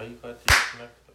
How 0.00 0.06
you 0.06 0.14
got 0.14 0.46
disconnected? 0.46 1.14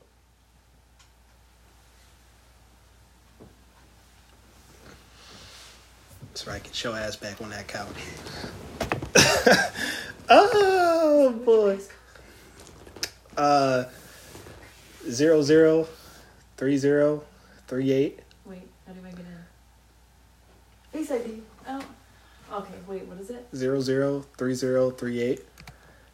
So 6.36 6.52
I 6.52 6.60
can 6.60 6.72
show 6.72 6.94
ass 6.94 7.16
back 7.16 7.42
on 7.42 7.50
that 7.50 7.68
couch. 7.68 7.88
oh 10.30 11.32
boy. 11.44 11.80
Uh, 13.36 13.86
zero 15.10 15.42
zero, 15.42 15.88
three 16.56 16.78
zero, 16.78 17.24
three 17.68 17.92
eight. 17.92 18.20
Wait, 18.46 18.70
how 18.86 18.94
do 18.94 19.00
I 19.04 19.10
get 19.10 19.22
in? 19.22 21.00
Face 21.00 21.10
ID. 21.10 21.42
Oh. 21.68 21.82
Okay, 22.54 22.76
wait, 22.88 23.06
what 23.06 23.20
is 23.20 23.32
it? 23.32 23.48
zero 23.56 23.82
zero 23.82 24.24
three 24.38 24.54
zero 24.54 24.92
three 24.92 25.22
eight. 25.24 25.44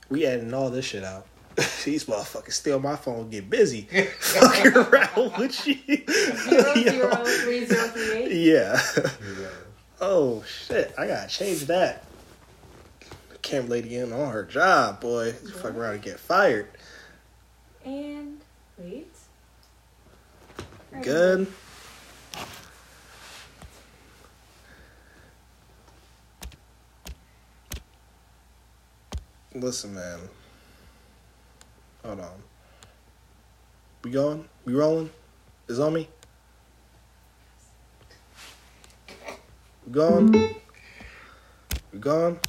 We 0.07 0.25
adding 0.25 0.53
all 0.53 0.69
this 0.69 0.85
shit 0.85 1.03
out. 1.03 1.27
These 1.85 2.05
motherfuckers 2.05 2.53
steal 2.53 2.79
my 2.79 2.95
phone, 2.95 3.29
get 3.29 3.49
busy, 3.49 3.81
fucking 4.19 4.73
around 4.73 5.37
with 5.37 5.67
you. 5.67 5.75
Zero 6.07 6.73
Yo. 6.75 6.91
zero 6.91 7.15
three 7.25 7.65
zero 7.65 7.87
three 7.87 8.11
eight. 8.13 8.31
Yeah. 8.31 8.81
Oh 9.99 10.43
shit! 10.43 10.93
I 10.97 11.07
gotta 11.07 11.29
change 11.29 11.65
that. 11.65 12.05
The 13.29 13.37
camera 13.39 13.69
lady 13.71 13.97
in 13.97 14.13
on 14.13 14.31
her 14.31 14.43
job, 14.43 15.01
boy. 15.01 15.33
She's 15.41 15.51
fucking 15.51 15.77
around 15.77 15.95
and 15.95 16.03
get 16.03 16.19
fired. 16.19 16.67
And 17.83 18.39
wait. 18.77 19.07
Right. 20.91 21.03
Good. 21.03 21.47
Listen, 29.53 29.93
man. 29.95 30.19
Hold 32.03 32.19
on. 32.19 32.43
We 34.03 34.11
going? 34.11 34.45
We 34.65 34.73
rolling? 34.73 35.09
Is 35.67 35.79
on 35.79 35.93
me? 35.93 36.07
We 39.85 39.93
going? 39.93 40.31
We 41.93 41.99
going? 41.99 42.39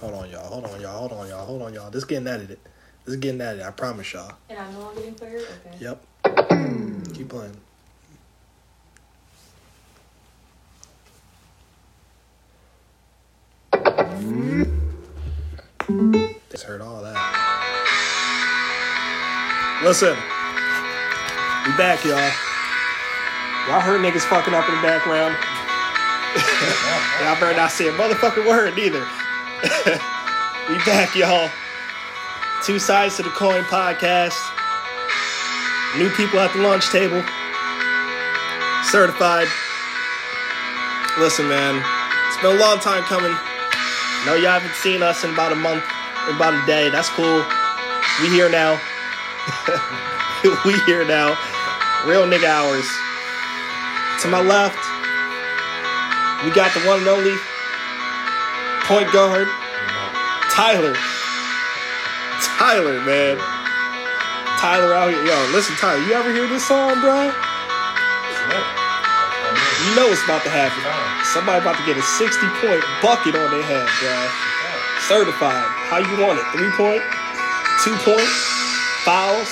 Hold 0.00 0.14
on, 0.14 0.30
y'all. 0.30 0.46
Hold 0.46 0.64
on, 0.64 0.80
y'all. 0.80 0.98
Hold 0.98 1.12
on, 1.12 1.28
y'all. 1.28 1.44
Hold 1.44 1.62
on, 1.62 1.74
y'all. 1.74 1.90
This 1.90 2.04
getting 2.04 2.28
edited. 2.28 2.58
This 3.04 3.14
is 3.14 3.20
getting 3.20 3.40
edited. 3.40 3.66
I 3.66 3.70
promise 3.72 4.12
y'all. 4.12 4.32
And 4.48 4.58
I'm 4.58 4.72
not 4.72 4.94
getting 4.94 5.14
fired. 5.14 5.42
Okay. 5.66 5.76
Yep. 5.80 6.04
Keep 7.14 7.28
playing. 7.28 7.56
Mm-hmm. 13.72 14.77
Just 15.88 16.64
heard 16.64 16.82
all 16.82 17.00
that. 17.00 17.16
Listen, 19.82 20.12
we 21.64 21.72
back, 21.80 22.04
y'all. 22.04 22.20
Y'all 23.64 23.80
heard 23.80 24.04
niggas 24.04 24.28
fucking 24.28 24.52
up 24.52 24.68
in 24.68 24.74
the 24.76 24.82
background. 24.82 25.32
y'all 27.24 27.40
better 27.40 27.56
not 27.56 27.70
say 27.72 27.88
a 27.88 27.92
motherfucking 27.92 28.46
word 28.46 28.78
either. 28.78 29.00
we 30.68 30.76
back, 30.84 31.16
y'all. 31.16 31.48
Two 32.62 32.78
sides 32.78 33.16
to 33.16 33.22
the 33.22 33.30
coin 33.30 33.62
podcast. 33.64 34.36
New 35.96 36.10
people 36.10 36.38
at 36.38 36.52
the 36.52 36.60
lunch 36.60 36.90
table. 36.90 37.24
Certified. 38.92 39.48
Listen, 41.18 41.48
man, 41.48 41.82
it's 42.28 42.36
been 42.42 42.56
a 42.56 42.60
long 42.60 42.78
time 42.78 43.04
coming. 43.04 43.34
No, 44.26 44.34
y'all 44.34 44.58
haven't 44.58 44.74
seen 44.74 45.02
us 45.02 45.24
in 45.24 45.30
about 45.32 45.52
a 45.52 45.54
month, 45.54 45.84
in 46.28 46.36
about 46.36 46.54
a 46.54 46.66
day. 46.66 46.90
That's 46.90 47.08
cool. 47.10 47.44
We 48.20 48.28
here 48.28 48.50
now. 48.50 48.80
we 50.64 50.74
here 50.86 51.06
now. 51.06 51.38
Real 52.06 52.26
nigga 52.26 52.50
hours. 52.50 52.86
To 54.22 54.28
my 54.28 54.42
left, 54.42 54.78
we 56.44 56.50
got 56.50 56.74
the 56.74 56.82
one 56.86 56.98
and 57.00 57.08
only 57.08 57.34
point 58.86 59.12
guard, 59.12 59.46
Tyler. 60.50 60.94
Tyler, 62.58 63.00
man. 63.06 63.38
Tyler 64.58 64.94
out 64.94 65.10
here. 65.10 65.24
Yo, 65.24 65.50
listen, 65.52 65.76
Tyler, 65.76 66.02
you 66.02 66.12
ever 66.14 66.32
hear 66.32 66.48
this 66.48 66.66
song, 66.66 67.00
bro? 67.00 67.30
You 69.86 69.94
know 69.94 70.10
it's 70.10 70.24
about 70.24 70.42
to 70.42 70.50
happen. 70.50 71.07
Somebody 71.38 71.62
about 71.62 71.76
to 71.78 71.86
get 71.86 71.96
a 71.96 72.02
60 72.02 72.48
point 72.58 72.82
bucket 73.00 73.36
on 73.36 73.48
their 73.52 73.62
head, 73.62 73.86
bro. 74.02 74.10
Certified. 75.06 75.70
How 75.86 75.98
you 75.98 76.26
want 76.26 76.40
it? 76.40 76.44
Three 76.50 76.68
point? 76.74 77.00
Two 77.78 77.94
point? 78.02 78.26
Fouls? 79.06 79.46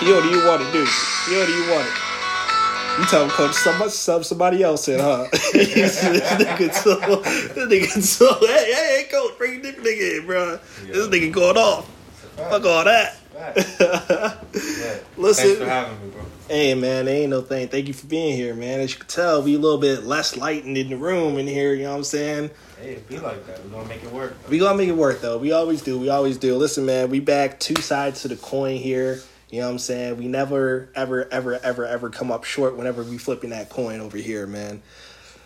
Yo, 0.00 0.22
do 0.22 0.28
you 0.30 0.46
want 0.46 0.62
it, 0.62 0.70
dude? 0.70 0.86
Yo, 1.26 1.44
do 1.44 1.52
you 1.52 1.72
want 1.72 1.88
it? 1.88 3.00
You 3.00 3.04
tell 3.06 3.24
him, 3.24 3.30
coach, 3.30 3.52
somebody, 3.54 3.90
sub 3.90 4.24
somebody 4.24 4.62
else 4.62 4.86
in, 4.86 5.00
huh? 5.00 5.26
this 5.32 6.04
nigga 6.04 6.72
so, 6.72 6.94
this 7.16 7.56
nigga 7.56 8.00
so, 8.00 8.32
hey, 8.46 8.72
hey, 8.72 9.02
hey, 9.02 9.08
coach, 9.10 9.36
bring 9.36 9.58
a 9.58 9.62
different 9.62 9.88
nigga 9.88 10.20
in, 10.20 10.26
bro. 10.26 10.60
This 10.86 11.08
nigga 11.08 11.32
going 11.32 11.56
off. 11.56 11.90
Fuck 12.36 12.64
all 12.64 12.84
that. 12.84 13.16
Listen. 15.16 15.44
Thanks 15.44 15.58
for 15.58 15.68
having 15.68 16.00
me, 16.00 16.10
bro. 16.12 16.22
Hey 16.48 16.74
man, 16.74 17.08
ain't 17.08 17.30
no 17.30 17.40
thing. 17.40 17.68
Thank 17.68 17.88
you 17.88 17.94
for 17.94 18.06
being 18.06 18.36
here, 18.36 18.54
man. 18.54 18.80
As 18.80 18.92
you 18.92 18.98
can 18.98 19.08
tell, 19.08 19.42
we 19.42 19.54
a 19.54 19.58
little 19.58 19.78
bit 19.78 20.04
less 20.04 20.36
lightened 20.36 20.76
in 20.76 20.90
the 20.90 20.96
room 20.96 21.38
in 21.38 21.46
here. 21.46 21.72
You 21.72 21.84
know 21.84 21.92
what 21.92 21.98
I'm 21.98 22.04
saying? 22.04 22.50
Hey, 22.78 23.02
be 23.08 23.18
like 23.18 23.46
that. 23.46 23.64
We're 23.64 23.70
gonna 23.70 23.88
make 23.88 24.04
it 24.04 24.12
work. 24.12 24.36
We 24.50 24.58
gonna 24.58 24.76
make 24.76 24.90
it 24.90 24.96
work 24.96 25.22
though. 25.22 25.38
We 25.38 25.52
always 25.52 25.80
do. 25.80 25.98
We 25.98 26.10
always 26.10 26.36
do. 26.36 26.54
Listen, 26.56 26.84
man, 26.84 27.08
we 27.08 27.20
back 27.20 27.58
two 27.60 27.76
sides 27.76 28.20
to 28.22 28.28
the 28.28 28.36
coin 28.36 28.76
here. 28.76 29.22
You 29.48 29.60
know 29.60 29.68
what 29.68 29.72
I'm 29.72 29.78
saying? 29.78 30.18
We 30.18 30.28
never, 30.28 30.90
ever, 30.94 31.26
ever, 31.32 31.58
ever, 31.62 31.86
ever 31.86 32.10
come 32.10 32.30
up 32.30 32.44
short 32.44 32.76
whenever 32.76 33.02
we 33.04 33.16
flipping 33.16 33.50
that 33.50 33.70
coin 33.70 34.00
over 34.00 34.18
here, 34.18 34.46
man. 34.46 34.82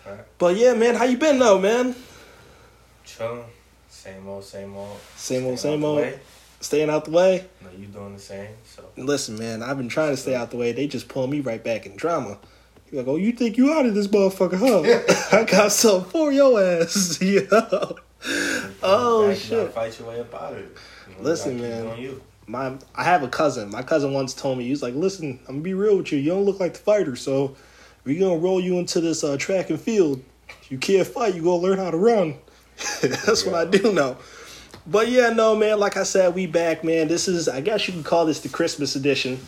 Right. 0.05 0.19
But 0.37 0.57
yeah, 0.57 0.73
man, 0.73 0.95
how 0.95 1.05
you 1.05 1.17
been 1.17 1.39
though, 1.39 1.59
man? 1.59 1.95
Chilling. 3.05 3.45
Same 3.87 4.27
old, 4.27 4.43
same 4.43 4.75
old. 4.75 4.97
Same 5.15 5.45
old, 5.45 5.59
same 5.59 5.83
old. 5.85 6.19
Staying 6.61 6.89
out 6.89 7.05
the 7.05 7.11
way. 7.11 7.45
No, 7.61 7.69
you 7.77 7.87
doing 7.87 8.13
the 8.13 8.19
same. 8.19 8.49
So 8.65 8.85
Listen, 8.97 9.37
man, 9.37 9.63
I've 9.63 9.77
been 9.77 9.89
trying 9.89 10.11
to 10.11 10.17
stay 10.17 10.35
out 10.35 10.51
the 10.51 10.57
way. 10.57 10.71
They 10.71 10.87
just 10.87 11.07
pull 11.07 11.27
me 11.27 11.39
right 11.39 11.63
back 11.63 11.85
in 11.85 11.95
drama. 11.95 12.37
You're 12.91 13.03
like, 13.03 13.07
oh, 13.07 13.15
you 13.17 13.31
think 13.31 13.57
you 13.57 13.71
out 13.71 13.85
of 13.85 13.93
this 13.93 14.07
motherfucker, 14.07 14.57
huh? 14.57 15.37
I 15.37 15.43
got 15.43 15.71
something 15.71 16.09
for 16.09 16.31
your 16.31 16.61
ass. 16.61 17.21
Yo. 17.21 17.45
Oh, 18.83 19.33
shit. 19.33 19.71
Fight 19.71 19.97
your 19.99 20.09
way 20.09 20.19
up 20.19 20.33
out 20.33 20.53
of 20.53 20.59
it. 20.59 20.77
You 21.07 21.15
know, 21.15 21.21
Listen, 21.21 21.57
gotta 21.57 21.95
keep 21.95 22.09
it 22.09 22.11
man. 22.11 22.21
My, 22.47 22.73
I 22.95 23.03
have 23.03 23.21
a 23.21 23.27
cousin. 23.27 23.69
My 23.69 23.83
cousin 23.83 24.11
once 24.11 24.33
told 24.33 24.57
me, 24.57 24.63
he 24.63 24.71
was 24.71 24.81
like, 24.81 24.95
listen, 24.95 25.39
I'm 25.47 25.55
gonna 25.55 25.61
be 25.61 25.75
real 25.75 25.97
with 25.97 26.11
you. 26.11 26.17
You 26.17 26.31
don't 26.31 26.45
look 26.45 26.59
like 26.59 26.73
the 26.73 26.79
fighter, 26.79 27.15
so 27.15 27.55
we're 28.03 28.19
gonna 28.19 28.39
roll 28.39 28.59
you 28.59 28.79
into 28.79 28.99
this 29.01 29.23
uh, 29.23 29.37
track 29.37 29.69
and 29.69 29.79
field. 29.79 30.23
If 30.63 30.71
you 30.71 30.79
can't 30.79 31.07
fight, 31.07 31.35
you 31.35 31.43
gonna 31.43 31.61
learn 31.61 31.77
how 31.77 31.91
to 31.91 31.97
run. 31.97 32.35
That's 33.01 33.45
what 33.45 33.53
I 33.53 33.65
do 33.65 33.93
know. 33.93 34.17
But 34.89 35.09
yeah, 35.09 35.29
no, 35.29 35.55
man. 35.55 35.79
Like 35.79 35.97
I 35.97 36.03
said, 36.03 36.33
we 36.33 36.47
back, 36.47 36.83
man. 36.83 37.07
This 37.07 37.27
is, 37.27 37.47
I 37.47 37.61
guess 37.61 37.87
you 37.87 37.93
can 37.93 38.03
call 38.03 38.25
this 38.25 38.39
the 38.39 38.49
Christmas 38.49 38.95
edition 38.95 39.39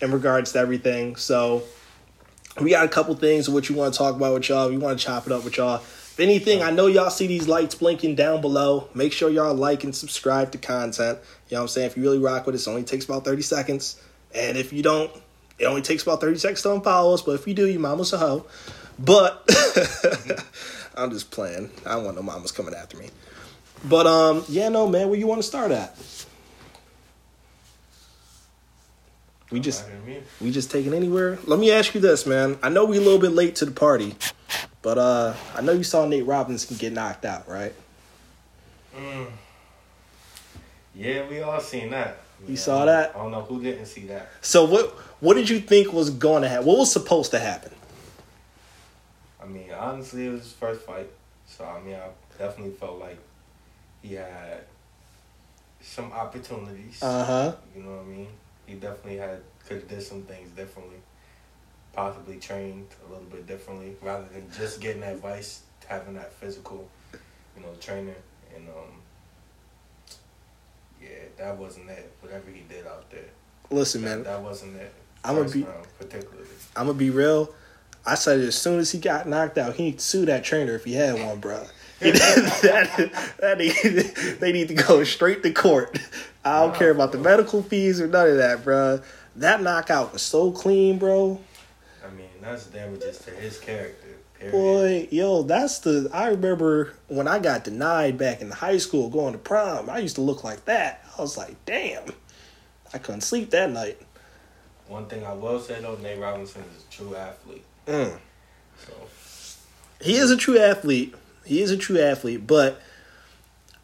in 0.00 0.10
regards 0.10 0.52
to 0.52 0.58
everything. 0.58 1.16
So 1.16 1.64
we 2.58 2.70
got 2.70 2.86
a 2.86 2.88
couple 2.88 3.14
things 3.14 3.46
of 3.46 3.52
what 3.52 3.68
you 3.68 3.76
want 3.76 3.92
to 3.92 3.98
talk 3.98 4.16
about 4.16 4.32
with 4.32 4.48
y'all. 4.48 4.70
We 4.70 4.78
want 4.78 4.98
to 4.98 5.04
chop 5.04 5.26
it 5.26 5.32
up 5.32 5.44
with 5.44 5.58
y'all. 5.58 5.76
If 5.76 6.18
anything, 6.18 6.62
I 6.62 6.70
know 6.70 6.86
y'all 6.86 7.10
see 7.10 7.26
these 7.26 7.46
lights 7.46 7.74
blinking 7.74 8.14
down 8.14 8.40
below. 8.40 8.88
Make 8.94 9.12
sure 9.12 9.28
y'all 9.28 9.54
like 9.54 9.84
and 9.84 9.94
subscribe 9.94 10.50
to 10.52 10.58
content. 10.58 11.18
You 11.48 11.56
know 11.56 11.60
what 11.60 11.62
I'm 11.64 11.68
saying? 11.68 11.86
If 11.88 11.96
you 11.98 12.02
really 12.02 12.18
rock 12.18 12.46
with 12.46 12.54
us, 12.54 12.66
it 12.66 12.70
only 12.70 12.84
takes 12.84 13.04
about 13.04 13.26
30 13.26 13.42
seconds. 13.42 14.00
And 14.34 14.56
if 14.56 14.72
you 14.72 14.82
don't, 14.82 15.10
it 15.58 15.66
only 15.66 15.82
takes 15.82 16.04
about 16.04 16.22
30 16.22 16.38
seconds 16.38 16.62
to 16.62 16.68
unfollow 16.68 17.12
us. 17.12 17.20
But 17.20 17.32
if 17.32 17.46
you 17.46 17.52
do, 17.52 17.66
your 17.66 17.80
mama's 17.80 18.14
a 18.14 18.18
hoe. 18.18 18.46
But 18.98 19.46
I'm 20.94 21.10
just 21.10 21.30
playing. 21.30 21.70
I 21.84 21.96
don't 21.96 22.04
want 22.04 22.16
no 22.16 22.22
mamas 22.22 22.50
coming 22.50 22.74
after 22.74 22.96
me. 22.96 23.10
But 23.84 24.06
um, 24.06 24.44
yeah, 24.48 24.68
no, 24.68 24.88
man, 24.88 25.08
where 25.08 25.18
you 25.18 25.26
want 25.26 25.40
to 25.40 25.46
start 25.46 25.70
at? 25.70 25.96
We 29.50 29.58
just 29.58 29.84
we 30.40 30.52
just 30.52 30.70
taking 30.70 30.94
anywhere. 30.94 31.38
Let 31.44 31.58
me 31.58 31.72
ask 31.72 31.94
you 31.94 32.00
this, 32.00 32.24
man. 32.24 32.58
I 32.62 32.68
know 32.68 32.84
we 32.84 32.98
a 32.98 33.00
little 33.00 33.18
bit 33.18 33.32
late 33.32 33.56
to 33.56 33.64
the 33.64 33.72
party, 33.72 34.14
but 34.80 34.96
uh, 34.96 35.34
I 35.56 35.60
know 35.60 35.72
you 35.72 35.82
saw 35.82 36.06
Nate 36.06 36.24
Robinson 36.24 36.76
get 36.76 36.92
knocked 36.92 37.24
out, 37.24 37.48
right? 37.48 37.72
Mm. 38.96 39.26
Yeah, 40.94 41.28
we 41.28 41.40
all 41.40 41.60
seen 41.60 41.90
that. 41.90 42.18
You 42.46 42.54
Yeah, 42.54 42.60
saw 42.60 42.84
that? 42.84 43.14
I 43.16 43.18
don't 43.18 43.32
know 43.32 43.42
who 43.42 43.60
didn't 43.60 43.86
see 43.86 44.06
that. 44.06 44.30
So 44.40 44.64
what 44.64 44.90
what 45.18 45.34
did 45.34 45.48
you 45.48 45.58
think 45.58 45.92
was 45.92 46.10
going 46.10 46.42
to 46.42 46.48
happen? 46.48 46.66
What 46.66 46.78
was 46.78 46.92
supposed 46.92 47.32
to 47.32 47.40
happen? 47.40 47.72
I 49.42 49.46
mean, 49.46 49.70
honestly, 49.76 50.26
it 50.26 50.30
was 50.30 50.42
his 50.42 50.52
first 50.52 50.82
fight, 50.82 51.10
so 51.46 51.64
I 51.64 51.80
mean, 51.80 51.96
I 51.96 52.08
definitely 52.38 52.74
felt 52.74 53.00
like 53.00 53.18
he 54.02 54.14
had 54.14 54.62
some 55.80 56.12
opportunities. 56.12 57.02
Uh 57.02 57.24
huh. 57.24 57.52
You 57.74 57.82
know 57.82 57.90
what 57.96 58.00
I 58.00 58.04
mean? 58.04 58.28
He 58.66 58.74
definitely 58.74 59.16
had 59.16 59.40
could 59.66 59.78
have 59.78 59.88
did 59.88 60.02
some 60.02 60.22
things 60.22 60.48
differently, 60.50 60.96
possibly 61.92 62.36
trained 62.38 62.86
a 63.06 63.12
little 63.12 63.26
bit 63.26 63.46
differently 63.46 63.96
rather 64.02 64.26
than 64.32 64.50
just 64.56 64.80
getting 64.80 65.02
advice, 65.02 65.62
having 65.86 66.14
that 66.14 66.32
physical, 66.32 66.88
you 67.56 67.62
know, 67.62 67.68
trainer. 67.80 68.14
And 68.54 68.68
um, 68.68 69.00
yeah, 71.00 71.08
that 71.38 71.56
wasn't 71.56 71.90
it. 71.90 72.12
Whatever 72.20 72.50
he 72.50 72.62
did 72.68 72.86
out 72.86 73.10
there, 73.10 73.24
Listen, 73.70 74.02
that, 74.02 74.08
man, 74.08 74.22
that 74.24 74.42
wasn't 74.42 74.76
it. 74.76 74.92
I'ma 75.24 75.44
be- 75.44 75.62
round, 75.62 75.86
particularly. 75.98 76.48
I'm 76.76 76.86
gonna 76.86 76.98
be 76.98 77.10
real. 77.10 77.54
I 78.06 78.14
said 78.14 78.40
as 78.40 78.56
soon 78.56 78.78
as 78.78 78.90
he 78.92 78.98
got 78.98 79.28
knocked 79.28 79.58
out, 79.58 79.74
he 79.74 79.84
need 79.84 79.98
to 79.98 80.04
sue 80.04 80.24
that 80.26 80.42
trainer 80.42 80.74
if 80.74 80.84
he 80.84 80.94
had 80.94 81.14
one, 81.22 81.38
bro. 81.38 81.66
that, 82.62 83.34
that 83.40 83.58
need, 83.58 83.74
they 84.40 84.52
need 84.52 84.68
to 84.68 84.74
go 84.74 85.04
straight 85.04 85.42
to 85.42 85.52
court. 85.52 85.98
I 86.44 86.60
don't 86.60 86.72
Nah, 86.72 86.78
care 86.78 86.90
about 86.90 87.12
the 87.12 87.18
medical 87.18 87.62
fees 87.62 88.00
or 88.00 88.06
none 88.06 88.28
of 88.28 88.36
that, 88.38 88.64
bro. 88.64 89.00
That 89.36 89.62
knockout 89.62 90.12
was 90.12 90.22
so 90.22 90.50
clean, 90.50 90.98
bro. 90.98 91.40
I 92.04 92.10
mean, 92.14 92.28
that's 92.40 92.66
damages 92.66 93.18
to 93.20 93.30
his 93.32 93.58
character. 93.58 94.08
Period. 94.38 94.52
Boy, 94.52 95.08
yo, 95.10 95.42
that's 95.42 95.80
the. 95.80 96.08
I 96.14 96.28
remember 96.28 96.94
when 97.08 97.28
I 97.28 97.38
got 97.38 97.64
denied 97.64 98.16
back 98.16 98.40
in 98.40 98.50
high 98.50 98.78
school 98.78 99.10
going 99.10 99.32
to 99.34 99.38
prom. 99.38 99.90
I 99.90 99.98
used 99.98 100.14
to 100.16 100.22
look 100.22 100.42
like 100.42 100.64
that. 100.64 101.04
I 101.18 101.20
was 101.20 101.36
like, 101.36 101.62
damn, 101.66 102.04
I 102.94 102.98
couldn't 102.98 103.20
sleep 103.20 103.50
that 103.50 103.70
night. 103.70 104.00
One 104.88 105.04
thing 105.06 105.24
I 105.26 105.34
will 105.34 105.60
say 105.60 105.80
though, 105.82 105.96
Nate 105.96 106.18
Robinson 106.18 106.62
is 106.74 106.84
a 106.84 106.90
true 106.90 107.14
athlete. 107.14 107.64
Mm. 107.86 108.18
So 108.78 108.92
He 110.00 110.14
is 110.16 110.30
a 110.30 110.36
true 110.38 110.58
athlete. 110.58 111.14
He 111.50 111.60
is 111.62 111.72
a 111.72 111.76
true 111.76 111.98
athlete, 112.00 112.46
but 112.46 112.80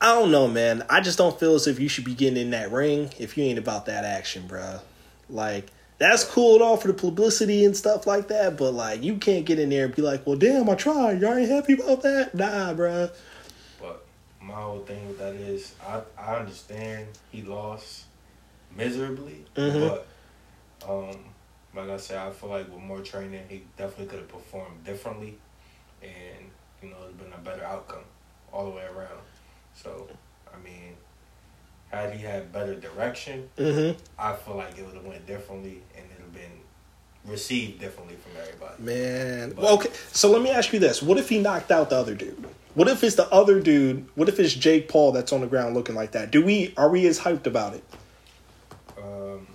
I 0.00 0.14
don't 0.14 0.30
know, 0.30 0.46
man. 0.46 0.84
I 0.88 1.00
just 1.00 1.18
don't 1.18 1.36
feel 1.36 1.56
as 1.56 1.66
if 1.66 1.80
you 1.80 1.88
should 1.88 2.04
be 2.04 2.14
getting 2.14 2.40
in 2.40 2.50
that 2.50 2.70
ring 2.70 3.10
if 3.18 3.36
you 3.36 3.42
ain't 3.42 3.58
about 3.58 3.86
that 3.86 4.04
action, 4.04 4.46
bro. 4.46 4.78
Like, 5.28 5.66
that's 5.98 6.22
cool 6.22 6.54
and 6.54 6.62
all 6.62 6.76
for 6.76 6.86
the 6.86 6.94
publicity 6.94 7.64
and 7.64 7.76
stuff 7.76 8.06
like 8.06 8.28
that, 8.28 8.56
but 8.56 8.70
like, 8.70 9.02
you 9.02 9.16
can't 9.16 9.44
get 9.44 9.58
in 9.58 9.70
there 9.70 9.86
and 9.86 9.96
be 9.96 10.00
like, 10.00 10.24
well, 10.24 10.36
damn, 10.36 10.70
I 10.70 10.76
tried. 10.76 11.20
Y'all 11.20 11.34
ain't 11.34 11.50
happy 11.50 11.72
about 11.72 12.02
that? 12.02 12.36
Nah, 12.36 12.72
bro. 12.72 13.10
But 13.80 14.06
my 14.40 14.54
whole 14.54 14.84
thing 14.84 15.08
with 15.08 15.18
that 15.18 15.34
is, 15.34 15.74
I 15.84 16.02
I 16.16 16.36
understand 16.36 17.08
he 17.32 17.42
lost 17.42 18.04
miserably, 18.76 19.44
Mhm. 19.56 19.88
but 19.88 20.06
um, 20.88 21.16
like 21.74 21.90
I 21.90 21.96
said, 21.96 22.18
I 22.18 22.30
feel 22.30 22.50
like 22.50 22.72
with 22.72 22.80
more 22.80 23.00
training, 23.00 23.42
he 23.48 23.64
definitely 23.76 24.06
could 24.06 24.20
have 24.20 24.28
performed 24.28 24.84
differently, 24.84 25.36
and 26.00 26.45
you 26.86 26.94
know, 26.94 26.98
it's 27.08 27.22
been 27.22 27.32
a 27.32 27.38
better 27.38 27.64
outcome 27.64 28.04
all 28.52 28.64
the 28.64 28.70
way 28.70 28.84
around. 28.84 29.20
So, 29.74 30.08
I 30.52 30.62
mean, 30.64 30.96
had 31.90 32.12
he 32.12 32.22
had 32.22 32.52
better 32.52 32.74
direction, 32.74 33.48
Mm-hmm. 33.56 33.98
I 34.18 34.34
feel 34.34 34.56
like 34.56 34.78
it 34.78 34.84
would 34.84 34.94
have 34.94 35.04
went 35.04 35.26
differently, 35.26 35.82
and 35.96 36.04
it'd 36.06 36.22
have 36.22 36.34
been 36.34 36.60
received 37.24 37.80
differently 37.80 38.16
from 38.16 38.40
everybody. 38.40 38.82
Man. 38.82 39.54
Well, 39.56 39.74
okay, 39.74 39.90
so 40.12 40.30
let 40.30 40.42
me 40.42 40.50
ask 40.50 40.72
you 40.72 40.78
this. 40.78 41.02
What 41.02 41.18
if 41.18 41.28
he 41.28 41.38
knocked 41.40 41.70
out 41.70 41.90
the 41.90 41.96
other 41.96 42.14
dude? 42.14 42.44
What 42.74 42.88
if 42.88 43.02
it's 43.02 43.16
the 43.16 43.28
other 43.30 43.60
dude? 43.60 44.06
What 44.14 44.28
if 44.28 44.38
it's 44.38 44.52
Jake 44.52 44.88
Paul 44.88 45.12
that's 45.12 45.32
on 45.32 45.40
the 45.40 45.46
ground 45.46 45.74
looking 45.74 45.94
like 45.94 46.12
that? 46.12 46.30
Do 46.30 46.44
we 46.44 46.74
are 46.76 46.90
we 46.90 47.06
as 47.06 47.18
hyped 47.18 47.46
about 47.46 47.74
it? 47.74 47.84
Um, 49.02 49.46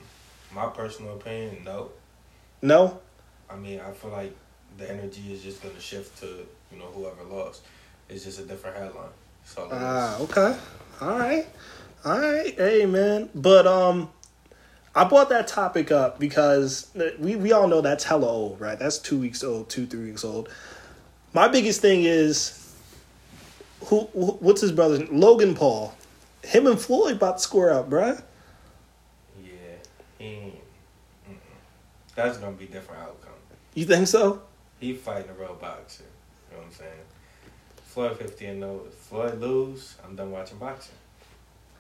my 0.54 0.68
personal 0.68 1.16
opinion, 1.16 1.64
no. 1.64 1.92
No? 2.62 3.00
I 3.50 3.56
mean, 3.56 3.80
I 3.80 3.92
feel 3.92 4.12
like 4.12 4.36
the 4.78 4.90
energy 4.90 5.34
is 5.34 5.44
just 5.44 5.62
going 5.62 5.76
to 5.76 5.82
shift 5.82 6.20
to 6.22 6.48
you 6.72 6.80
know 6.80 6.86
whoever 6.86 7.24
lost. 7.24 7.64
It's 8.10 8.26
just 8.26 8.40
a 8.40 8.44
different 8.44 8.78
headline. 8.78 9.10
So 9.46 9.68
Ah, 9.72 10.20
okay. 10.20 10.58
All 11.00 11.18
right. 11.18 11.48
All 12.06 12.20
right. 12.20 12.54
Hey, 12.56 12.86
man. 12.86 13.30
But 13.34 13.66
um, 13.68 14.10
I 14.94 15.04
brought 15.06 15.30
that 15.30 15.48
topic 15.48 15.92
up 15.92 16.20
because 16.20 16.92
we 17.20 17.36
we 17.36 17.52
all 17.52 17.68
know 17.68 17.82
that's 17.82 18.04
hella 18.04 18.28
old, 18.28 18.60
right? 18.60 18.78
That's 18.78 18.98
two 18.98 19.20
weeks 19.20 19.44
old, 19.44 19.70
two 19.70 19.86
three 19.86 20.06
weeks 20.06 20.24
old. 20.24 20.50
My 21.34 21.48
biggest 21.48 21.82
thing 21.82 22.04
is 22.04 22.76
who, 23.86 24.02
who 24.14 24.32
what's 24.40 24.62
his 24.62 24.72
brother 24.72 25.06
Logan 25.10 25.56
Paul. 25.56 25.96
Him 26.44 26.66
and 26.68 26.80
Floyd 26.80 27.18
about 27.18 27.38
to 27.38 27.44
score 27.44 27.72
up, 27.72 27.90
bruh. 27.90 28.22
yeah, 29.44 29.50
he 30.18 30.54
that's 32.16 32.38
going 32.38 32.54
to 32.54 32.60
be 32.60 32.66
a 32.66 32.68
different 32.68 33.02
outcome. 33.02 33.34
You 33.74 33.86
think 33.86 34.08
so? 34.08 34.42
He 34.80 34.94
fighting 34.94 35.30
a 35.30 35.34
real 35.34 35.56
boxer. 35.56 36.04
You 36.80 36.86
know 36.86 36.92
what 36.92 38.06
I'm 38.06 38.12
saying? 38.12 38.18
Floyd 38.18 38.18
50 38.18 38.46
and 38.46 38.62
0. 38.62 38.82
If 38.88 38.94
Floyd 38.94 39.42
lose, 39.42 39.96
I'm 40.06 40.16
done 40.16 40.32
watching 40.32 40.58
boxing. 40.58 40.96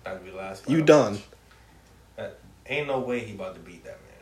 That'd 0.04 0.26
be 0.26 0.32
last. 0.32 0.70
You 0.70 0.82
done. 0.82 1.14
watch. 1.14 1.24
That, 2.18 2.40
ain't 2.66 2.88
no 2.88 3.00
way 3.00 3.20
he 3.20 3.34
about 3.34 3.56
to 3.56 3.62
beat 3.62 3.84
that 3.86 4.00
man. 4.02 4.20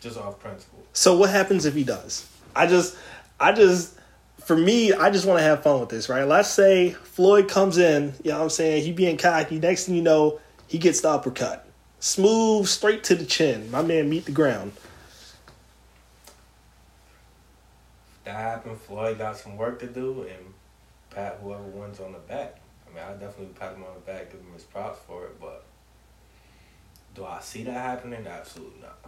Just 0.00 0.18
off 0.18 0.38
principle. 0.38 0.84
So 0.92 1.16
what 1.16 1.30
happens 1.30 1.64
if 1.64 1.74
he 1.74 1.82
does? 1.82 2.28
I 2.54 2.66
just, 2.66 2.96
I 3.40 3.52
just, 3.52 3.98
for 4.44 4.56
me, 4.56 4.92
I 4.92 5.10
just 5.10 5.26
want 5.26 5.38
to 5.38 5.44
have 5.44 5.62
fun 5.62 5.80
with 5.80 5.88
this, 5.88 6.08
right? 6.08 6.24
Let's 6.24 6.50
say 6.50 6.90
Floyd 6.90 7.48
comes 7.48 7.78
in, 7.78 8.14
you 8.22 8.30
know 8.30 8.38
what 8.38 8.44
I'm 8.44 8.50
saying? 8.50 8.84
He 8.84 8.92
being 8.92 9.16
cocky. 9.16 9.58
Next 9.58 9.86
thing 9.86 9.96
you 9.96 10.02
know, 10.02 10.40
he 10.68 10.78
gets 10.78 11.00
the 11.00 11.10
uppercut. 11.10 11.66
Smooth, 11.98 12.66
straight 12.66 13.02
to 13.04 13.14
the 13.14 13.24
chin. 13.24 13.70
My 13.70 13.82
man 13.82 14.08
meet 14.08 14.26
the 14.26 14.32
ground. 14.32 14.72
That 18.24 18.36
happened, 18.36 18.80
Floyd 18.80 19.18
got 19.18 19.36
some 19.36 19.56
work 19.56 19.78
to 19.80 19.86
do 19.86 20.22
and 20.22 20.54
pat 21.10 21.38
whoever 21.42 21.62
wins 21.62 22.00
on 22.00 22.12
the 22.12 22.18
back. 22.18 22.56
I 22.86 22.94
mean, 22.94 23.04
I 23.04 23.12
definitely 23.12 23.54
pat 23.58 23.74
him 23.74 23.84
on 23.84 23.94
the 23.94 24.00
back, 24.00 24.30
give 24.30 24.40
him 24.40 24.52
his 24.52 24.64
props 24.64 25.00
for 25.06 25.24
it, 25.24 25.40
but 25.40 25.64
do 27.14 27.24
I 27.24 27.40
see 27.40 27.62
that 27.64 27.72
happening? 27.72 28.26
Absolutely 28.26 28.80
not. 28.80 28.98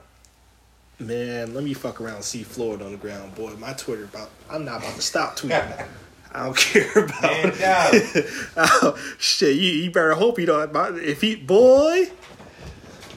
Man, 0.98 1.54
let 1.54 1.62
me 1.62 1.74
fuck 1.74 2.00
around 2.00 2.16
and 2.16 2.24
see 2.24 2.42
Floyd 2.42 2.80
on 2.80 2.92
the 2.92 2.96
ground, 2.96 3.34
boy. 3.34 3.52
My 3.58 3.74
Twitter 3.74 4.04
about, 4.04 4.30
I'm 4.50 4.64
not 4.64 4.80
about 4.80 4.94
to 4.94 5.02
stop 5.02 5.36
tweeting. 5.36 5.86
I 6.32 6.44
don't 6.44 6.56
care 6.56 7.04
about 7.04 7.22
Man 7.22 7.58
down. 7.58 7.90
oh, 8.56 8.98
shit, 9.18 9.56
you, 9.56 9.70
you 9.70 9.90
better 9.90 10.14
hope 10.14 10.38
he 10.38 10.44
don't. 10.44 10.74
If 10.98 11.20
he, 11.20 11.36
boy, 11.36 12.10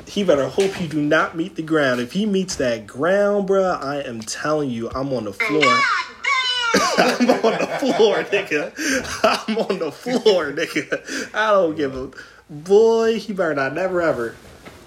he 0.09 0.23
better 0.23 0.47
hope 0.47 0.73
he 0.73 0.87
do 0.87 0.99
not 0.99 1.37
meet 1.37 1.55
the 1.55 1.61
ground. 1.61 2.01
If 2.01 2.13
he 2.13 2.25
meets 2.25 2.55
that 2.55 2.87
ground, 2.87 3.47
bruh, 3.47 3.79
I 3.79 3.97
am 3.97 4.21
telling 4.21 4.71
you, 4.71 4.89
I'm 4.89 5.13
on 5.13 5.25
the 5.25 5.33
floor. 5.33 5.61
I'm 6.97 7.29
on 7.29 7.59
the 7.59 7.67
floor, 7.79 8.23
nigga. 8.23 9.47
I'm 9.47 9.57
on 9.59 9.77
the 9.77 9.91
floor, 9.91 10.51
nigga. 10.51 11.33
I 11.33 11.51
don't 11.51 11.75
give 11.75 11.95
a 11.95 12.09
boy. 12.49 13.19
He 13.19 13.33
better 13.33 13.53
not 13.53 13.75
never 13.75 14.01
ever. 14.01 14.35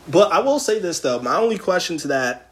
But 0.08 0.32
I 0.32 0.40
will 0.40 0.58
say 0.58 0.80
this 0.80 0.98
though. 1.00 1.20
My 1.20 1.36
only 1.36 1.58
question 1.58 1.98
to 1.98 2.08
that, 2.08 2.50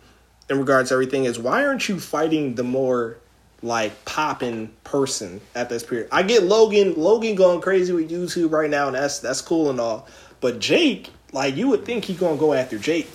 in 0.49 0.58
regards 0.58 0.90
to 0.90 0.94
everything, 0.94 1.25
is 1.25 1.40
why 1.40 1.64
aren't 1.64 1.88
you 1.88 1.99
fighting 1.99 2.55
the 2.55 2.62
more 2.62 3.17
like 3.62 4.05
popping 4.05 4.70
person 4.84 5.40
at 5.56 5.69
this 5.69 5.82
period? 5.82 6.08
I 6.12 6.22
get 6.22 6.44
Logan. 6.44 6.94
Logan 6.94 7.34
going 7.34 7.61
crazy 7.61 7.93
with 7.93 8.08
YouTube 8.08 8.53
right 8.53 8.70
now, 8.70 8.86
and 8.86 8.94
that's 8.94 9.19
that's 9.19 9.41
cool 9.41 9.70
and 9.70 9.81
all. 9.81 10.06
But 10.41 10.60
Jake, 10.60 11.10
like 11.32 11.56
you 11.56 11.69
would 11.69 11.84
think 11.84 12.05
he 12.05 12.15
gonna 12.15 12.37
go 12.37 12.53
after 12.53 12.79
Jake. 12.79 13.10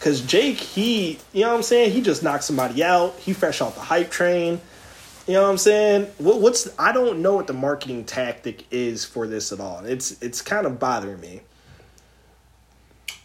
Cause 0.00 0.20
Jake, 0.20 0.58
he, 0.58 1.18
you 1.32 1.42
know 1.42 1.48
what 1.48 1.56
I'm 1.56 1.62
saying? 1.62 1.90
He 1.90 2.00
just 2.02 2.22
knocked 2.22 2.44
somebody 2.44 2.84
out. 2.84 3.18
He 3.18 3.32
fresh 3.32 3.60
off 3.60 3.74
the 3.74 3.80
hype 3.80 4.10
train. 4.10 4.60
You 5.26 5.34
know 5.34 5.42
what 5.42 5.50
I'm 5.50 5.58
saying? 5.58 6.06
What, 6.18 6.40
what's 6.40 6.68
I 6.78 6.92
don't 6.92 7.20
know 7.20 7.34
what 7.34 7.46
the 7.46 7.52
marketing 7.52 8.04
tactic 8.04 8.64
is 8.70 9.04
for 9.04 9.26
this 9.26 9.52
at 9.52 9.60
all. 9.60 9.84
It's 9.84 10.22
it's 10.22 10.40
kind 10.40 10.66
of 10.66 10.78
bothering 10.78 11.20
me. 11.20 11.40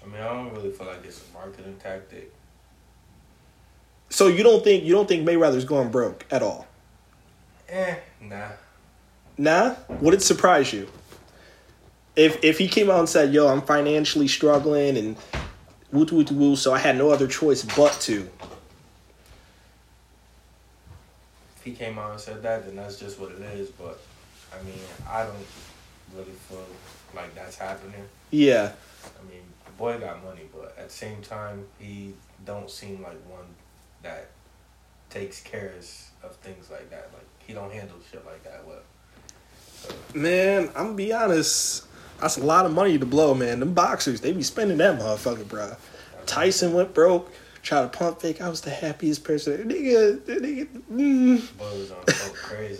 I 0.03 0.07
mean, 0.07 0.21
I 0.21 0.27
don't 0.33 0.53
really 0.53 0.71
feel 0.71 0.87
like 0.87 1.05
it's 1.05 1.23
a 1.29 1.33
marketing 1.33 1.77
tactic. 1.81 2.33
So 4.09 4.27
you 4.27 4.43
don't 4.43 4.63
think 4.63 4.83
you 4.83 4.93
don't 4.93 5.07
think 5.07 5.27
Mayweather's 5.27 5.65
going 5.65 5.89
broke 5.89 6.25
at 6.29 6.41
all? 6.41 6.67
Eh, 7.69 7.95
nah. 8.21 8.49
Nah. 9.37 9.75
Would 10.01 10.13
it 10.13 10.21
surprise 10.21 10.73
you 10.73 10.89
if 12.15 12.43
if 12.43 12.57
he 12.57 12.67
came 12.67 12.89
out 12.89 12.99
and 12.99 13.09
said, 13.09 13.33
"Yo, 13.33 13.47
I'm 13.47 13.61
financially 13.61 14.27
struggling 14.27 14.97
and 14.97 15.17
woo 15.91 16.05
woo 16.11 16.25
woo," 16.31 16.55
so 16.55 16.73
I 16.73 16.79
had 16.79 16.97
no 16.97 17.11
other 17.11 17.27
choice 17.27 17.63
but 17.63 17.93
to. 18.01 18.29
If 21.57 21.63
he 21.63 21.71
came 21.73 21.97
out 21.97 22.11
and 22.11 22.19
said 22.19 22.43
that, 22.43 22.65
then 22.65 22.75
that's 22.75 22.99
just 22.99 23.19
what 23.19 23.31
it 23.31 23.41
is. 23.41 23.69
But 23.69 23.99
I 24.53 24.63
mean, 24.63 24.79
I 25.09 25.23
don't 25.23 25.47
really 26.15 26.35
feel 26.49 26.65
like 27.15 27.33
that's 27.35 27.57
happening. 27.57 28.03
Yeah. 28.31 28.71
I 29.03 29.31
mean, 29.31 29.43
the 29.65 29.71
boy 29.71 29.99
got 29.99 30.23
money, 30.23 30.43
but 30.53 30.75
at 30.77 30.89
the 30.89 30.93
same 30.93 31.21
time, 31.21 31.65
he 31.79 32.13
don't 32.45 32.69
seem 32.69 33.01
like 33.01 33.17
one 33.29 33.45
that 34.01 34.29
takes 35.09 35.41
cares 35.41 36.09
of 36.23 36.35
things 36.37 36.69
like 36.69 36.89
that. 36.89 37.09
Like 37.13 37.25
he 37.45 37.53
don't 37.53 37.71
handle 37.71 37.97
shit 38.11 38.25
like 38.25 38.43
that 38.43 38.65
well. 38.67 38.81
Man, 40.13 40.69
I'm 40.75 40.85
gonna 40.85 40.93
be 40.93 41.11
honest. 41.11 41.85
That's 42.19 42.37
a 42.37 42.43
lot 42.43 42.65
of 42.65 42.73
money 42.73 42.97
to 42.97 43.05
blow, 43.05 43.33
man. 43.33 43.59
Them 43.59 43.73
boxers, 43.73 44.21
they 44.21 44.31
be 44.31 44.43
spending 44.43 44.77
that 44.77 44.99
motherfucker, 44.99 45.47
bro. 45.47 45.75
Tyson 46.25 46.73
went 46.73 46.93
broke, 46.93 47.31
tried 47.61 47.81
to 47.81 47.97
pump 47.97 48.21
fake. 48.21 48.41
I 48.41 48.49
was 48.49 48.61
the 48.61 48.69
happiest 48.69 49.23
person. 49.23 49.69
Nigga, 49.69 50.17
nigga, 50.19 50.67
mm. 50.91 51.57
boy 51.57 51.65
was 51.65 51.91
on 51.91 52.07
so 52.07 52.33
crazy. 52.33 52.77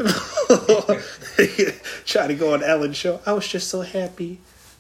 Try 2.06 2.28
to 2.28 2.36
go 2.36 2.54
on 2.54 2.64
Ellen 2.64 2.94
show. 2.94 3.20
I 3.26 3.34
was 3.34 3.48
just 3.48 3.70
so 3.70 3.82
happy 3.82 4.40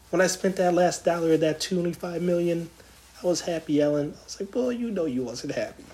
when 0.09 0.21
I 0.21 0.27
spent 0.27 0.57
that 0.57 0.73
last 0.73 1.03
dollar 1.03 1.33
of 1.33 1.39
that 1.41 1.59
twenty 1.59 1.93
five 1.93 2.21
million. 2.21 2.69
I 3.21 3.27
was 3.27 3.41
happy, 3.41 3.81
Ellen. 3.81 4.13
I 4.19 4.23
was 4.25 4.39
like, 4.39 4.51
boy, 4.51 4.69
you 4.69 4.91
know 4.91 5.05
you 5.05 5.23
wasn't 5.23 5.55
happy. 5.55 5.85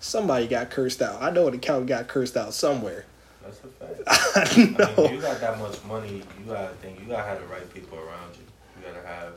Somebody 0.00 0.48
got 0.48 0.70
cursed 0.70 1.00
out. 1.02 1.22
I 1.22 1.30
know 1.30 1.46
an 1.46 1.54
account 1.54 1.86
got 1.86 2.08
cursed 2.08 2.36
out 2.36 2.54
somewhere. 2.54 3.04
That's 3.42 3.60
a 3.64 3.68
fact. 3.68 4.02
I 4.06 4.42
I 4.54 4.56
mean, 4.56 4.72
know. 4.74 5.10
you 5.10 5.20
got 5.20 5.40
that 5.40 5.58
much 5.58 5.82
money, 5.84 6.22
you 6.38 6.44
gotta 6.46 6.74
think 6.76 7.00
you 7.00 7.06
gotta 7.06 7.22
have 7.22 7.40
the 7.40 7.46
right 7.46 7.72
people 7.74 7.98
around 7.98 8.34
you. 8.34 8.42
You 8.80 8.92
gotta 8.92 9.06
have 9.06 9.32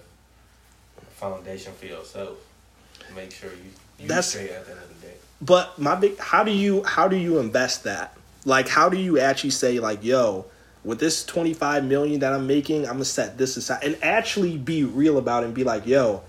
a 1.02 1.06
foundation 1.06 1.74
for 1.74 1.86
yourself. 1.86 2.38
Make 3.16 3.32
sure 3.32 3.50
you 3.50 3.72
you 4.00 4.08
That's- 4.08 4.30
straight 4.30 4.52
at 4.52 4.66
the 4.66 4.72
end 4.74 4.82
of 4.82 5.02
the 5.02 5.08
day. 5.08 5.14
But 5.42 5.78
my 5.78 5.96
big, 5.96 6.18
how 6.20 6.44
do 6.44 6.52
you 6.52 6.84
how 6.84 7.08
do 7.08 7.16
you 7.18 7.40
invest 7.40 7.84
that? 7.84 8.16
Like, 8.46 8.68
how 8.68 8.90
do 8.90 8.98
you 8.98 9.20
actually 9.20 9.50
say 9.52 9.80
like, 9.80 10.04
yo, 10.04 10.46
with 10.84 11.00
this 11.00 11.26
twenty 11.26 11.54
five 11.54 11.84
million 11.84 12.20
that 12.22 12.34
I'm 12.34 12.48
making, 12.48 12.86
I'm 12.86 12.94
gonna 12.94 13.06
set 13.06 13.38
this 13.38 13.58
aside 13.58 13.84
and 13.84 13.98
actually 14.02 14.58
be 14.58 14.84
real 14.84 15.18
about 15.18 15.44
it 15.44 15.48
and 15.48 15.56
be 15.56 15.64
like, 15.64 15.86
yo, 15.86 16.22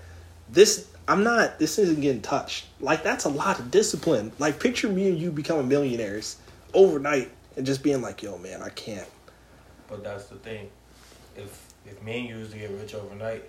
this 0.49 0.87
I'm 1.07 1.23
not. 1.23 1.59
This 1.59 1.77
isn't 1.77 2.01
getting 2.01 2.21
touched. 2.21 2.65
Like 2.79 3.03
that's 3.03 3.25
a 3.25 3.29
lot 3.29 3.59
of 3.59 3.69
discipline. 3.71 4.31
Like 4.39 4.59
picture 4.59 4.89
me 4.89 5.07
and 5.09 5.17
you 5.17 5.31
becoming 5.31 5.67
millionaires 5.67 6.37
overnight 6.73 7.29
and 7.57 7.65
just 7.65 7.83
being 7.83 8.01
like, 8.01 8.21
yo, 8.23 8.37
man, 8.37 8.61
I 8.61 8.69
can't. 8.69 9.07
But 9.87 10.03
that's 10.03 10.25
the 10.27 10.35
thing. 10.35 10.69
If 11.35 11.73
if 11.85 12.01
me 12.01 12.19
and 12.21 12.29
you 12.29 12.35
was 12.37 12.51
to 12.51 12.57
get 12.57 12.71
rich 12.71 12.93
overnight, 12.95 13.43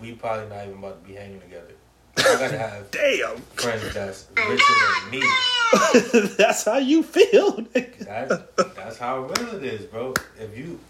we 0.00 0.12
probably 0.12 0.48
not 0.48 0.66
even 0.66 0.78
about 0.78 1.02
to 1.02 1.08
be 1.08 1.14
hanging 1.14 1.40
together. 1.40 1.72
I 2.18 2.22
gotta 2.22 2.58
have 2.66 2.90
Damn, 2.90 3.36
friends 3.54 3.94
that's 3.94 4.26
richer 4.48 4.74
than 5.02 5.10
me. 5.10 5.22
that's 6.36 6.64
how 6.64 6.78
you 6.78 7.02
feel. 7.02 7.52
nigga. 7.62 7.98
That's 7.98 8.74
that's 8.74 8.98
how 8.98 9.20
real 9.20 9.54
it 9.56 9.64
is, 9.64 9.86
bro. 9.86 10.14
If 10.38 10.56
you 10.58 10.80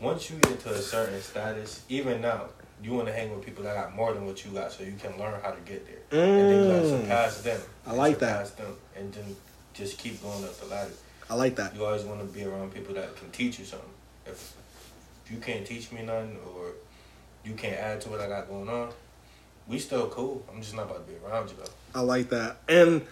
once 0.00 0.30
you 0.30 0.36
get 0.38 0.60
to 0.60 0.70
a 0.70 0.78
certain 0.78 1.20
status, 1.20 1.82
even 1.88 2.20
now, 2.20 2.44
you 2.80 2.92
want 2.92 3.08
to 3.08 3.12
hang 3.12 3.34
with 3.34 3.44
people 3.44 3.64
that 3.64 3.74
got 3.74 3.96
more 3.96 4.14
than 4.14 4.26
what 4.26 4.44
you 4.44 4.52
got, 4.52 4.70
so 4.70 4.84
you 4.84 4.92
can 5.00 5.18
learn 5.18 5.40
how 5.42 5.50
to 5.50 5.60
get 5.62 5.84
there, 5.86 6.20
and 6.40 6.48
then 6.50 6.62
you 6.62 6.66
gotta 6.68 6.82
Mm. 6.82 7.02
surpass 7.02 7.40
them. 7.40 7.60
I 7.84 7.94
like 7.94 8.20
that. 8.20 8.56
them, 8.56 8.76
and 8.94 9.12
then 9.12 9.34
just 9.74 9.98
keep 9.98 10.22
going 10.22 10.44
up 10.44 10.56
the 10.60 10.66
ladder. 10.66 10.90
I 11.30 11.34
like 11.34 11.56
that. 11.56 11.74
You 11.74 11.84
always 11.84 12.04
want 12.04 12.20
to 12.20 12.26
be 12.26 12.44
around 12.44 12.72
people 12.72 12.94
that 12.94 13.16
can 13.16 13.30
teach 13.30 13.58
you 13.58 13.64
something. 13.64 13.88
If 14.26 14.54
if 15.24 15.32
you 15.32 15.38
can't 15.38 15.66
teach 15.66 15.92
me 15.92 16.02
nothing, 16.02 16.38
or 16.54 16.72
you 17.44 17.54
can't 17.54 17.76
add 17.76 18.00
to 18.02 18.08
what 18.08 18.20
I 18.20 18.28
got 18.28 18.48
going 18.48 18.68
on, 18.68 18.90
we 19.66 19.78
still 19.78 20.08
cool. 20.08 20.44
I'm 20.50 20.60
just 20.62 20.74
not 20.74 20.86
about 20.86 21.06
to 21.06 21.12
be 21.12 21.18
around 21.24 21.50
you 21.50 21.56
though. 21.56 21.70
I 21.94 22.02
like 22.02 22.30
that. 22.30 22.58
And 22.68 23.02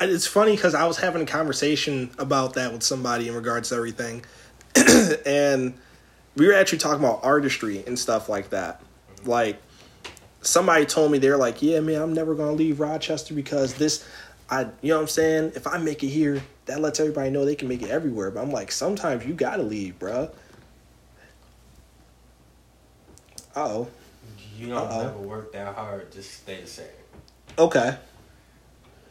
it's 0.00 0.26
funny 0.26 0.54
because 0.54 0.74
I 0.74 0.86
was 0.86 0.98
having 0.98 1.22
a 1.22 1.26
conversation 1.26 2.10
about 2.18 2.54
that 2.54 2.72
with 2.72 2.82
somebody 2.82 3.28
in 3.28 3.34
regards 3.34 3.70
to 3.70 3.74
everything. 3.74 4.24
and 5.26 5.74
we 6.36 6.46
were 6.46 6.54
actually 6.54 6.78
talking 6.78 7.04
about 7.04 7.20
artistry 7.24 7.84
and 7.86 7.98
stuff 7.98 8.28
like 8.28 8.50
that. 8.50 8.80
Mm-hmm. 8.80 9.28
Like, 9.28 9.62
somebody 10.42 10.86
told 10.86 11.10
me, 11.10 11.18
they're 11.18 11.36
like, 11.36 11.62
yeah, 11.62 11.80
man, 11.80 12.00
I'm 12.00 12.14
never 12.14 12.34
going 12.34 12.50
to 12.50 12.54
leave 12.54 12.80
Rochester 12.80 13.34
because 13.34 13.74
this, 13.74 14.06
I, 14.50 14.62
you 14.80 14.90
know 14.90 14.96
what 14.96 15.02
I'm 15.02 15.08
saying? 15.08 15.52
If 15.56 15.66
I 15.66 15.78
make 15.78 16.02
it 16.02 16.08
here, 16.08 16.42
that 16.66 16.80
lets 16.80 17.00
everybody 17.00 17.30
know 17.30 17.44
they 17.44 17.54
can 17.54 17.68
make 17.68 17.82
it 17.82 17.90
everywhere. 17.90 18.30
But 18.30 18.42
I'm 18.42 18.50
like, 18.50 18.72
sometimes 18.72 19.26
you 19.26 19.34
got 19.34 19.56
to 19.56 19.62
leave, 19.62 19.98
bruh. 19.98 20.30
oh. 23.56 23.88
You 24.56 24.68
don't 24.68 24.78
Uh-oh. 24.78 25.02
never 25.02 25.18
work 25.18 25.52
that 25.52 25.74
hard, 25.74 26.10
just 26.10 26.32
stay 26.32 26.60
the 26.60 26.66
same. 26.66 26.86
Okay. 27.58 27.96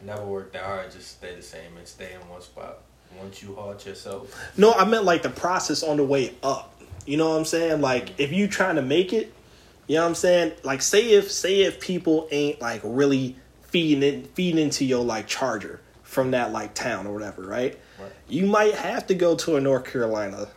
Never 0.04 0.24
work 0.24 0.52
that 0.52 0.62
hard, 0.62 0.90
just 0.90 1.16
stay 1.16 1.34
the 1.34 1.42
same 1.42 1.76
and 1.76 1.86
stay 1.86 2.12
in 2.12 2.28
one 2.28 2.42
spot. 2.42 2.78
Once 3.18 3.42
you 3.42 3.54
halt 3.54 3.86
yourself, 3.86 4.34
No, 4.58 4.72
I 4.72 4.84
meant 4.84 5.04
like 5.04 5.22
the 5.22 5.30
process 5.30 5.82
on 5.82 5.96
the 5.96 6.04
way 6.04 6.34
up. 6.42 6.78
You 7.06 7.16
know 7.16 7.30
what 7.30 7.38
I'm 7.38 7.44
saying? 7.46 7.80
Like 7.80 8.10
mm-hmm. 8.10 8.22
if 8.22 8.32
you 8.32 8.48
trying 8.48 8.76
to 8.76 8.82
make 8.82 9.14
it, 9.14 9.32
you 9.86 9.96
know 9.96 10.02
what 10.02 10.08
I'm 10.08 10.14
saying? 10.14 10.52
Like 10.62 10.82
say 10.82 11.12
if 11.12 11.32
say 11.32 11.62
if 11.62 11.80
people 11.80 12.28
ain't 12.30 12.60
like 12.60 12.82
really 12.84 13.36
feeding 13.68 14.02
it 14.02 14.34
feeding 14.34 14.58
into 14.58 14.84
your 14.84 15.04
like 15.04 15.26
charger 15.26 15.80
from 16.02 16.32
that 16.32 16.52
like 16.52 16.74
town 16.74 17.06
or 17.06 17.12
whatever, 17.12 17.42
right? 17.42 17.78
Right. 18.00 18.12
You 18.28 18.46
might 18.46 18.74
have 18.74 19.06
to 19.08 19.14
go 19.14 19.36
to 19.36 19.56
a 19.56 19.60
North 19.60 19.84
Carolina 19.84 20.48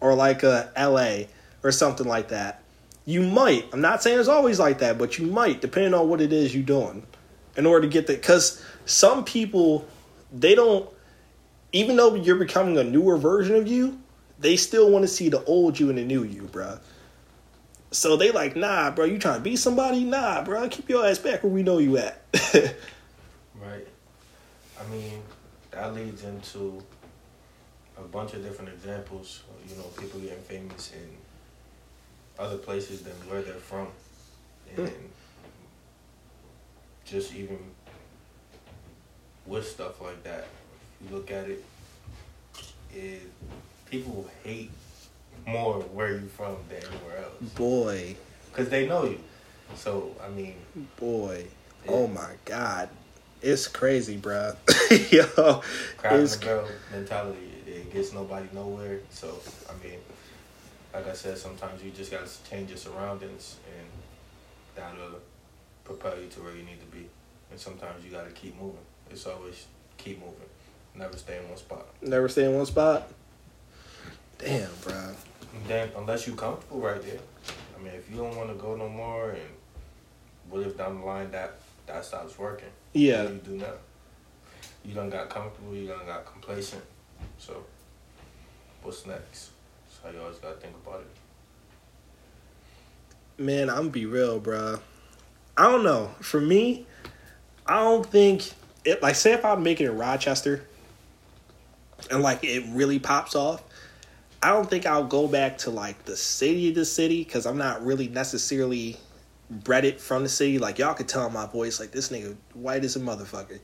or 0.00 0.14
like 0.14 0.42
a 0.42 0.70
LA 0.78 1.26
or 1.62 1.72
something 1.72 2.06
like 2.06 2.28
that. 2.28 2.62
You 3.06 3.22
might. 3.22 3.66
I'm 3.72 3.80
not 3.80 4.02
saying 4.02 4.18
it's 4.18 4.28
always 4.28 4.58
like 4.58 4.78
that, 4.78 4.98
but 4.98 5.18
you 5.18 5.26
might, 5.26 5.60
depending 5.60 5.94
on 5.94 6.08
what 6.08 6.20
it 6.20 6.32
is 6.32 6.54
you're 6.54 6.62
doing, 6.62 7.06
in 7.56 7.66
order 7.66 7.86
to 7.86 7.92
get 7.92 8.06
that. 8.06 8.20
Because 8.20 8.62
some 8.84 9.24
people, 9.24 9.86
they 10.32 10.54
don't 10.54 10.88
even 11.72 11.96
though 11.96 12.14
you're 12.14 12.36
becoming 12.36 12.76
a 12.78 12.84
newer 12.84 13.16
version 13.16 13.56
of 13.56 13.66
you, 13.66 14.00
they 14.38 14.56
still 14.56 14.90
want 14.90 15.02
to 15.02 15.08
see 15.08 15.28
the 15.28 15.44
old 15.44 15.78
you 15.78 15.88
and 15.88 15.98
the 15.98 16.04
new 16.04 16.24
you, 16.24 16.42
bruh. 16.42 16.80
So 17.90 18.16
they 18.16 18.30
like, 18.30 18.54
nah, 18.54 18.90
bro, 18.90 19.04
you 19.04 19.18
trying 19.18 19.38
to 19.38 19.40
be 19.40 19.56
somebody? 19.56 20.04
Nah, 20.04 20.44
bro, 20.44 20.68
keep 20.68 20.88
your 20.88 21.04
ass 21.04 21.18
back 21.18 21.42
where 21.42 21.52
we 21.52 21.62
know 21.62 21.78
you 21.78 21.98
at. 21.98 22.22
right? 23.60 23.86
I 24.78 24.86
mean, 24.90 25.22
that 25.72 25.94
leads 25.94 26.24
into 26.24 26.82
a 27.98 28.02
bunch 28.02 28.34
of 28.34 28.44
different 28.44 28.72
examples. 28.72 29.42
You 29.68 29.76
know, 29.76 29.84
people 29.98 30.20
getting 30.20 30.38
famous 30.38 30.92
in 30.92 31.08
other 32.38 32.56
places 32.56 33.02
than 33.02 33.12
where 33.28 33.42
they're 33.42 33.54
from, 33.54 33.88
hmm. 34.74 34.82
and 34.82 35.10
just 37.04 37.34
even 37.34 37.58
with 39.46 39.68
stuff 39.68 40.00
like 40.00 40.22
that. 40.22 40.46
If 41.00 41.10
you 41.10 41.16
look 41.16 41.30
at 41.30 41.48
it, 41.48 41.64
it 42.94 43.22
people 43.86 44.28
hate 44.44 44.70
more 45.46 45.80
where 45.80 46.12
you 46.12 46.26
from 46.28 46.56
than 46.68 46.78
anywhere 46.78 47.18
else 47.18 47.52
boy, 47.54 48.16
because 48.50 48.68
they 48.68 48.86
know 48.86 49.04
you. 49.04 49.18
So 49.74 50.14
I 50.24 50.28
mean, 50.28 50.54
boy, 50.96 51.44
Yeah. 51.84 51.92
oh 51.92 52.06
my 52.06 52.32
god, 52.44 52.88
it's 53.40 53.68
crazy, 53.68 54.18
bruh. 54.18 54.56
Yo, 55.12 55.62
in 56.04 56.20
it's 56.20 56.36
barrel 56.36 56.68
mentality. 56.92 57.38
It, 57.66 57.92
gets 57.92 58.12
nobody 58.12 58.48
nowhere. 58.52 59.00
So 59.10 59.38
I 59.68 59.84
mean, 59.84 59.98
like 60.92 61.08
I 61.08 61.12
said, 61.12 61.38
sometimes 61.38 61.82
you 61.82 61.90
just 61.90 62.10
gotta 62.10 62.28
change 62.48 62.68
your 62.70 62.78
surroundings, 62.78 63.56
and 63.66 63.86
that'll 64.74 65.20
propel 65.84 66.20
you 66.20 66.28
to 66.28 66.40
where 66.40 66.54
you 66.54 66.62
need 66.62 66.80
to 66.80 66.86
be. 66.86 67.08
And 67.50 67.58
sometimes 67.58 68.04
you 68.04 68.10
gotta 68.10 68.30
keep 68.30 68.60
moving. 68.60 68.78
It's 69.10 69.26
always 69.26 69.66
keep 69.98 70.18
moving. 70.20 70.34
Never 70.94 71.16
stay 71.16 71.38
in 71.38 71.48
one 71.48 71.56
spot. 71.56 71.86
never 72.02 72.28
stay 72.28 72.44
in 72.44 72.54
one 72.56 72.66
spot. 72.66 73.08
Damn, 74.38 74.68
bruh. 74.82 75.14
Then 75.66 75.90
unless 75.96 76.26
you're 76.26 76.36
comfortable 76.36 76.80
right 76.80 77.02
there. 77.02 77.18
I 77.76 77.82
mean, 77.82 77.92
if 77.94 78.10
you 78.10 78.16
don't 78.16 78.36
want 78.36 78.48
to 78.48 78.54
go 78.54 78.76
no 78.76 78.88
more, 78.88 79.30
and 79.30 79.40
what 80.48 80.66
if 80.66 80.76
down 80.76 81.00
the 81.00 81.06
line 81.06 81.30
that 81.32 81.54
that 81.86 82.04
stops 82.04 82.38
working? 82.38 82.68
Yeah. 82.92 83.22
You 83.22 83.40
do 83.44 83.56
now? 83.56 83.72
You 84.84 84.94
done 84.94 85.10
got 85.10 85.28
comfortable. 85.28 85.74
You 85.74 85.88
don't 85.88 86.06
got 86.06 86.26
complacent. 86.26 86.82
So, 87.38 87.64
what's 88.82 89.06
next? 89.06 89.50
That's 89.86 90.00
how 90.02 90.10
you 90.10 90.22
always 90.22 90.38
gotta 90.38 90.56
think 90.56 90.74
about 90.84 91.00
it. 91.00 93.42
Man, 93.42 93.70
I'm 93.70 93.88
be 93.88 94.06
real, 94.06 94.40
bruh. 94.40 94.80
I 95.56 95.64
don't 95.64 95.84
know. 95.84 96.10
For 96.20 96.40
me, 96.40 96.86
I 97.66 97.80
don't 97.80 98.06
think 98.06 98.50
it. 98.84 99.02
Like, 99.02 99.14
say 99.14 99.32
if 99.32 99.44
I'm 99.44 99.62
making 99.62 99.86
it 99.86 99.90
in 99.90 99.98
Rochester, 99.98 100.66
and 102.10 102.22
like 102.22 102.44
it 102.44 102.64
really 102.68 102.98
pops 102.98 103.34
off, 103.34 103.62
I 104.42 104.50
don't 104.50 104.68
think 104.68 104.86
I'll 104.86 105.04
go 105.04 105.28
back 105.28 105.58
to 105.58 105.70
like 105.70 106.04
the 106.04 106.16
city 106.16 106.70
of 106.70 106.74
the 106.74 106.84
city 106.84 107.22
because 107.24 107.44
I'm 107.44 107.58
not 107.58 107.84
really 107.84 108.08
necessarily 108.08 108.96
bred 109.50 109.84
it 109.84 110.00
from 110.00 110.22
the 110.22 110.28
city. 110.28 110.58
Like 110.58 110.78
y'all 110.78 110.94
could 110.94 111.08
tell 111.08 111.28
my 111.28 111.46
voice, 111.46 111.78
like 111.78 111.90
this 111.90 112.08
nigga 112.08 112.36
white 112.54 112.84
as 112.84 112.96
a 112.96 113.00
motherfucker. 113.00 113.58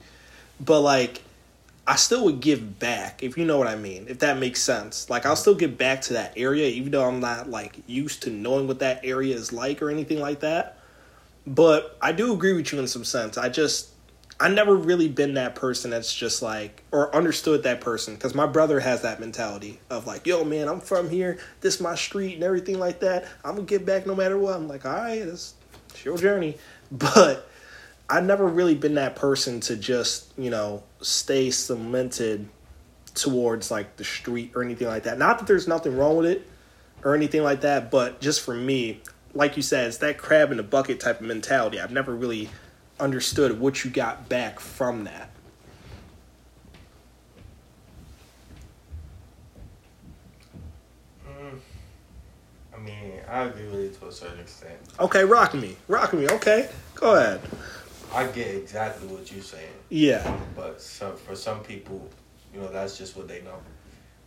But 0.60 0.80
like, 0.80 1.22
I 1.86 1.96
still 1.96 2.24
would 2.24 2.40
give 2.40 2.78
back 2.78 3.22
if 3.22 3.38
you 3.38 3.44
know 3.44 3.58
what 3.58 3.68
I 3.68 3.76
mean. 3.76 4.06
If 4.08 4.18
that 4.18 4.38
makes 4.38 4.60
sense. 4.60 5.08
Like 5.08 5.24
I'll 5.24 5.36
still 5.36 5.54
give 5.54 5.78
back 5.78 6.02
to 6.02 6.14
that 6.14 6.34
area, 6.36 6.68
even 6.68 6.90
though 6.90 7.06
I'm 7.06 7.20
not 7.20 7.48
like 7.48 7.78
used 7.86 8.24
to 8.24 8.30
knowing 8.30 8.66
what 8.66 8.80
that 8.80 9.00
area 9.02 9.34
is 9.34 9.52
like 9.52 9.80
or 9.80 9.90
anything 9.90 10.20
like 10.20 10.40
that. 10.40 10.78
But 11.46 11.96
I 12.02 12.12
do 12.12 12.34
agree 12.34 12.52
with 12.52 12.72
you 12.72 12.80
in 12.80 12.88
some 12.88 13.04
sense. 13.04 13.38
I 13.38 13.48
just 13.48 13.90
I 14.38 14.48
never 14.48 14.76
really 14.76 15.08
been 15.08 15.34
that 15.34 15.54
person 15.54 15.90
that's 15.90 16.12
just 16.12 16.42
like 16.42 16.82
or 16.92 17.14
understood 17.14 17.62
that 17.62 17.80
person 17.80 18.14
because 18.14 18.34
my 18.34 18.46
brother 18.46 18.80
has 18.80 19.02
that 19.02 19.18
mentality 19.18 19.80
of 19.88 20.06
like, 20.06 20.26
yo 20.26 20.44
man, 20.44 20.68
I'm 20.68 20.80
from 20.80 21.08
here, 21.08 21.38
this 21.62 21.80
my 21.80 21.94
street 21.94 22.34
and 22.34 22.42
everything 22.42 22.78
like 22.78 23.00
that. 23.00 23.26
I'm 23.44 23.54
gonna 23.54 23.66
get 23.66 23.86
back 23.86 24.06
no 24.06 24.14
matter 24.14 24.36
what. 24.36 24.56
I'm 24.56 24.68
like, 24.68 24.84
all 24.84 24.92
right, 24.92 25.24
that's 25.24 25.54
it's 25.88 26.04
your 26.04 26.18
journey, 26.18 26.58
but 26.92 27.48
I 28.10 28.20
never 28.20 28.46
really 28.46 28.74
been 28.74 28.94
that 28.96 29.16
person 29.16 29.60
to 29.60 29.76
just 29.76 30.32
you 30.36 30.50
know 30.50 30.82
stay 31.00 31.50
cemented 31.50 32.48
towards 33.14 33.70
like 33.70 33.96
the 33.96 34.04
street 34.04 34.52
or 34.54 34.62
anything 34.62 34.88
like 34.88 35.04
that. 35.04 35.16
Not 35.16 35.38
that 35.38 35.46
there's 35.46 35.66
nothing 35.66 35.96
wrong 35.96 36.18
with 36.18 36.26
it 36.26 36.46
or 37.02 37.14
anything 37.14 37.42
like 37.42 37.62
that, 37.62 37.90
but 37.90 38.20
just 38.20 38.42
for 38.42 38.54
me, 38.54 39.00
like 39.32 39.56
you 39.56 39.62
said, 39.62 39.86
it's 39.86 39.98
that 39.98 40.18
crab 40.18 40.50
in 40.50 40.58
the 40.58 40.62
bucket 40.62 41.00
type 41.00 41.20
of 41.20 41.26
mentality. 41.26 41.80
I've 41.80 41.90
never 41.90 42.14
really 42.14 42.50
understood 42.98 43.58
what 43.60 43.84
you 43.84 43.90
got 43.90 44.28
back 44.28 44.58
from 44.60 45.04
that. 45.04 45.30
Mm, 51.28 51.58
I 52.74 52.78
mean, 52.78 53.12
I 53.28 53.42
agree 53.44 53.66
with 53.66 53.80
you 53.80 53.90
to 54.00 54.06
a 54.08 54.12
certain 54.12 54.40
extent. 54.40 54.78
Okay, 55.00 55.24
rock 55.24 55.54
me, 55.54 55.76
rock 55.88 56.12
me. 56.12 56.28
Okay, 56.28 56.68
go 56.94 57.14
ahead. 57.16 57.40
I 58.14 58.26
get 58.28 58.54
exactly 58.54 59.08
what 59.08 59.30
you're 59.30 59.42
saying, 59.42 59.72
Yeah. 59.90 60.38
but 60.54 60.80
some, 60.80 61.16
for 61.16 61.34
some 61.34 61.60
people, 61.62 62.08
you 62.54 62.60
know, 62.60 62.68
that's 62.68 62.96
just 62.96 63.16
what 63.16 63.28
they 63.28 63.42
know. 63.42 63.58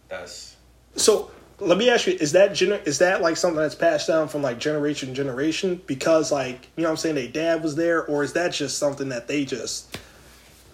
That's 0.09 0.57
So 0.95 1.31
let 1.59 1.77
me 1.77 1.89
ask 1.89 2.07
you: 2.07 2.13
Is 2.13 2.31
that 2.33 2.51
gener- 2.51 2.85
is 2.85 2.99
that 2.99 3.21
like 3.21 3.37
something 3.37 3.61
that's 3.61 3.75
passed 3.75 4.07
down 4.07 4.27
from 4.27 4.41
like 4.41 4.59
generation 4.59 5.09
to 5.09 5.15
generation? 5.15 5.81
Because 5.85 6.31
like 6.31 6.67
you 6.75 6.83
know, 6.83 6.89
what 6.89 6.91
I'm 6.91 6.97
saying 6.97 7.15
their 7.15 7.27
dad 7.27 7.63
was 7.63 7.75
there, 7.75 8.05
or 8.05 8.23
is 8.23 8.33
that 8.33 8.53
just 8.53 8.77
something 8.77 9.09
that 9.09 9.27
they 9.27 9.45
just? 9.45 9.97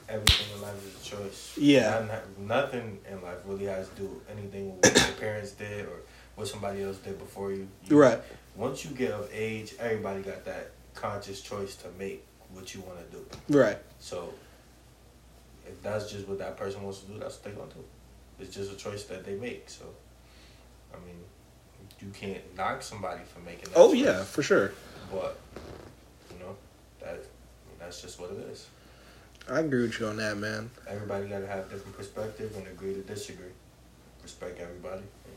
Everything 0.07 0.55
in 0.55 0.61
life 0.61 0.85
is 0.85 1.07
a 1.07 1.15
choice. 1.15 1.57
Yeah. 1.57 2.05
Not- 2.07 2.39
nothing 2.39 2.99
in 3.09 3.21
life 3.23 3.37
really 3.45 3.65
has 3.65 3.89
to 3.89 3.95
do 3.95 4.21
anything 4.31 4.75
with 4.75 4.85
what 4.85 5.07
your 5.07 5.17
parents 5.17 5.51
did 5.51 5.85
or 5.85 6.01
what 6.35 6.47
somebody 6.47 6.83
else 6.83 6.97
did 6.97 7.17
before 7.17 7.51
you. 7.51 7.67
you 7.85 7.99
Right. 7.99 8.19
Once 8.55 8.85
you 8.85 8.91
get 8.91 9.11
of 9.11 9.29
age, 9.33 9.73
everybody 9.79 10.21
got 10.21 10.45
that 10.45 10.71
conscious 10.93 11.41
choice 11.41 11.75
to 11.77 11.87
make 11.97 12.23
what 12.53 12.73
you 12.73 12.81
want 12.81 12.99
to 12.99 13.17
do. 13.17 13.57
Right. 13.57 13.77
So 13.99 14.33
if 15.67 15.81
that's 15.81 16.11
just 16.11 16.27
what 16.27 16.37
that 16.39 16.57
person 16.57 16.83
wants 16.83 16.99
to 16.99 17.07
do, 17.07 17.19
that's 17.19 17.35
what 17.35 17.43
they're 17.43 17.53
gonna 17.53 17.73
do. 17.73 17.83
It's 18.39 18.55
just 18.55 18.71
a 18.71 18.75
choice 18.75 19.05
that 19.05 19.25
they 19.25 19.35
make. 19.35 19.69
So 19.69 19.85
I 20.95 21.05
mean, 21.05 21.19
you 21.99 22.07
can't 22.13 22.55
knock 22.55 22.81
somebody 22.81 23.21
for 23.33 23.39
making 23.39 23.69
that 23.69 23.75
Oh 23.75 23.91
choice, 23.91 24.01
yeah, 24.01 24.23
for 24.23 24.43
sure. 24.43 24.71
But 25.11 25.37
you 26.31 26.39
know, 26.39 26.55
that 27.01 27.19
that's 27.79 28.01
just 28.01 28.19
what 28.19 28.31
it 28.31 28.37
is. 28.51 28.67
I 29.49 29.59
agree 29.59 29.83
with 29.83 29.99
you 29.99 30.07
on 30.07 30.17
that, 30.17 30.37
man. 30.37 30.71
Everybody 30.87 31.27
gotta 31.27 31.47
have 31.47 31.69
different 31.69 31.95
perspective 31.95 32.55
and 32.57 32.67
agree 32.67 32.93
to 32.93 33.01
disagree. 33.01 33.51
Respect 34.23 34.59
everybody 34.59 35.03
and 35.03 35.35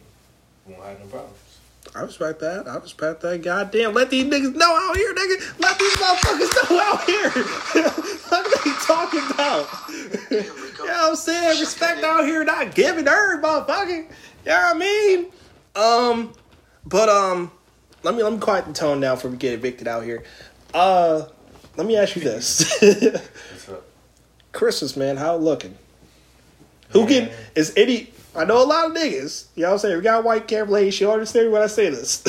we 0.66 0.72
won't 0.74 0.86
have 0.86 1.00
no 1.00 1.06
problems. 1.06 1.58
I 1.94 2.02
respect 2.02 2.40
that. 2.40 2.68
I 2.68 2.76
respect 2.76 3.20
that. 3.22 3.42
Goddamn, 3.42 3.94
let 3.94 4.10
these 4.10 4.24
niggas 4.24 4.54
know 4.54 4.76
out 4.76 4.96
here, 4.96 5.14
nigga. 5.14 5.60
Let 5.60 5.78
these 5.78 5.94
motherfuckers 5.96 6.70
know 6.70 6.80
out 6.80 7.04
here. 7.04 7.30
what 8.28 8.46
are 8.46 8.64
they 8.64 8.72
talking 8.84 9.30
about? 9.30 9.68
you 10.30 10.86
know 10.86 10.94
what 10.94 11.10
I'm 11.10 11.16
saying? 11.16 11.60
Respect 11.60 12.04
out 12.04 12.24
here, 12.24 12.44
not 12.44 12.74
giving 12.74 13.06
her, 13.06 13.40
motherfucker. 13.40 13.88
You 13.88 14.04
know 14.46 14.56
what 14.56 14.76
I 14.76 14.78
mean? 14.78 15.26
Um, 15.74 16.32
but 16.86 17.08
um, 17.08 17.50
let 18.02 18.14
me 18.14 18.22
let 18.22 18.32
me 18.32 18.38
quiet 18.38 18.66
the 18.66 18.72
tone 18.72 19.00
down 19.00 19.16
before 19.16 19.30
we 19.30 19.36
get 19.36 19.52
evicted 19.54 19.86
out 19.88 20.04
here. 20.04 20.24
Uh, 20.74 21.26
let 21.76 21.86
me 21.86 21.96
ask 21.96 22.16
you 22.16 22.22
this: 22.22 22.82
Christmas, 24.52 24.96
man, 24.96 25.16
how 25.16 25.36
looking? 25.36 25.76
Who 26.90 27.00
Man. 27.00 27.08
get 27.08 27.32
is 27.54 27.72
any? 27.76 28.10
I 28.34 28.44
know 28.44 28.62
a 28.62 28.66
lot 28.66 28.86
of 28.86 28.92
niggas. 28.96 29.46
You 29.54 29.64
know 29.64 29.72
I'm 29.72 29.78
saying? 29.78 29.96
We 29.96 30.02
got 30.02 30.24
white 30.24 30.48
camp 30.48 30.70
lady. 30.70 30.90
She'll 30.90 31.10
understand 31.10 31.52
when 31.52 31.62
I 31.62 31.66
say 31.66 31.90
this. 31.90 32.22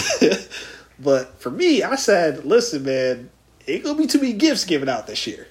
but 0.99 1.39
for 1.41 1.49
me, 1.51 1.83
I 1.83 1.95
said, 1.95 2.45
listen, 2.45 2.83
man, 2.83 3.29
ain't 3.67 3.83
gonna 3.83 3.97
be 3.97 4.07
too 4.07 4.19
many 4.19 4.33
gifts 4.33 4.65
given 4.65 4.89
out 4.89 5.07
this 5.07 5.25
year. 5.27 5.47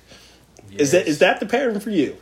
Is 0.76 0.92
that 0.92 1.00
Yes. 1.00 1.08
is 1.08 1.18
that 1.20 1.40
the 1.40 1.46
pattern 1.46 1.80
for 1.80 1.90
you? 1.90 2.16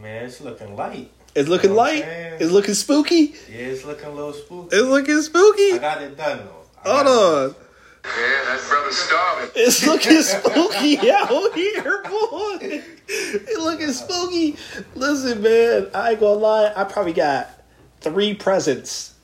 man? 0.00 0.24
It's 0.26 0.40
looking 0.40 0.76
light. 0.76 1.10
It's 1.38 1.48
looking 1.48 1.70
You 1.70 1.76
know 1.76 1.82
light. 1.82 2.02
saying? 2.02 2.36
It's 2.40 2.50
looking 2.50 2.74
spooky. 2.74 3.34
Yeah, 3.50 3.58
it's 3.58 3.84
looking 3.84 4.06
a 4.06 4.10
little 4.12 4.32
spooky. 4.32 4.76
It's 4.76 4.86
looking 4.88 5.22
spooky. 5.22 5.72
I 5.74 5.78
got 5.78 6.02
it 6.02 6.16
done 6.16 6.38
though. 6.38 6.90
I 6.90 6.94
Hold 6.94 7.06
on. 7.06 7.54
Yeah, 8.04 8.44
that 8.44 8.64
brother's 8.68 8.96
starving. 8.96 9.50
It's 9.54 9.86
looking 9.86 10.22
spooky 10.22 11.10
out 11.10 11.54
here, 11.54 12.02
boy. 12.04 12.82
It's 13.08 13.58
looking 13.58 13.92
spooky. 13.92 14.56
Listen, 14.94 15.42
man, 15.42 15.88
I 15.94 16.10
ain't 16.12 16.20
gonna 16.20 16.38
lie. 16.40 16.72
I 16.74 16.84
probably 16.84 17.12
got 17.12 17.50
three 18.00 18.34
presents 18.34 19.14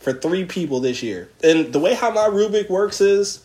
for 0.00 0.12
three 0.12 0.44
people 0.44 0.80
this 0.80 1.02
year. 1.02 1.28
And 1.42 1.72
the 1.72 1.78
way 1.80 1.94
how 1.94 2.10
my 2.10 2.28
Rubik 2.28 2.68
works 2.68 3.00
is, 3.00 3.42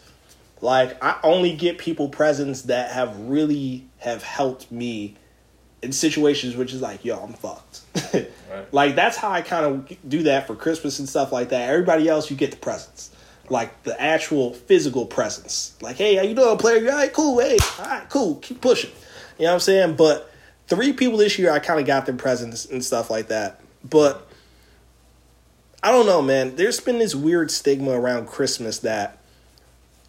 like, 0.61 1.01
I 1.03 1.17
only 1.23 1.55
get 1.55 1.77
people 1.77 2.09
presents 2.09 2.63
that 2.63 2.91
have 2.91 3.17
really 3.21 3.85
have 3.99 4.23
helped 4.23 4.71
me 4.71 5.15
in 5.81 5.91
situations 5.91 6.55
which 6.55 6.73
is 6.73 6.81
like, 6.81 7.05
yo, 7.05 7.17
I'm 7.17 7.33
fucked. 7.33 7.81
Right. 8.49 8.73
Like 8.73 8.95
that's 8.95 9.15
how 9.15 9.29
I 9.29 9.41
kind 9.41 9.63
of 9.63 9.97
do 10.09 10.23
that 10.23 10.47
for 10.47 10.55
Christmas 10.55 10.97
and 10.97 11.07
stuff 11.07 11.31
like 11.31 11.49
that. 11.49 11.69
Everybody 11.69 12.07
else, 12.07 12.31
you 12.31 12.35
get 12.35 12.49
the 12.49 12.57
presents, 12.57 13.11
like 13.47 13.83
the 13.83 13.99
actual 14.01 14.53
physical 14.53 15.05
presents. 15.05 15.77
Like, 15.81 15.97
hey, 15.97 16.15
how 16.15 16.23
you 16.23 16.33
doing, 16.33 16.57
player? 16.57 16.77
You 16.77 16.89
All 16.89 16.97
right, 16.97 17.13
cool. 17.13 17.39
Hey, 17.39 17.59
all 17.77 17.85
right, 17.85 18.09
cool. 18.09 18.35
Keep 18.37 18.61
pushing. 18.61 18.89
You 19.37 19.43
know 19.43 19.51
what 19.51 19.53
I'm 19.53 19.59
saying? 19.59 19.95
But 19.97 20.31
three 20.67 20.93
people 20.93 21.19
this 21.19 21.37
year, 21.37 21.51
I 21.51 21.59
kind 21.59 21.79
of 21.79 21.85
got 21.85 22.07
their 22.07 22.15
presents 22.15 22.65
and 22.65 22.83
stuff 22.83 23.11
like 23.11 23.27
that. 23.27 23.61
But 23.87 24.27
I 25.83 25.91
don't 25.91 26.05
know, 26.05 26.21
man. 26.21 26.55
There's 26.55 26.79
been 26.79 26.99
this 26.99 27.15
weird 27.15 27.51
stigma 27.51 27.91
around 27.91 28.27
Christmas 28.27 28.79
that 28.79 29.19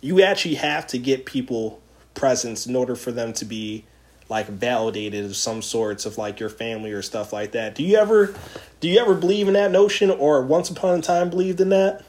you 0.00 0.22
actually 0.22 0.56
have 0.56 0.87
to 0.88 0.98
get 0.98 1.26
people 1.26 1.80
presents 2.14 2.66
in 2.66 2.74
order 2.74 2.96
for 2.96 3.12
them 3.12 3.33
to 3.35 3.44
be 3.44 3.85
like 4.31 4.47
validated 4.47 5.25
of 5.25 5.37
some 5.37 5.61
sorts 5.61 6.07
of 6.07 6.16
like 6.16 6.38
your 6.40 6.49
family 6.49 6.93
or 6.93 7.03
stuff 7.03 7.33
like 7.33 7.53
that. 7.53 7.75
Do 7.75 7.83
you 7.83 7.97
ever 7.99 8.35
do 8.79 8.88
you 8.88 8.99
ever 9.01 9.14
believe 9.14 9.49
in 9.49 9.55
that 9.55 9.71
notion 9.73 10.11
or 10.11 10.40
once 10.43 10.71
upon 10.71 10.99
a 10.99 11.03
time 11.03 11.29
believed 11.29 11.61
in 11.61 11.71
that? 11.71 12.05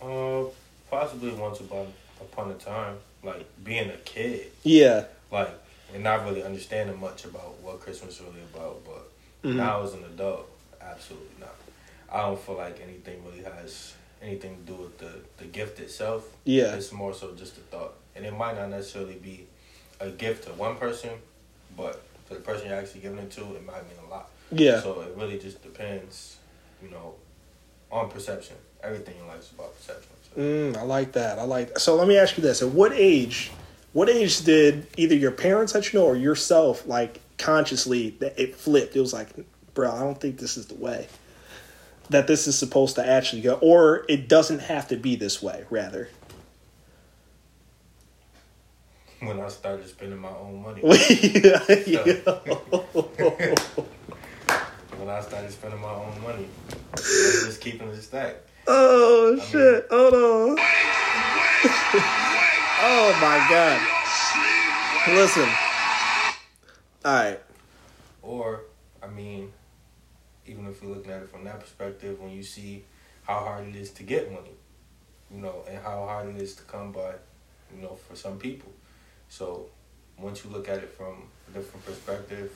Uh, 0.00 0.44
possibly 0.90 1.30
once 1.32 1.60
upon 1.60 1.88
upon 2.20 2.50
a 2.52 2.54
time, 2.54 2.96
like 3.22 3.44
being 3.64 3.90
a 3.90 3.96
kid, 3.98 4.46
Yeah. 4.62 5.04
like 5.30 5.50
and 5.92 6.04
not 6.04 6.24
really 6.24 6.44
understanding 6.44 6.98
much 7.00 7.24
about 7.24 7.58
what 7.60 7.80
Christmas 7.80 8.14
is 8.14 8.20
really 8.20 8.42
about. 8.54 8.82
But 8.84 9.10
Mhm. 9.50 9.56
now 9.56 9.82
as 9.82 9.92
an 9.94 10.04
adult, 10.04 10.48
absolutely 10.80 11.26
not. 11.40 11.56
I 12.12 12.22
don't 12.22 12.40
feel 12.40 12.54
like 12.56 12.80
anything 12.80 13.24
really 13.24 13.42
has 13.42 13.94
anything 14.22 14.56
to 14.58 14.62
do 14.62 14.74
with 14.74 14.98
the 14.98 15.10
the 15.38 15.44
gift 15.46 15.80
itself. 15.80 16.24
Yeah. 16.44 16.74
it's 16.76 16.92
more 16.92 17.12
so 17.12 17.32
just 17.34 17.56
a 17.56 17.60
thought, 17.62 17.94
and 18.14 18.24
it 18.24 18.32
might 18.32 18.54
not 18.56 18.70
necessarily 18.70 19.14
be 19.14 19.48
a 20.00 20.10
gift 20.10 20.44
to 20.44 20.50
one 20.50 20.76
person, 20.76 21.10
but 21.76 22.02
to 22.28 22.34
the 22.34 22.40
person 22.40 22.68
you're 22.68 22.78
actually 22.78 23.00
giving 23.00 23.18
it 23.18 23.30
to, 23.32 23.40
it 23.40 23.64
might 23.66 23.82
mean 23.84 23.98
a 24.06 24.10
lot. 24.10 24.30
Yeah. 24.50 24.80
So 24.80 25.00
it 25.02 25.14
really 25.16 25.38
just 25.38 25.62
depends, 25.62 26.36
you 26.82 26.90
know, 26.90 27.14
on 27.90 28.10
perception. 28.10 28.56
Everything 28.82 29.14
in 29.20 29.26
life 29.26 29.40
is 29.40 29.52
about 29.52 29.76
perception. 29.76 30.10
So. 30.34 30.40
Mm, 30.40 30.76
I 30.76 30.82
like 30.82 31.12
that. 31.12 31.38
I 31.38 31.42
like 31.44 31.74
that. 31.74 31.80
So 31.80 31.96
let 31.96 32.08
me 32.08 32.16
ask 32.16 32.36
you 32.36 32.42
this. 32.42 32.62
At 32.62 32.68
what 32.68 32.92
age 32.94 33.50
what 33.92 34.08
age 34.08 34.42
did 34.42 34.86
either 34.96 35.16
your 35.16 35.32
parents 35.32 35.74
let 35.74 35.92
you 35.92 35.98
know 35.98 36.06
or 36.06 36.16
yourself 36.16 36.86
like 36.86 37.20
consciously 37.38 38.10
that 38.20 38.40
it 38.40 38.54
flipped? 38.54 38.94
It 38.94 39.00
was 39.00 39.12
like, 39.12 39.28
bro, 39.74 39.90
I 39.90 40.00
don't 40.00 40.20
think 40.20 40.38
this 40.38 40.56
is 40.56 40.66
the 40.66 40.76
way. 40.76 41.08
That 42.10 42.26
this 42.26 42.46
is 42.46 42.56
supposed 42.56 42.96
to 42.96 43.06
actually 43.06 43.42
go 43.42 43.54
or 43.54 44.04
it 44.08 44.28
doesn't 44.28 44.60
have 44.60 44.88
to 44.88 44.96
be 44.96 45.16
this 45.16 45.42
way, 45.42 45.64
rather. 45.70 46.08
When 49.20 49.38
I 49.38 49.48
started 49.48 49.86
spending 49.86 50.18
my 50.18 50.30
own 50.30 50.62
money. 50.62 50.80
yeah, 50.84 50.88
when 54.96 55.08
I 55.08 55.20
started 55.20 55.52
spending 55.52 55.80
my 55.80 55.92
own 55.92 56.22
money. 56.22 56.48
I 56.68 56.92
was 56.94 57.42
just 57.44 57.60
keeping 57.60 57.88
it 57.88 58.00
stack. 58.00 58.36
Oh 58.66 59.32
mean- 59.36 59.44
shit! 59.44 59.86
Hold 59.90 60.14
on. 60.14 60.56
oh 62.82 63.12
my 63.20 63.46
god! 63.50 63.80
Listen. 65.14 65.48
All 67.04 67.12
right. 67.12 67.40
Or, 68.22 68.62
I 69.02 69.06
mean, 69.06 69.52
even 70.46 70.66
if 70.66 70.82
you're 70.82 70.94
looking 70.94 71.12
at 71.12 71.22
it 71.22 71.30
from 71.30 71.44
that 71.44 71.60
perspective, 71.60 72.20
when 72.20 72.30
you 72.30 72.42
see 72.42 72.84
how 73.22 73.40
hard 73.40 73.68
it 73.68 73.76
is 73.76 73.90
to 73.92 74.02
get 74.02 74.30
money, 74.32 74.52
you 75.30 75.42
know, 75.42 75.64
and 75.68 75.78
how 75.82 76.04
hard 76.04 76.28
it 76.34 76.40
is 76.40 76.54
to 76.56 76.62
come 76.64 76.92
by, 76.92 77.12
you 77.74 77.82
know, 77.82 77.96
for 78.08 78.16
some 78.16 78.38
people. 78.38 78.72
So, 79.30 79.66
once 80.18 80.44
you 80.44 80.50
look 80.50 80.68
at 80.68 80.78
it 80.78 80.90
from 80.90 81.22
a 81.48 81.52
different 81.56 81.86
perspective, 81.86 82.52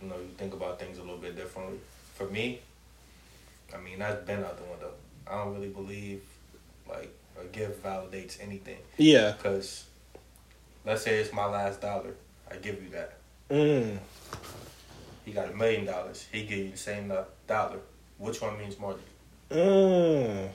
you 0.00 0.08
know, 0.08 0.16
you 0.16 0.28
think 0.36 0.52
about 0.52 0.78
things 0.78 0.98
a 0.98 1.00
little 1.00 1.16
bit 1.16 1.34
differently. 1.34 1.78
For 2.14 2.26
me, 2.26 2.60
I 3.74 3.78
mean, 3.78 3.98
that's 3.98 4.24
been 4.24 4.44
out 4.44 4.58
the 4.58 4.70
window. 4.70 4.92
I 5.26 5.42
don't 5.42 5.54
really 5.54 5.70
believe, 5.70 6.22
like, 6.88 7.12
a 7.40 7.44
gift 7.46 7.82
validates 7.82 8.40
anything. 8.40 8.78
Yeah. 8.98 9.32
Because, 9.32 9.86
let's 10.84 11.02
say 11.02 11.18
it's 11.18 11.32
my 11.32 11.46
last 11.46 11.80
dollar. 11.80 12.14
I 12.50 12.56
give 12.56 12.82
you 12.82 12.90
that. 12.90 13.14
Mm. 13.50 13.98
He 15.24 15.32
got 15.32 15.50
a 15.50 15.56
million 15.56 15.86
dollars. 15.86 16.28
He 16.30 16.42
give 16.42 16.58
you 16.58 16.70
the 16.72 16.76
same 16.76 17.12
dollar. 17.48 17.78
Which 18.18 18.40
one 18.40 18.58
means 18.58 18.78
more? 18.78 18.94
to 18.94 19.54
Mm. 19.54 20.48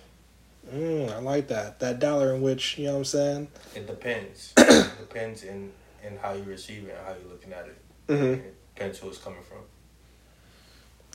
Mm. 0.73 1.11
I 1.11 1.19
like 1.19 1.47
that. 1.49 1.79
That 1.79 1.99
dollar 1.99 2.33
in 2.35 2.41
which 2.41 2.77
you 2.77 2.85
know 2.85 2.93
what 2.93 2.97
I'm 2.99 3.05
saying. 3.05 3.47
It 3.75 3.87
depends. 3.87 4.53
it 4.57 4.91
depends 4.99 5.43
in 5.43 5.71
in 6.05 6.17
how 6.17 6.33
you 6.33 6.43
receive 6.43 6.87
it 6.87 6.95
and 6.97 7.05
how 7.05 7.13
you're 7.13 7.31
looking 7.31 7.53
at 7.53 7.65
it. 7.65 7.77
Mhm. 8.07 8.33
It 8.35 8.55
depends 8.75 8.99
who 8.99 9.09
it's 9.09 9.17
coming 9.17 9.39
from. 9.43 9.59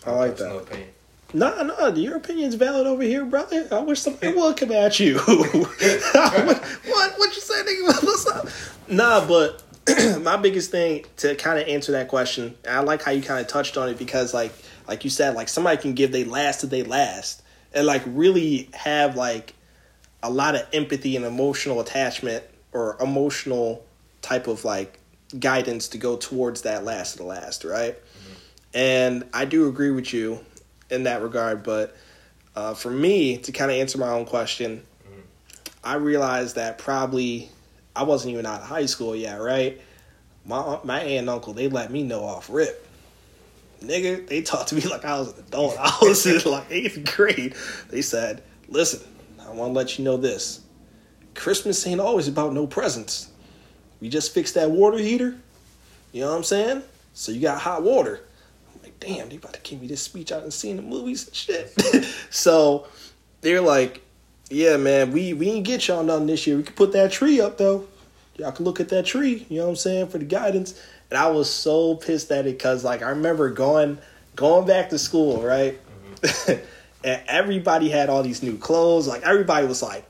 I 0.05 0.15
like 0.17 0.33
Personal 0.33 0.59
that. 0.59 0.63
Opinion. 0.65 0.89
No, 1.35 1.63
no, 1.63 1.89
your 1.89 2.17
opinion's 2.17 2.55
valid 2.55 2.87
over 2.87 3.03
here, 3.03 3.25
brother. 3.25 3.67
I 3.73 3.81
wish 3.81 4.01
somebody 4.01 4.33
would 4.33 4.57
come 4.57 4.71
at 4.71 5.01
you. 5.01 5.19
what, 5.27 6.63
what? 6.87 7.19
What 7.19 7.35
you 7.35 7.41
say, 7.43 7.63
nigga? 7.65 7.85
What's 8.05 8.27
up? 8.29 8.49
Nah, 8.89 9.27
but 9.27 9.63
my 10.23 10.37
biggest 10.37 10.71
thing 10.71 11.05
to 11.19 11.35
kind 11.35 11.59
of 11.59 11.67
answer 11.67 11.93
that 11.93 12.09
question, 12.09 12.55
I 12.69 12.81
like 12.81 13.03
how 13.03 13.11
you 13.11 13.23
kind 13.23 13.41
of 13.41 13.49
touched 13.49 13.77
on 13.77 13.89
it 13.89 13.99
because, 13.99 14.33
like, 14.33 14.53
like 14.87 15.03
you 15.03 15.11
said, 15.11 15.35
like 15.35 15.49
somebody 15.49 15.77
can 15.79 15.95
give 15.95 16.13
they 16.13 16.25
last 16.25 16.61
to 16.61 16.69
they 16.69 16.85
last, 16.85 17.43
and 17.75 17.87
like 17.87 18.03
really 18.07 18.69
have 18.75 19.17
like 19.17 19.55
a 20.23 20.31
lot 20.31 20.55
of 20.55 20.63
empathy 20.73 21.17
and 21.17 21.25
emotional 21.25 21.81
attachment 21.81 22.45
or 22.73 22.97
emotional 23.01 23.85
type 24.23 24.47
of 24.47 24.65
like 24.65 24.99
guidance 25.39 25.89
to 25.89 25.99
go 25.99 26.17
towards 26.17 26.63
that 26.63 26.85
last 26.85 27.13
to 27.13 27.19
the 27.19 27.25
last, 27.25 27.65
right? 27.65 27.97
And 28.75 29.25
I 29.33 29.45
do 29.45 29.69
agree 29.69 29.91
with 29.91 30.13
you 30.13 30.41
in 30.91 31.05
that 31.05 31.23
regard, 31.23 31.63
but 31.63 31.95
Uh, 32.57 32.73
for 32.73 32.91
me, 32.91 33.37
to 33.37 33.53
kind 33.53 33.71
of 33.71 33.77
answer 33.77 33.99
my 33.99 34.09
own 34.09 34.25
question, 34.25 34.83
I 35.85 35.97
realized 35.97 36.57
that 36.57 36.79
probably 36.79 37.51
I 37.95 38.05
wasn't 38.05 38.33
even 38.33 38.47
out 38.47 38.63
of 38.63 38.67
high 38.67 38.87
school 38.87 39.15
yet, 39.15 39.37
right? 39.43 39.79
My 40.47 40.79
my 40.83 41.01
aunt 41.01 41.19
and 41.19 41.29
uncle 41.29 41.53
they 41.53 41.69
let 41.69 41.91
me 41.91 42.03
know 42.03 42.25
off 42.25 42.49
rip. 42.49 42.86
Nigga, 43.81 44.27
they 44.27 44.43
talked 44.43 44.69
to 44.71 44.75
me 44.75 44.83
like 44.91 45.05
I 45.05 45.19
was 45.19 45.37
an 45.37 45.45
adult. 45.47 45.77
I 45.79 45.97
was 46.03 46.27
in 46.27 46.51
like 46.51 46.67
eighth 46.71 47.15
grade. 47.17 47.55
They 47.91 48.03
said, 48.03 48.43
"Listen, 48.69 49.01
I 49.41 49.51
want 49.51 49.71
to 49.71 49.77
let 49.77 49.99
you 49.99 50.05
know 50.05 50.17
this. 50.17 50.61
Christmas 51.35 51.87
ain't 51.87 52.01
always 52.01 52.29
about 52.29 52.53
no 52.53 52.67
presents. 52.67 53.31
We 54.01 54.09
just 54.09 54.35
fixed 54.35 54.55
that 54.55 54.71
water 54.71 54.99
heater. 54.99 55.37
You 56.13 56.23
know 56.23 56.31
what 56.31 56.37
I'm 56.37 56.45
saying? 56.45 56.83
So 57.15 57.33
you 57.33 57.41
got 57.41 57.61
hot 57.61 57.83
water. 57.83 58.21
I'm 58.75 58.83
like, 58.83 58.99
damn, 59.01 59.29
they 59.29 59.37
about 59.37 59.55
to 59.55 59.61
give 59.61 59.81
me 59.81 59.87
this 59.87 60.03
speech 60.03 60.33
I 60.33 60.41
done 60.41 60.51
seen 60.51 60.73
in 60.73 60.77
the 60.77 60.83
movies 60.83 61.27
and 61.27 61.37
shit. 61.37 61.75
so 62.31 62.87
they're 63.41 63.61
like, 63.61 64.03
yeah, 64.51 64.77
man, 64.77 65.13
we 65.13 65.33
we 65.33 65.51
ain't 65.51 65.67
get 65.67 65.89
y'all 65.89 66.03
nothing 66.03 66.27
this 66.27 66.47
year. 66.47 66.57
We 66.57 66.63
could 66.63 66.77
put 66.77 66.93
that 66.93 67.13
tree 67.13 67.41
up 67.41 67.59
though. 67.59 67.87
Y'all 68.39 68.53
can 68.53 68.65
look 68.65 68.81
at 68.81 68.89
that 68.91 69.07
tree. 69.07 69.47
You 69.49 69.59
know 69.59 69.65
what 69.65 69.71
I'm 69.71 69.77
saying 69.77 70.09
for 70.09 70.19
the 70.19 70.25
guidance. 70.25 70.81
And 71.11 71.19
I 71.19 71.31
was 71.31 71.51
so 71.51 71.97
pissed 71.97 72.31
at 72.31 72.47
it 72.47 72.57
because 72.57 72.85
like 72.85 73.03
I 73.03 73.11
remember 73.11 73.51
going 73.51 73.99
going 74.35 74.67
back 74.67 74.91
to 74.91 74.99
school, 74.99 75.43
right? 75.43 75.79
and 76.49 76.61
everybody 77.29 77.89
had 77.89 78.09
all 78.09 78.23
these 78.23 78.43
new 78.43 78.59
clothes. 78.59 79.09
Like 79.09 79.23
everybody 79.23 79.67
was 79.67 79.83
like, 79.83 80.05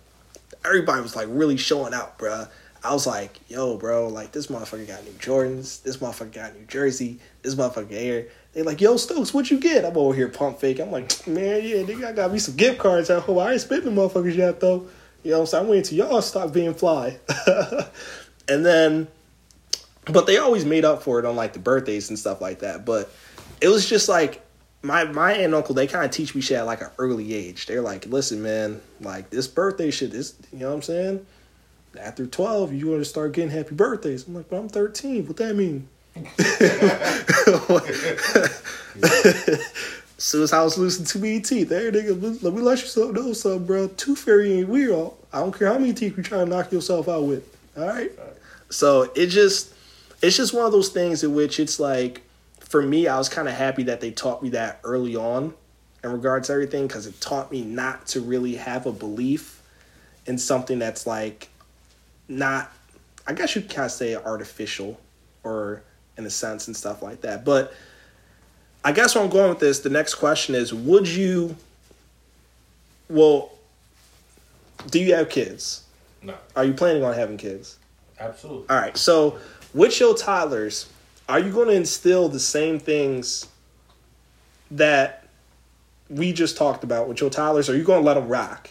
everybody 0.65 1.03
was 1.03 1.15
like 1.15 1.29
really 1.31 1.57
showing 1.57 1.95
out, 1.95 2.19
bruh. 2.19 2.49
I 2.85 2.93
was 2.93 3.07
like, 3.07 3.41
yo, 3.49 3.77
bro, 3.77 4.09
like 4.09 4.33
this 4.33 4.47
motherfucker 4.47 4.87
got 4.87 5.05
new 5.05 5.11
Jordans, 5.13 5.83
this 5.83 5.97
motherfucker 5.97 6.33
got 6.33 6.55
new 6.55 6.67
jersey, 6.67 7.19
this 7.43 7.57
motherfucker 7.57 7.91
here. 7.91 8.29
They 8.53 8.63
like, 8.63 8.81
yo, 8.81 8.97
Stokes, 8.97 9.35
what 9.35 9.51
you 9.51 9.59
get? 9.59 9.85
I'm 9.85 9.97
over 9.97 10.15
here 10.15 10.29
pump 10.29 10.61
fake. 10.61 10.79
I'm 10.79 10.93
like, 10.93 11.27
man, 11.27 11.63
yeah, 11.65 11.83
nigga, 11.83 12.07
I 12.07 12.13
got 12.13 12.33
me 12.33 12.39
some 12.39 12.55
gift 12.57 12.79
cards 12.79 13.11
at 13.11 13.23
home. 13.23 13.39
I 13.39 13.53
ain't 13.53 13.61
spending 13.61 13.95
motherfuckers 13.95 14.37
yet 14.37 14.61
though. 14.61 14.87
You 15.27 15.33
know 15.33 15.39
what 15.39 15.43
I'm 15.43 15.47
saying? 15.49 15.65
I'm 15.65 15.71
waiting 15.71 15.85
till 15.85 15.99
y'all 15.99 16.23
stop 16.23 16.53
being 16.53 16.73
fly. 16.73 17.19
and 18.49 18.65
then 18.65 19.09
but 20.05 20.29
they 20.29 20.39
always 20.39 20.65
made 20.65 20.85
up 20.85 21.03
for 21.03 21.19
it 21.19 21.25
on 21.25 21.35
like 21.35 21.53
the 21.53 21.59
birthdays 21.59 22.11
and 22.11 22.17
stuff 22.17 22.41
like 22.41 22.61
that. 22.61 22.85
But 22.85 23.11
it 23.61 23.67
was 23.67 23.89
just 23.89 24.09
like 24.09 24.41
my 24.83 25.03
my 25.03 25.33
aunt 25.33 25.43
and 25.43 25.55
uncle 25.57 25.75
they 25.75 25.89
kind 25.89 26.05
of 26.05 26.13
teach 26.13 26.37
me 26.37 26.41
shit 26.41 26.59
at 26.59 26.65
like 26.65 26.81
an 26.81 26.91
early 27.01 27.35
age. 27.35 27.67
They're 27.67 27.81
like, 27.81 28.07
listen, 28.07 28.41
man, 28.41 28.81
like 29.01 29.31
this 29.31 29.49
birthday 29.49 29.91
shit, 29.91 30.13
this 30.13 30.37
you 30.53 30.61
know 30.61 30.69
what 30.69 30.77
I'm 30.77 30.83
saying? 30.83 31.27
After 32.01 32.25
twelve, 32.25 32.73
you 32.73 32.87
want 32.87 33.01
to 33.01 33.05
start 33.05 33.33
getting 33.33 33.51
happy 33.51 33.75
birthdays. 33.75 34.29
I'm 34.29 34.35
like, 34.37 34.49
but 34.49 34.59
I'm 34.59 34.69
thirteen. 34.69 35.27
What 35.27 35.39
that 35.39 35.57
mean? 35.57 35.89
Soon 40.19 40.43
as 40.43 40.53
I 40.53 40.63
was 40.63 40.79
losing 40.79 41.05
too 41.05 41.19
many 41.19 41.41
teeth, 41.41 41.69
there 41.69 41.93
nigga, 41.93 42.43
let 42.43 42.55
me 42.55 42.63
let 42.63 42.97
you 42.97 43.13
know 43.13 43.33
something, 43.35 43.67
bro. 43.67 43.89
Tooth 43.89 44.21
fairy 44.21 44.53
ain't 44.53 44.69
real. 44.69 45.19
I 45.33 45.41
don't 45.41 45.57
care 45.57 45.69
how 45.69 45.79
many 45.79 45.93
teeth 45.93 46.17
you 46.17 46.23
trying 46.23 46.47
to 46.47 46.51
knock 46.51 46.73
yourself 46.73 47.09
out 47.09 47.25
with. 47.25 47.45
All 47.77 47.87
right. 47.87 48.11
So 48.71 49.11
it 49.15 49.27
just 49.27 49.75
it's 50.23 50.37
just 50.37 50.55
one 50.55 50.65
of 50.65 50.73
those 50.73 50.89
things 50.89 51.23
in 51.23 51.35
which 51.35 51.61
it's 51.61 51.79
like 51.79 52.23
for 52.61 52.83
me 52.83 53.07
i 53.07 53.17
was 53.17 53.29
kind 53.29 53.49
of 53.49 53.55
happy 53.55 53.85
that 53.85 54.01
they 54.01 54.11
taught 54.11 54.43
me 54.43 54.51
that 54.51 54.81
early 54.85 55.17
on 55.17 55.55
in 56.03 56.13
regards 56.13 56.49
to 56.49 56.53
everything 56.53 56.87
because 56.87 57.07
it 57.07 57.21
taught 57.21 57.51
me 57.51 57.63
not 57.63 58.07
to 58.07 58.21
really 58.21 58.57
have 58.57 58.87
a 58.87 58.93
belief 58.93 59.63
in 60.27 60.39
something 60.39 60.79
that's 60.79 61.07
like 61.07 61.49
not 62.29 62.73
i 63.27 63.33
guess 63.33 63.55
you 63.55 63.63
kind 63.63 63.87
of 63.87 63.93
say 63.93 64.15
artificial 64.17 64.99
or 65.45 65.83
in 66.17 66.25
a 66.27 66.31
sense 66.31 66.67
and 66.67 66.77
stuff 66.77 67.03
like 67.03 67.21
that 67.21 67.45
but 67.45 67.73
i 68.87 68.93
guess 68.93 69.15
where 69.15 69.23
i'm 69.25 69.31
going 69.31 69.49
with 69.51 69.59
this 69.59 69.81
the 69.81 69.91
next 69.91 70.15
question 70.15 70.55
is 70.55 70.73
would 70.73 71.07
you 71.09 71.55
well 73.11 73.51
do 74.91 75.01
you 75.01 75.15
have 75.15 75.29
kids 75.29 75.85
No, 76.23 76.35
are 76.55 76.65
you 76.65 76.73
planning 76.73 77.03
on 77.05 77.15
having 77.15 77.37
kids 77.37 77.79
absolutely. 78.21 78.69
all 78.71 78.77
right. 78.81 78.97
So 78.97 79.39
with 79.75 79.99
your 80.01 80.15
toddlers, 80.17 80.89
are 81.29 81.39
you 81.41 81.51
going 81.53 81.69
to 81.69 81.75
instill 81.75 82.29
the 82.29 82.41
same 82.41 82.79
things 82.79 83.47
that 84.71 85.27
we 86.09 86.33
just 86.33 86.57
talked 86.57 86.83
about 86.85 87.09
with 87.09 87.21
your 87.21 87.31
toddlers? 87.31 87.69
Are 87.69 87.77
you 87.77 87.85
going 87.85 88.01
to 88.03 88.07
let 88.07 88.15
them 88.15 88.29
rock 88.29 88.71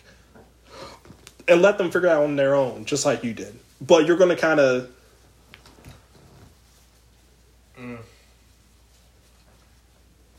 and 1.48 1.62
let 1.62 1.78
them 1.78 1.92
figure 1.92 2.08
out 2.10 2.24
on 2.24 2.36
their 2.38 2.56
own, 2.56 2.86
just 2.86 3.06
like 3.06 3.24
you 3.24 3.34
did? 3.34 3.54
But 3.82 4.06
you're 4.08 4.18
going 4.18 4.30
to 4.36 4.36
kind 4.36 4.60
of 4.60 4.90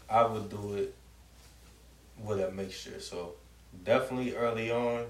I 0.09 0.25
would 0.25 0.49
do 0.51 0.75
it 0.75 0.95
with 2.23 2.41
a 2.41 2.51
mixture. 2.51 3.01
So 3.01 3.35
definitely 3.85 4.35
early 4.35 4.71
on, 4.71 5.05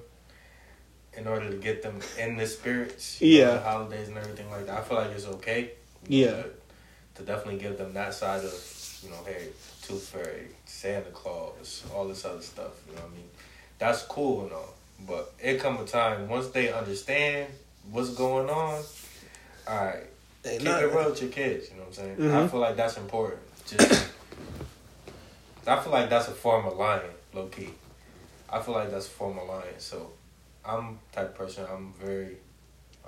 in 1.17 1.27
order 1.27 1.49
to 1.51 1.57
get 1.57 1.83
them 1.83 1.99
in 2.19 2.37
the 2.37 2.47
spirits, 2.47 3.21
you 3.23 3.39
know, 3.39 3.45
Yeah. 3.49 3.55
the 3.55 3.61
holidays 3.61 4.09
and 4.09 4.19
everything 4.19 4.51
like 4.51 4.67
that. 4.67 4.79
I 4.79 4.83
feel 4.83 4.99
like 4.99 5.11
it's 5.13 5.25
okay. 5.27 5.71
Yeah. 6.07 6.43
To 7.15 7.23
definitely 7.23 7.59
give 7.59 7.79
them 7.79 7.95
that 7.95 8.13
side 8.13 8.45
of, 8.45 8.99
you 9.03 9.09
know, 9.11 9.17
hey, 9.25 9.49
Tooth 9.83 10.09
Fairy, 10.09 10.49
Santa 10.67 11.11
Claus, 11.13 11.85
all 11.95 12.07
this 12.07 12.25
other 12.27 12.43
stuff. 12.43 12.73
You 12.89 12.97
know 12.97 13.03
what 13.03 13.11
I 13.13 13.15
mean? 13.15 13.29
That's 13.79 14.03
cool 14.03 14.43
and 14.43 14.53
all. 14.53 14.75
But 15.07 15.33
it 15.43 15.59
come 15.59 15.79
a 15.79 15.85
time 15.87 16.29
once 16.29 16.49
they 16.49 16.71
understand 16.73 17.51
what's 17.91 18.11
going 18.11 18.51
on. 18.51 18.83
All 19.69 19.85
right, 19.87 20.05
They 20.43 20.59
keep 20.59 20.67
not- 20.67 20.83
it 20.83 20.87
real 20.93 21.11
with 21.11 21.23
your 21.23 21.31
kids. 21.31 21.71
You 21.71 21.77
know 21.77 21.83
what 21.85 21.89
I'm 21.89 21.95
saying? 21.95 22.17
Mhm. 22.17 22.45
I 22.45 22.49
feel 22.49 22.61
like 22.61 22.77
that's 22.77 22.97
important. 22.99 23.41
Just, 23.67 24.07
I 25.67 25.81
feel 25.81 25.93
like 25.93 26.09
that's 26.11 26.29
a 26.29 26.33
form 26.33 26.67
of 26.67 26.77
lying, 26.77 27.11
low 27.35 27.47
key. 27.47 27.71
I 28.49 28.61
feel 28.61 28.75
like 28.75 28.91
that's 28.91 29.07
a 29.07 29.11
form 29.11 29.39
of 29.39 29.49
lying. 29.49 29.75
So, 29.79 30.11
I'm 30.65 30.99
type 31.13 31.31
of 31.31 31.35
person. 31.35 31.67
I'm 31.73 31.93
very 32.01 32.37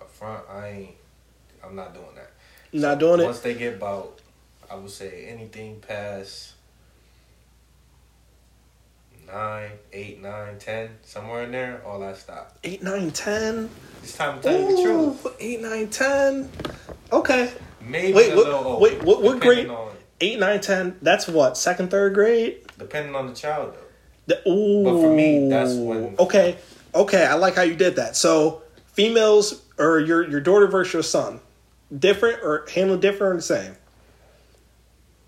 upfront. 0.00 0.48
I 0.50 0.68
ain't. 0.68 0.94
I'm 1.64 1.74
not 1.76 1.94
doing 1.94 2.14
that. 2.16 2.30
not 2.72 2.98
doing 2.98 3.20
it. 3.20 3.24
Once 3.24 3.40
they 3.40 3.54
get 3.54 3.74
about, 3.74 4.20
I 4.70 4.74
would 4.76 4.90
say 4.90 5.26
anything 5.26 5.80
past 5.80 6.52
nine, 9.26 9.70
eight, 9.92 10.22
nine, 10.22 10.58
ten, 10.58 10.90
somewhere 11.02 11.44
in 11.44 11.52
there, 11.52 11.82
all 11.86 12.00
that 12.00 12.16
stop. 12.16 12.56
Eight, 12.64 12.82
nine, 12.82 13.10
ten. 13.10 13.68
It's 14.02 14.16
time 14.16 14.40
to 14.40 14.42
tell 14.42 14.60
you 14.60 14.76
the 14.76 14.82
truth. 14.82 15.36
Eight, 15.40 15.60
nine, 15.60 15.88
ten. 15.88 16.50
Okay. 17.12 17.52
Maybe 17.80 18.12
Wait, 18.14 18.32
a 18.32 18.36
what- 18.36 18.80
wait, 18.80 19.02
what- 19.02 19.22
what 19.22 19.40
grade? 19.40 19.68
On, 19.68 19.90
Eight, 20.20 20.38
nine, 20.38 20.61
ten. 20.61 20.96
That's 21.02 21.28
what 21.28 21.57
second, 21.57 21.90
third 21.90 22.14
grade. 22.14 22.59
depending 22.78 23.14
on 23.14 23.26
the 23.28 23.35
child, 23.35 23.74
though. 23.74 24.35
The, 24.35 24.48
ooh. 24.50 24.85
But 24.85 25.00
for 25.00 25.11
me, 25.14 25.48
that's 25.48 25.74
when- 25.74 26.16
Okay, 26.18 26.57
okay, 26.94 27.24
I 27.24 27.35
like 27.35 27.54
how 27.54 27.62
you 27.62 27.74
did 27.76 27.96
that. 27.96 28.16
So 28.16 28.62
females 28.92 29.62
or 29.78 30.00
your 30.00 30.28
your 30.28 30.40
daughter 30.40 30.66
versus 30.66 30.92
your 30.92 31.02
son, 31.04 31.40
different 31.96 32.42
or 32.42 32.66
handled 32.74 33.00
different 33.00 33.35
or 33.35 33.37
the 33.37 33.42
same? 33.42 33.76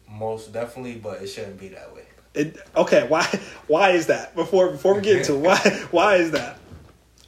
Most 0.09 0.53
definitely, 0.53 0.96
but 0.96 1.22
it 1.22 1.29
shouldn't 1.29 1.59
be 1.59 1.68
that 1.68 1.94
way. 1.94 2.03
It, 2.35 2.57
okay, 2.76 3.07
why 3.09 3.26
why 3.68 3.90
is 3.90 4.07
that? 4.09 4.35
Before 4.35 4.70
before 4.70 4.94
we 4.94 5.00
get 5.03 5.18
into 5.18 5.37
why 5.37 5.57
why 5.92 6.16
is 6.16 6.33
that? 6.33 6.59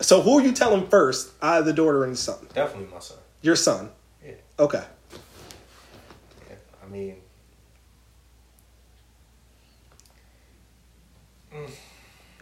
So 0.00 0.20
who 0.20 0.38
are 0.38 0.42
you 0.42 0.52
telling 0.52 0.88
first? 0.88 1.32
Of 1.40 1.64
the 1.64 1.72
daughter 1.72 2.02
and 2.04 2.12
the 2.12 2.16
son, 2.16 2.36
Definitely 2.54 2.92
my 2.92 2.98
son. 3.00 3.18
your 3.40 3.56
son. 3.56 3.90
Yeah. 4.24 4.32
Okay. 4.58 4.82
Yeah. 6.50 6.56
I 6.84 6.88
mean, 6.88 7.16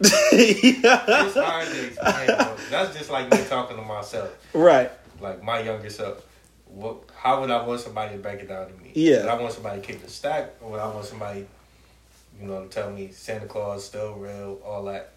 it's 0.03 1.35
hard 1.35 1.67
to 1.67 1.85
explain. 1.87 2.27
bro. 2.27 2.55
That's 2.69 2.97
just 2.97 3.09
like 3.09 3.31
me 3.31 3.43
talking 3.47 3.77
to 3.77 3.83
myself. 3.83 4.31
right. 4.53 4.91
like 5.19 5.43
my 5.43 5.59
younger 5.61 5.89
self, 5.89 6.25
what? 6.65 6.97
How 7.15 7.41
would 7.41 7.51
I 7.51 7.65
want 7.65 7.81
somebody 7.81 8.15
to 8.15 8.21
break 8.21 8.39
it 8.39 8.49
down 8.49 8.67
to 8.67 8.73
me? 8.81 8.91
Yeah. 8.95 9.21
Would 9.21 9.29
I 9.29 9.41
want 9.41 9.53
somebody 9.53 9.81
to 9.81 9.85
kick 9.87 10.01
the 10.01 10.09
stack, 10.09 10.53
or 10.61 10.71
would 10.71 10.79
I 10.79 10.87
want 10.87 11.05
somebody, 11.05 11.45
you 12.39 12.47
know, 12.47 12.63
to 12.63 12.69
tell 12.69 12.89
me 12.91 13.11
Santa 13.11 13.45
Claus 13.45 13.85
still 13.85 14.13
real, 14.13 14.59
all 14.65 14.83
that, 14.85 15.11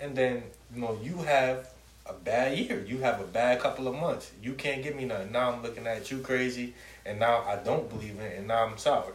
and 0.00 0.14
then 0.14 0.42
you 0.74 0.80
know 0.80 0.98
you 1.02 1.16
have 1.18 1.68
a 2.06 2.12
bad 2.12 2.56
year, 2.58 2.84
you 2.86 2.98
have 2.98 3.20
a 3.20 3.24
bad 3.24 3.60
couple 3.60 3.86
of 3.88 3.94
months, 3.94 4.32
you 4.42 4.52
can't 4.54 4.82
give 4.82 4.94
me 4.96 5.04
nothing. 5.04 5.32
Now 5.32 5.52
I'm 5.52 5.62
looking 5.62 5.86
at 5.86 6.10
you 6.10 6.18
crazy, 6.18 6.74
and 7.06 7.18
now 7.18 7.42
I 7.46 7.56
don't 7.56 7.88
believe 7.88 8.16
in 8.18 8.22
it, 8.22 8.38
and 8.38 8.46
now 8.48 8.66
I'm 8.66 8.76
sour. 8.78 9.12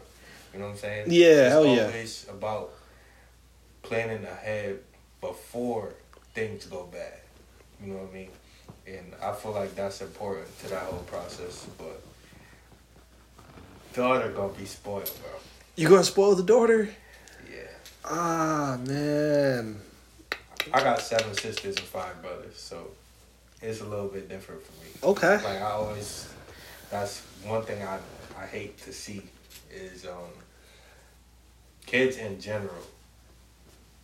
You 0.53 0.59
know 0.59 0.65
what 0.65 0.71
I'm 0.71 0.77
saying? 0.77 1.05
Yeah, 1.09 1.27
It's 1.27 1.51
hell 1.53 1.65
yeah. 1.65 1.83
always 1.85 2.25
about 2.29 2.71
planning 3.83 4.23
ahead 4.25 4.79
before 5.21 5.93
things 6.33 6.65
go 6.65 6.83
bad. 6.91 7.19
You 7.83 7.93
know 7.93 7.99
what 7.99 8.09
I 8.11 8.13
mean? 8.13 8.29
And 8.85 9.13
I 9.21 9.33
feel 9.33 9.51
like 9.51 9.75
that's 9.75 10.01
important 10.01 10.47
to 10.59 10.69
that 10.69 10.83
whole 10.83 10.99
process. 10.99 11.67
But 11.77 12.01
daughter 13.93 14.29
gonna 14.29 14.53
be 14.53 14.65
spoiled, 14.65 15.11
bro. 15.21 15.31
You 15.75 15.89
gonna 15.89 16.03
spoil 16.03 16.35
the 16.35 16.43
daughter? 16.43 16.89
Yeah. 17.49 17.57
Ah 18.05 18.77
man. 18.85 19.81
I 20.73 20.83
got 20.83 21.01
seven 21.01 21.33
sisters 21.33 21.75
and 21.77 21.85
five 21.85 22.21
brothers, 22.21 22.57
so 22.57 22.89
it's 23.61 23.81
a 23.81 23.85
little 23.85 24.07
bit 24.07 24.29
different 24.29 24.61
for 24.63 24.71
me. 24.83 24.91
Okay. 25.03 25.35
Like 25.37 25.61
I 25.61 25.71
always, 25.71 26.29
that's 26.89 27.21
one 27.43 27.63
thing 27.63 27.81
I 27.83 27.99
I 28.39 28.45
hate 28.45 28.77
to 28.83 28.93
see 28.93 29.23
is 29.71 30.05
um 30.05 30.31
kids 31.85 32.17
in 32.17 32.39
general 32.39 32.85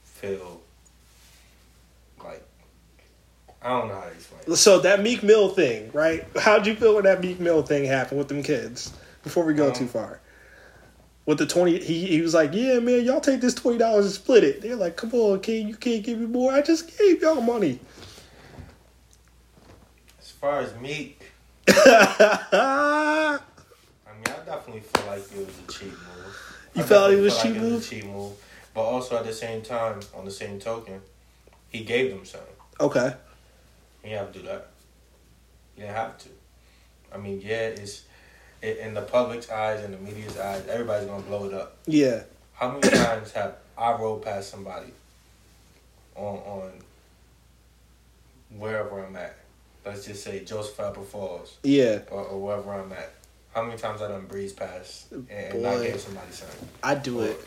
feel 0.04 0.62
I 3.64 3.70
don't 3.70 3.88
know 3.88 3.96
how 3.96 4.02
to 4.02 4.12
explain. 4.12 4.42
it. 4.48 4.56
So 4.58 4.80
that 4.80 5.02
Meek 5.02 5.24
Mill 5.24 5.50
thing, 5.50 5.90
right? 5.94 6.26
How'd 6.38 6.68
you 6.68 6.76
feel 6.76 6.96
when 6.96 7.06
that 7.06 7.22
Meek 7.22 7.40
Mill 7.40 7.64
thing 7.64 7.86
happened 7.86 8.18
with 8.20 8.28
them 8.28 8.44
kids? 8.44 8.92
Before 9.24 9.46
we 9.46 9.54
go 9.54 9.68
Um, 9.68 9.74
too 9.74 9.88
far. 9.88 10.20
With 11.26 11.38
the 11.38 11.46
twenty, 11.46 11.80
he 11.82 12.06
he 12.06 12.20
was 12.22 12.34
like, 12.34 12.54
"Yeah, 12.54 12.80
man, 12.80 13.06
y'all 13.06 13.22
take 13.22 13.40
this 13.40 13.54
twenty 13.54 13.78
dollars 13.78 14.06
and 14.06 14.14
split 14.14 14.44
it." 14.44 14.62
They're 14.62 14.76
like, 14.76 14.98
"Come 14.98 15.14
on, 15.14 15.40
kid, 15.40 15.66
you 15.70 15.76
can't 15.78 16.04
give 16.04 16.20
me 16.20 16.26
more. 16.26 16.52
I 16.52 16.62
just 16.62 16.98
gave 16.98 17.22
y'all 17.22 17.40
money." 17.40 17.80
As 20.20 20.32
far 20.32 20.60
as 20.60 20.76
Meek, 20.82 21.32
I 21.70 23.40
mean, 24.18 24.26
I 24.28 24.46
definitely 24.46 24.82
feel 24.82 25.06
like 25.08 25.22
it 25.32 25.38
was 25.46 25.56
a 25.68 25.72
cheap 25.72 25.92
move. 25.92 26.58
You 26.76 26.82
I 26.84 26.86
felt 26.86 27.14
it 27.14 27.22
was 27.22 27.38
cheap 27.42 27.54
like 27.54 27.62
It 27.62 27.72
was 27.72 27.88
a 27.88 27.90
cheap 27.90 28.06
move, 28.06 28.34
but 28.74 28.82
also 28.82 29.16
at 29.18 29.26
the 29.26 29.34
same 29.34 29.62
time, 29.62 30.02
on 30.14 30.26
the 30.26 30.32
same 30.32 30.60
token, 30.60 31.00
he 31.70 31.84
gave 31.86 32.10
them 32.12 32.26
something. 32.26 32.50
okay? 32.82 33.14
Didn't 34.04 34.18
have 34.18 34.32
to 34.34 34.40
do 34.40 34.46
that. 34.46 34.68
You 35.78 35.84
didn't 35.84 35.96
have 35.96 36.18
to. 36.20 36.30
I 37.14 37.18
mean, 37.18 37.42
yeah, 37.44 37.68
it's 37.70 38.04
it, 38.62 38.78
in 38.78 38.94
the 38.94 39.02
public's 39.02 39.50
eyes 39.50 39.84
and 39.84 39.94
the 39.94 39.98
media's 39.98 40.38
eyes. 40.38 40.66
Everybody's 40.68 41.08
gonna 41.08 41.24
blow 41.24 41.46
it 41.46 41.54
up. 41.54 41.78
Yeah, 41.86 42.24
How 42.54 42.72
many 42.72 42.82
times 42.98 43.32
have 43.32 43.56
I 43.78 43.94
rolled 43.94 44.24
past 44.24 44.50
somebody 44.50 44.92
on 46.16 46.38
on 46.38 46.72
wherever 48.58 49.04
I'm 49.04 49.16
at? 49.16 49.38
Let's 49.86 50.06
just 50.06 50.24
say 50.24 50.44
Joseph 50.46 50.80
Apple 50.80 51.04
Falls 51.04 51.58
yeah. 51.64 52.00
or, 52.10 52.22
or 52.24 52.40
wherever 52.42 52.74
I'm 52.74 52.92
at. 52.94 53.14
How 53.54 53.64
many 53.64 53.78
times 53.78 54.02
I 54.02 54.08
done 54.08 54.26
breeze 54.28 54.54
past 54.54 55.12
and, 55.12 55.28
and 55.30 55.62
not 55.62 55.76
Boy. 55.76 55.84
gave 55.92 56.00
somebody 56.00 56.32
something? 56.32 56.70
I 56.82 56.96
do 56.96 57.22
Or 57.22 57.26
it. 57.26 57.40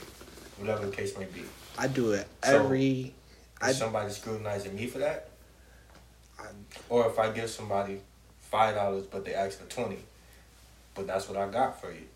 Whatever 0.59 0.87
the 0.87 0.92
case 0.92 1.16
may 1.19 1.25
be. 1.25 1.42
I 1.79 1.87
do 1.88 2.12
it 2.12 2.27
So- 2.45 2.62
every. 2.64 3.14
I- 3.61 3.71
Is 3.71 3.79
somebody 3.79 4.12
scrutinizing 4.12 4.77
me 4.77 4.87
for 4.87 4.99
that? 4.99 5.31
Or 6.88 7.07
if 7.07 7.18
I 7.18 7.31
give 7.31 7.51
somebody 7.51 8.01
five 8.40 8.75
dollars 8.75 9.07
but 9.07 9.25
they 9.25 9.35
ask 9.35 9.59
for 9.59 9.66
twenty, 9.66 9.99
but 10.94 11.07
that's 11.07 11.29
what 11.29 11.37
I 11.37 11.49
got 11.49 11.81
for 11.81 11.90
you. 11.90 12.07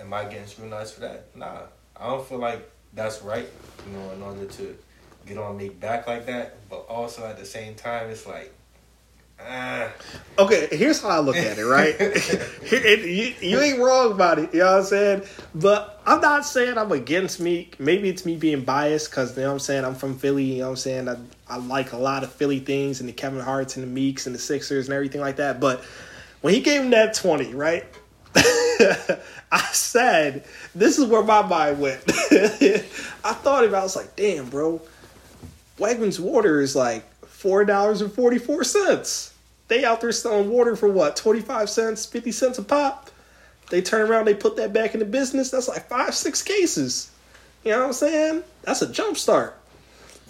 Am 0.00 0.12
I 0.12 0.24
getting 0.24 0.46
scrutinized 0.46 0.94
for 0.94 1.00
that? 1.00 1.26
Nah. 1.34 1.60
I 1.96 2.08
don't 2.08 2.26
feel 2.26 2.38
like 2.38 2.68
that's 2.92 3.22
right, 3.22 3.48
you 3.86 3.96
know, 3.96 4.10
in 4.10 4.22
order 4.22 4.46
to 4.46 4.76
get 5.26 5.38
on 5.38 5.56
me 5.56 5.68
back 5.68 6.06
like 6.06 6.26
that. 6.26 6.56
But 6.68 6.86
also 6.88 7.24
at 7.24 7.38
the 7.38 7.46
same 7.46 7.74
time 7.74 8.10
it's 8.10 8.26
like 8.26 8.52
ah 9.40 9.90
Okay, 10.36 10.66
here's 10.72 11.00
how 11.00 11.10
I 11.10 11.20
look 11.20 11.36
at 11.36 11.58
it, 11.58 11.64
right? 11.64 11.94
You, 12.74 13.34
you 13.40 13.60
ain't 13.60 13.78
wrong 13.78 14.10
about 14.10 14.38
it, 14.38 14.52
you 14.52 14.60
know 14.60 14.72
what 14.72 14.78
I'm 14.78 14.84
saying? 14.84 15.22
But 15.54 16.00
I'm 16.06 16.20
not 16.20 16.44
saying 16.44 16.76
I'm 16.76 16.90
against 16.90 17.38
Meek. 17.38 17.78
Maybe 17.78 18.08
it's 18.08 18.26
me 18.26 18.36
being 18.36 18.64
biased 18.64 19.10
because, 19.10 19.36
you 19.36 19.42
know 19.42 19.48
what 19.48 19.54
I'm 19.54 19.58
saying, 19.60 19.84
I'm 19.84 19.94
from 19.94 20.18
Philly, 20.18 20.44
you 20.44 20.58
know 20.58 20.64
what 20.64 20.70
I'm 20.70 20.76
saying? 20.76 21.08
I, 21.08 21.16
I 21.48 21.58
like 21.58 21.92
a 21.92 21.96
lot 21.96 22.24
of 22.24 22.32
Philly 22.32 22.58
things 22.58 22.98
and 23.00 23.08
the 23.08 23.12
Kevin 23.12 23.40
Harts 23.40 23.76
and 23.76 23.84
the 23.84 23.90
Meeks 23.90 24.26
and 24.26 24.34
the 24.34 24.40
Sixers 24.40 24.86
and 24.86 24.94
everything 24.94 25.20
like 25.20 25.36
that. 25.36 25.60
But 25.60 25.84
when 26.40 26.52
he 26.52 26.60
gave 26.60 26.82
him 26.82 26.90
that 26.90 27.14
20, 27.14 27.54
right? 27.54 27.84
I 28.34 29.68
said, 29.72 30.44
this 30.74 30.98
is 30.98 31.06
where 31.06 31.22
my 31.22 31.42
mind 31.42 31.80
went. 31.80 32.02
I 32.08 33.34
thought 33.34 33.64
about 33.64 33.76
it, 33.76 33.80
I 33.80 33.82
was 33.82 33.94
like, 33.94 34.16
damn, 34.16 34.48
bro. 34.50 34.82
Wegmans 35.78 36.18
water 36.18 36.60
is 36.60 36.74
like 36.74 37.04
four 37.44 37.66
dollars 37.66 38.00
and 38.00 38.10
forty 38.10 38.38
four 38.38 38.64
cents. 38.64 39.34
They 39.68 39.84
out 39.84 40.00
there 40.00 40.12
selling 40.12 40.48
water 40.48 40.76
for 40.76 40.88
what 40.88 41.14
twenty 41.14 41.40
five 41.40 41.68
cents, 41.68 42.06
fifty 42.06 42.32
cents 42.32 42.58
a 42.58 42.62
pop. 42.62 43.10
They 43.68 43.82
turn 43.82 44.10
around, 44.10 44.24
they 44.24 44.34
put 44.34 44.56
that 44.56 44.72
back 44.72 44.94
into 44.94 45.04
business. 45.06 45.50
That's 45.50 45.68
like 45.68 45.86
five, 45.88 46.14
six 46.14 46.40
cases. 46.42 47.10
You 47.64 47.72
know 47.72 47.80
what 47.80 47.86
I'm 47.88 47.92
saying? 47.92 48.44
That's 48.62 48.80
a 48.80 48.90
jump 48.90 49.18
start. 49.18 49.58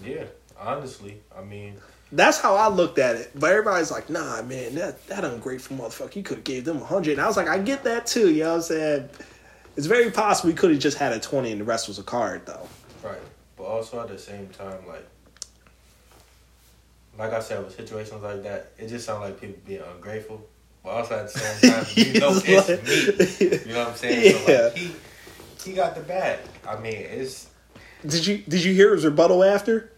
yeah, 0.04 0.24
honestly. 0.58 1.20
I 1.36 1.42
mean 1.42 1.74
That's 2.10 2.40
how 2.40 2.56
I 2.56 2.68
looked 2.68 2.98
at 2.98 3.14
it. 3.14 3.30
But 3.34 3.50
everybody's 3.52 3.90
like, 3.92 4.10
nah, 4.10 4.42
man, 4.42 4.74
that 4.74 5.06
that 5.06 5.24
ungrateful 5.24 5.76
motherfucker. 5.76 6.16
You 6.16 6.22
could 6.24 6.38
have 6.38 6.44
gave 6.44 6.64
them 6.64 6.78
a 6.82 6.84
hundred. 6.84 7.12
And 7.12 7.20
I 7.20 7.26
was 7.28 7.36
like, 7.36 7.48
I 7.48 7.58
get 7.58 7.84
that 7.84 8.06
too. 8.06 8.32
You 8.32 8.42
know 8.44 8.50
what 8.50 8.56
I'm 8.56 8.62
saying? 8.62 9.08
It's 9.76 9.86
very 9.86 10.10
possible 10.10 10.50
we 10.50 10.54
could 10.56 10.70
have 10.72 10.80
just 10.80 10.98
had 10.98 11.12
a 11.12 11.20
twenty 11.20 11.52
and 11.52 11.60
the 11.60 11.64
rest 11.64 11.86
was 11.88 11.98
a 12.00 12.02
card 12.04 12.46
though. 12.46 12.68
Right. 13.04 13.18
But 13.56 13.64
also 13.64 14.00
at 14.00 14.08
the 14.08 14.18
same 14.18 14.48
time, 14.48 14.86
like, 14.86 15.06
like 17.18 17.32
I 17.32 17.40
said, 17.40 17.64
with 17.64 17.74
situations 17.74 18.22
like 18.22 18.42
that, 18.42 18.72
it 18.78 18.88
just 18.88 19.06
sounds 19.06 19.20
like 19.20 19.40
people 19.40 19.56
being 19.64 19.82
ungrateful. 19.94 20.46
But 20.82 20.90
also 20.90 21.14
at 21.18 21.32
the 21.32 21.38
same 21.38 21.60
time, 21.70 21.86
you 21.96 22.20
know 22.20 22.30
it's 22.44 22.68
me. 22.68 23.58
You 23.66 23.72
know 23.72 23.78
what 23.80 23.88
I'm 23.88 23.94
saying? 23.96 24.34
So 24.34 24.52
Yeah. 24.52 24.62
like, 24.64 24.76
he 24.76 24.90
he 25.64 25.72
got 25.72 25.94
the 25.94 26.02
bag. 26.02 26.40
I 26.66 26.76
mean, 26.76 26.94
it's 26.94 27.48
Did 28.06 28.26
you 28.26 28.38
did 28.48 28.62
you 28.64 28.74
hear 28.74 28.92
his 28.94 29.04
rebuttal 29.04 29.42
after? 29.44 29.92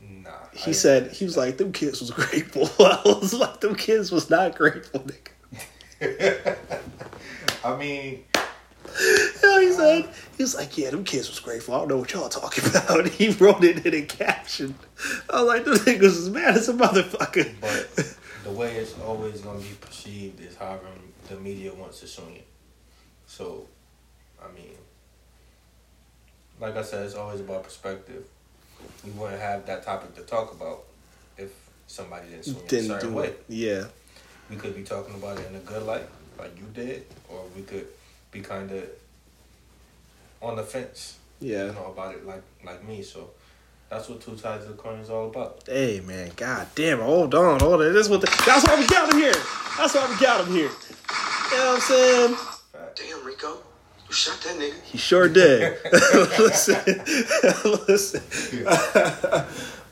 nah. 0.00 0.30
He 0.52 0.72
said 0.72 1.12
he 1.12 1.24
was 1.24 1.36
like, 1.36 1.58
them 1.58 1.72
kids 1.72 2.00
was 2.00 2.10
grateful. 2.22 2.68
I 2.84 3.00
was 3.04 3.34
like, 3.34 3.60
them 3.60 3.74
kids 3.74 4.10
was 4.12 4.30
not 4.30 4.56
grateful, 4.56 5.00
nigga. 6.00 6.56
I 7.64 7.76
mean, 7.76 8.24
He 9.64 9.72
said 9.72 10.08
he 10.36 10.42
was 10.42 10.54
like, 10.54 10.76
yeah, 10.78 10.90
them 10.90 11.04
kids 11.04 11.28
was 11.28 11.40
grateful. 11.40 11.74
I 11.74 11.78
don't 11.78 11.88
know 11.88 11.96
what 11.98 12.12
y'all 12.12 12.28
talking 12.28 12.64
about. 12.68 13.06
He 13.08 13.28
wrote 13.30 13.64
it 13.64 13.84
in 13.86 13.94
a 13.94 14.02
caption. 14.02 14.74
I 15.30 15.42
was 15.42 15.48
like, 15.48 15.64
them 15.64 15.74
niggas 15.74 16.02
is 16.04 16.30
mad 16.30 16.56
as 16.56 16.68
a 16.68 16.74
motherfucker. 16.74 17.52
but 17.60 18.16
the 18.44 18.50
way 18.50 18.76
it's 18.76 18.98
always 19.00 19.40
gonna 19.40 19.58
be 19.60 19.74
perceived 19.80 20.40
is 20.40 20.56
however 20.56 20.86
the 21.28 21.36
media 21.36 21.72
wants 21.74 22.00
to 22.00 22.06
swing 22.06 22.36
it. 22.36 22.46
So, 23.26 23.66
I 24.42 24.52
mean, 24.54 24.74
like 26.60 26.76
I 26.76 26.82
said, 26.82 27.04
it's 27.06 27.14
always 27.14 27.40
about 27.40 27.64
perspective. 27.64 28.24
We 29.04 29.10
wouldn't 29.12 29.40
have 29.40 29.66
that 29.66 29.82
topic 29.84 30.14
to 30.16 30.22
talk 30.22 30.52
about 30.52 30.84
if 31.38 31.50
somebody 31.86 32.28
didn't 32.28 32.44
swing 32.44 32.56
it 32.56 32.64
a 32.64 32.68
Didn't 32.68 32.86
certain 32.88 33.14
way. 33.14 33.26
it. 33.28 33.44
Yeah. 33.48 33.84
We 34.50 34.56
could 34.56 34.76
be 34.76 34.82
talking 34.82 35.14
about 35.14 35.38
it 35.38 35.48
in 35.48 35.56
a 35.56 35.60
good 35.60 35.82
light, 35.84 36.06
like 36.38 36.56
you 36.58 36.66
did, 36.74 37.06
or 37.30 37.44
we 37.56 37.62
could 37.62 37.86
be 38.34 38.40
kind 38.40 38.70
of 38.72 38.82
on 40.42 40.56
the 40.56 40.62
fence, 40.62 41.18
Yeah. 41.40 41.66
you 41.66 41.72
know, 41.72 41.86
about 41.86 42.14
it 42.14 42.26
like 42.26 42.42
like 42.66 42.86
me. 42.86 43.02
So 43.02 43.30
that's 43.88 44.08
what 44.08 44.20
two 44.20 44.36
sides 44.36 44.64
of 44.66 44.76
the 44.76 44.82
coin 44.82 44.98
is 44.98 45.08
all 45.08 45.28
about. 45.28 45.62
Hey 45.66 46.00
man, 46.04 46.32
god 46.36 46.66
damn 46.74 47.00
it. 47.00 47.04
Hold 47.04 47.34
on, 47.34 47.60
hold 47.60 47.80
on. 47.80 47.92
This 47.94 48.08
what 48.08 48.20
the, 48.20 48.26
that's 48.44 48.66
why 48.66 48.78
we 48.78 48.86
got 48.88 49.12
him 49.14 49.20
here. 49.20 49.32
That's 49.78 49.94
why 49.94 50.06
we 50.10 50.16
got 50.20 50.46
him 50.46 50.52
here. 50.52 50.70
You 51.50 51.58
know 51.58 51.66
what 51.66 51.74
I'm 51.76 51.80
saying? 51.80 52.36
Damn, 52.96 53.24
Rico. 53.24 53.58
You 54.08 54.12
shot 54.14 54.40
that 54.42 54.56
nigga. 54.58 54.80
He 54.82 54.98
sure 54.98 55.28
did. 55.28 55.78
listen, 56.38 56.76
listen. 57.88 58.22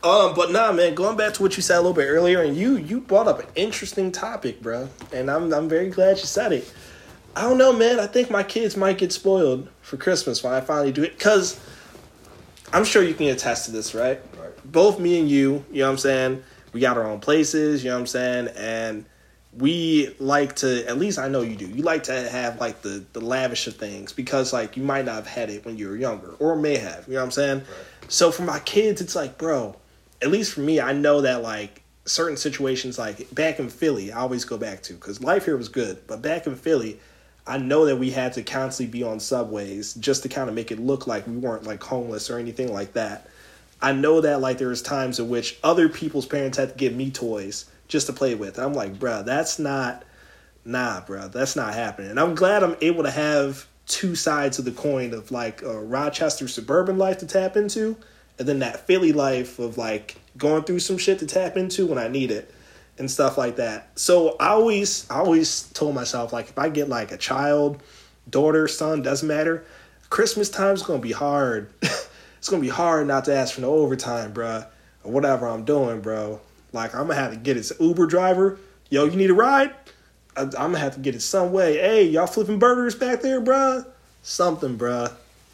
um, 0.02 0.34
but 0.34 0.50
nah, 0.50 0.72
man. 0.72 0.94
Going 0.94 1.16
back 1.16 1.32
to 1.34 1.42
what 1.42 1.56
you 1.56 1.62
said 1.62 1.76
a 1.76 1.80
little 1.80 1.94
bit 1.94 2.06
earlier, 2.08 2.42
and 2.42 2.56
you 2.56 2.76
you 2.76 3.00
brought 3.00 3.26
up 3.28 3.38
an 3.40 3.46
interesting 3.54 4.10
topic, 4.12 4.60
bro. 4.60 4.88
And 5.12 5.30
I'm 5.30 5.52
I'm 5.52 5.68
very 5.68 5.88
glad 5.90 6.18
you 6.18 6.24
said 6.26 6.52
it. 6.52 6.72
I 7.34 7.42
don't 7.42 7.58
know, 7.58 7.72
man. 7.72 7.98
I 7.98 8.06
think 8.06 8.30
my 8.30 8.42
kids 8.42 8.76
might 8.76 8.98
get 8.98 9.12
spoiled 9.12 9.68
for 9.80 9.96
Christmas 9.96 10.42
when 10.42 10.52
I 10.52 10.60
finally 10.60 10.92
do 10.92 11.02
it, 11.02 11.18
cause 11.18 11.58
I'm 12.72 12.84
sure 12.84 13.02
you 13.02 13.14
can 13.14 13.28
attest 13.28 13.66
to 13.66 13.70
this, 13.70 13.94
right? 13.94 14.20
Right. 14.38 14.72
both 14.72 14.98
me 14.98 15.18
and 15.18 15.30
you, 15.30 15.64
you 15.70 15.80
know 15.80 15.86
what 15.86 15.92
I'm 15.92 15.98
saying, 15.98 16.42
we 16.72 16.80
got 16.80 16.96
our 16.96 17.06
own 17.06 17.20
places, 17.20 17.82
you 17.84 17.90
know 17.90 17.96
what 17.96 18.00
I'm 18.00 18.06
saying, 18.06 18.48
and 18.56 19.04
we 19.58 20.14
like 20.18 20.56
to 20.56 20.86
at 20.86 20.96
least 20.98 21.18
I 21.18 21.28
know 21.28 21.42
you 21.42 21.56
do. 21.56 21.66
You 21.66 21.82
like 21.82 22.04
to 22.04 22.30
have 22.30 22.58
like 22.60 22.82
the 22.82 23.04
the 23.12 23.20
lavish 23.20 23.66
of 23.66 23.76
things 23.76 24.12
because 24.12 24.52
like 24.52 24.76
you 24.76 24.82
might 24.82 25.04
not 25.04 25.16
have 25.16 25.26
had 25.26 25.50
it 25.50 25.64
when 25.64 25.76
you 25.76 25.88
were 25.88 25.96
younger 25.96 26.34
or 26.38 26.56
may 26.56 26.76
have, 26.76 27.06
you 27.06 27.14
know 27.14 27.20
what 27.20 27.26
I'm 27.26 27.30
saying? 27.30 27.58
Right. 27.58 28.10
So 28.10 28.30
for 28.30 28.42
my 28.42 28.60
kids 28.60 29.00
it's 29.00 29.14
like, 29.14 29.36
bro, 29.38 29.76
at 30.22 30.30
least 30.30 30.52
for 30.54 30.60
me, 30.60 30.80
I 30.80 30.92
know 30.92 31.20
that 31.22 31.42
like 31.42 31.82
certain 32.04 32.36
situations 32.36 32.98
like 32.98 33.32
back 33.34 33.58
in 33.58 33.68
Philly, 33.68 34.10
I 34.10 34.20
always 34.20 34.44
go 34.44 34.56
back 34.56 34.82
to 34.84 34.94
cuz 34.94 35.22
life 35.22 35.44
here 35.44 35.56
was 35.56 35.68
good, 35.68 36.06
but 36.06 36.22
back 36.22 36.46
in 36.46 36.56
Philly, 36.56 36.98
I 37.46 37.58
know 37.58 37.86
that 37.86 37.96
we 37.96 38.10
had 38.10 38.34
to 38.34 38.42
constantly 38.42 38.90
be 38.90 39.04
on 39.04 39.18
subways 39.18 39.94
just 39.94 40.22
to 40.22 40.28
kind 40.28 40.48
of 40.48 40.54
make 40.54 40.70
it 40.70 40.78
look 40.78 41.06
like 41.06 41.26
we 41.26 41.36
weren't 41.36 41.64
like 41.64 41.82
homeless 41.82 42.30
or 42.30 42.38
anything 42.38 42.72
like 42.72 42.92
that. 42.92 43.28
I 43.80 43.92
know 43.92 44.20
that 44.20 44.40
like 44.40 44.58
there 44.58 44.68
was 44.68 44.82
times 44.82 45.18
in 45.18 45.28
which 45.28 45.58
other 45.64 45.88
people's 45.88 46.26
parents 46.26 46.56
had 46.56 46.70
to 46.70 46.74
give 46.76 46.94
me 46.94 47.10
toys 47.10 47.64
just 47.88 48.06
to 48.06 48.12
play 48.12 48.36
with. 48.36 48.58
I'm 48.58 48.74
like, 48.74 48.94
bruh, 48.94 49.24
that's 49.24 49.58
not, 49.58 50.04
nah, 50.64 51.00
bruh, 51.00 51.32
that's 51.32 51.56
not 51.56 51.74
happening. 51.74 52.10
And 52.10 52.20
I'm 52.20 52.36
glad 52.36 52.62
I'm 52.62 52.76
able 52.80 53.02
to 53.02 53.10
have 53.10 53.66
two 53.88 54.14
sides 54.14 54.60
of 54.60 54.64
the 54.64 54.70
coin 54.70 55.12
of 55.12 55.32
like 55.32 55.62
a 55.62 55.80
Rochester 55.80 56.46
suburban 56.46 56.96
life 56.96 57.18
to 57.18 57.26
tap 57.26 57.56
into, 57.56 57.96
and 58.38 58.46
then 58.46 58.60
that 58.60 58.86
Philly 58.86 59.12
life 59.12 59.58
of 59.58 59.76
like 59.76 60.16
going 60.38 60.62
through 60.62 60.78
some 60.78 60.96
shit 60.96 61.18
to 61.18 61.26
tap 61.26 61.56
into 61.56 61.86
when 61.86 61.98
I 61.98 62.06
need 62.06 62.30
it 62.30 62.54
and 62.98 63.10
stuff 63.10 63.38
like 63.38 63.56
that. 63.56 63.90
So 63.98 64.36
I 64.38 64.48
always, 64.48 65.08
I 65.10 65.18
always 65.18 65.64
told 65.70 65.94
myself 65.94 66.32
like 66.32 66.48
if 66.48 66.58
I 66.58 66.68
get 66.68 66.88
like 66.88 67.12
a 67.12 67.16
child, 67.16 67.82
daughter, 68.28 68.68
son, 68.68 69.02
doesn't 69.02 69.26
matter. 69.26 69.64
Christmas 70.10 70.50
time's 70.50 70.82
gonna 70.82 71.00
be 71.00 71.12
hard. 71.12 71.72
it's 71.82 72.48
gonna 72.48 72.62
be 72.62 72.68
hard 72.68 73.06
not 73.06 73.24
to 73.26 73.34
ask 73.34 73.54
for 73.54 73.62
no 73.62 73.72
overtime, 73.72 74.32
bruh, 74.32 74.66
or 75.04 75.12
whatever 75.12 75.48
I'm 75.48 75.64
doing, 75.64 76.00
bro. 76.00 76.40
Like 76.72 76.94
I'm 76.94 77.02
gonna 77.06 77.14
have 77.14 77.32
to 77.32 77.38
get 77.38 77.56
it. 77.56 77.70
Uber 77.80 78.06
driver, 78.06 78.58
yo, 78.90 79.04
you 79.04 79.16
need 79.16 79.30
a 79.30 79.34
ride? 79.34 79.74
I, 80.36 80.42
I'm 80.42 80.50
gonna 80.50 80.78
have 80.78 80.94
to 80.94 81.00
get 81.00 81.14
it 81.14 81.20
some 81.20 81.52
way. 81.52 81.78
Hey, 81.78 82.04
y'all 82.04 82.26
flipping 82.26 82.58
burgers 82.58 82.94
back 82.94 83.22
there, 83.22 83.40
bruh? 83.40 83.86
Something, 84.22 84.76
bruh. 84.78 85.12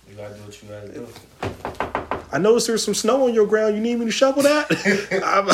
You 0.08 0.16
gotta 0.16 0.34
do 0.34 0.42
what 0.42 0.62
you 0.62 0.68
gotta 0.68 0.92
do. 0.92 1.87
I 2.30 2.38
noticed 2.38 2.66
there's 2.66 2.84
some 2.84 2.94
snow 2.94 3.26
on 3.26 3.34
your 3.34 3.46
ground. 3.46 3.74
You 3.74 3.80
need 3.80 3.98
me 3.98 4.06
to 4.06 4.10
shovel 4.10 4.42
that? 4.42 4.70
I'm, 5.24 5.48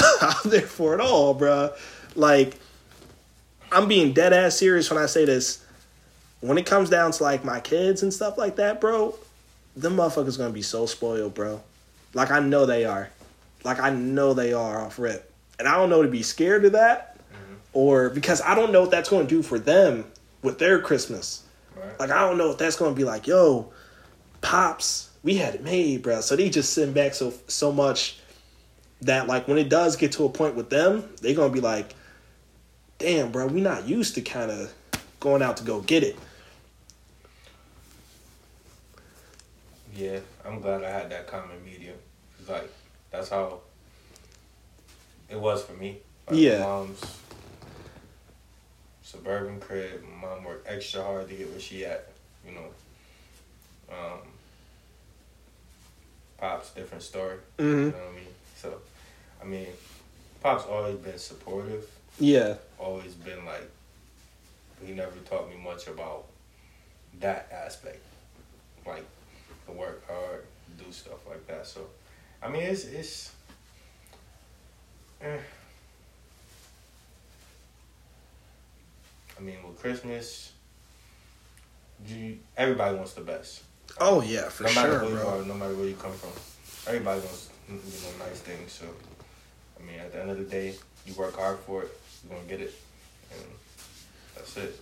I'm 0.45 0.51
there 0.51 0.63
for 0.63 0.95
it 0.95 1.01
all, 1.01 1.35
bro. 1.35 1.73
Like, 2.17 2.59
I'm 3.71 3.89
being 3.89 4.13
dead 4.13 4.33
ass 4.33 4.57
serious 4.57 4.91
when 4.91 5.03
I 5.03 5.07
say 5.07 5.25
this. 5.25 5.65
When 6.41 6.59
it 6.59 6.67
comes 6.67 6.91
down 6.91 7.13
to 7.13 7.23
like 7.23 7.45
my 7.45 7.61
kids 7.61 8.03
and 8.03 8.13
stuff 8.13 8.37
like 8.37 8.57
that, 8.57 8.81
bro, 8.81 9.15
them 9.77 9.97
motherfuckers 9.97 10.37
gonna 10.37 10.51
be 10.51 10.63
so 10.63 10.87
spoiled, 10.87 11.35
bro. 11.35 11.63
Like 12.13 12.31
I 12.31 12.41
know 12.41 12.67
they 12.67 12.85
are. 12.85 13.11
Like 13.65 13.81
I 13.81 13.91
know 13.91 14.35
they 14.35 14.53
are 14.53 14.81
off 14.81 14.99
rip. 14.99 15.33
And 15.59 15.67
I 15.67 15.77
don't 15.77 15.91
know 15.91 16.03
to 16.03 16.09
be 16.09 16.23
scared 16.23 16.65
of 16.65 16.73
that 16.73 17.17
mm-hmm. 17.19 17.55
or 17.73 18.11
because 18.11 18.41
I 18.43 18.55
don't 18.55 18.73
know 18.73 18.83
what 18.83 18.91
that's 18.91 19.09
going 19.09 19.27
to 19.27 19.35
do 19.35 19.43
for 19.43 19.59
them 19.59 20.05
with 20.43 20.59
their 20.59 20.81
Christmas. 20.81 21.43
Right. 21.75 21.99
Like 21.99 22.11
I 22.11 22.21
don't 22.21 22.39
know 22.39 22.51
if 22.51 22.59
that's 22.59 22.77
going 22.77 22.93
to 22.93 22.97
be 22.97 23.05
like, 23.05 23.27
yo, 23.27 23.73
pops, 24.41 25.11
we 25.25 25.37
had 25.37 25.55
it 25.57 25.65
made, 25.65 26.03
bro. 26.03 26.21
So 26.21 26.37
they 26.37 26.51
just 26.51 26.73
sitting 26.73 26.95
back 26.95 27.15
so 27.15 27.33
so 27.49 27.73
much 27.73 28.19
that 29.03 29.27
like 29.27 29.49
when 29.49 29.59
it 29.59 29.69
does 29.69 29.97
get 29.97 30.13
to 30.13 30.25
a 30.27 30.29
point 30.29 30.55
with 30.55 30.71
them, 30.71 31.09
they're 31.21 31.35
gonna 31.35 31.53
be 31.53 31.61
like, 31.61 31.95
damn, 32.99 33.33
bro, 33.33 33.49
we 33.49 33.61
not 33.61 33.89
used 33.89 34.15
to 34.15 34.21
kind 34.21 34.51
of 34.51 34.73
going 35.19 35.43
out 35.43 35.57
to 35.57 35.65
go 35.65 35.81
get 35.81 36.05
it. 36.05 36.17
Yeah, 39.97 40.21
I'm 40.45 40.61
glad 40.61 40.85
I 40.85 40.91
had 40.91 41.11
that 41.11 41.27
common 41.27 41.65
medium. 41.65 41.97
Like 42.49 42.71
that's 43.11 43.31
how 43.31 43.61
it 45.31 45.41
was 45.41 45.65
for 45.65 45.73
me. 45.73 45.99
Like, 46.29 46.39
Yeah. 46.39 46.59
My 46.59 46.65
mom's 46.67 47.01
suburban 49.03 49.59
crib. 49.59 50.03
My 50.03 50.29
mom 50.29 50.45
worked 50.45 50.69
extra 50.69 51.03
hard 51.03 51.29
to 51.29 51.35
get 51.35 51.51
where 51.51 51.61
she 51.61 51.87
at. 51.87 52.11
You 52.47 52.53
know. 52.53 52.67
Um, 53.91 54.19
Pop's 56.39 56.71
different 56.71 57.03
story. 57.03 57.37
You 57.59 57.65
Mm-hmm. 57.65 57.91
know 57.91 58.05
what 58.05 58.13
I 58.13 58.17
mean? 58.17 58.35
So, 58.57 58.75
I 59.41 59.45
mean, 59.45 59.69
Pop's 60.43 60.65
always 60.67 60.97
been 60.97 61.19
supportive. 61.19 61.87
Yeah, 62.19 62.55
Always 62.79 63.15
been 63.15 63.45
like, 63.45 63.69
he 64.85 64.93
never 64.93 65.17
taught 65.29 65.49
me 65.49 65.57
much 65.57 65.87
about 65.89 66.27
that 67.21 67.49
aspect, 67.53 68.03
like 68.87 69.05
to 69.67 69.73
work 69.73 70.07
hard, 70.07 70.45
do 70.79 70.85
stuff 70.93 71.27
like 71.29 71.47
that. 71.49 71.67
So, 71.67 71.87
I 72.43 72.49
mean, 72.49 72.63
it's 72.63 72.85
it's. 72.85 73.33
Eh. 75.21 75.39
I 79.37 79.41
mean, 79.41 79.57
with 79.67 79.79
Christmas, 79.81 80.53
you, 82.07 82.39
everybody 82.57 82.97
wants 82.97 83.15
the 83.15 83.23
best. 83.23 83.63
Oh 84.01 84.23
yeah, 84.23 84.49
for 84.49 84.65
no 84.65 84.75
matter 84.75 84.91
sure, 84.91 84.99
who 85.01 85.09
you 85.11 85.17
bro. 85.17 85.41
are, 85.41 85.45
no 85.45 85.55
matter 85.55 85.75
where 85.75 85.87
you 85.87 85.95
come 85.95 86.13
from, 86.13 86.31
everybody 86.87 87.21
wants 87.21 87.51
you 87.69 87.75
know 87.75 88.25
nice 88.27 88.41
things. 88.41 88.73
So, 88.73 88.87
I 89.79 89.83
mean, 89.87 90.01
at 90.01 90.13
the 90.13 90.21
end 90.21 90.31
of 90.31 90.39
the 90.39 90.45
day, 90.45 90.75
you 91.07 91.15
work 91.15 91.37
hard 91.37 91.59
for 91.61 91.83
it, 91.83 91.99
you're 92.23 92.37
gonna 92.37 92.49
get 92.49 92.61
it, 92.61 92.75
and 93.33 93.45
that's 94.35 94.57
it. 94.57 94.81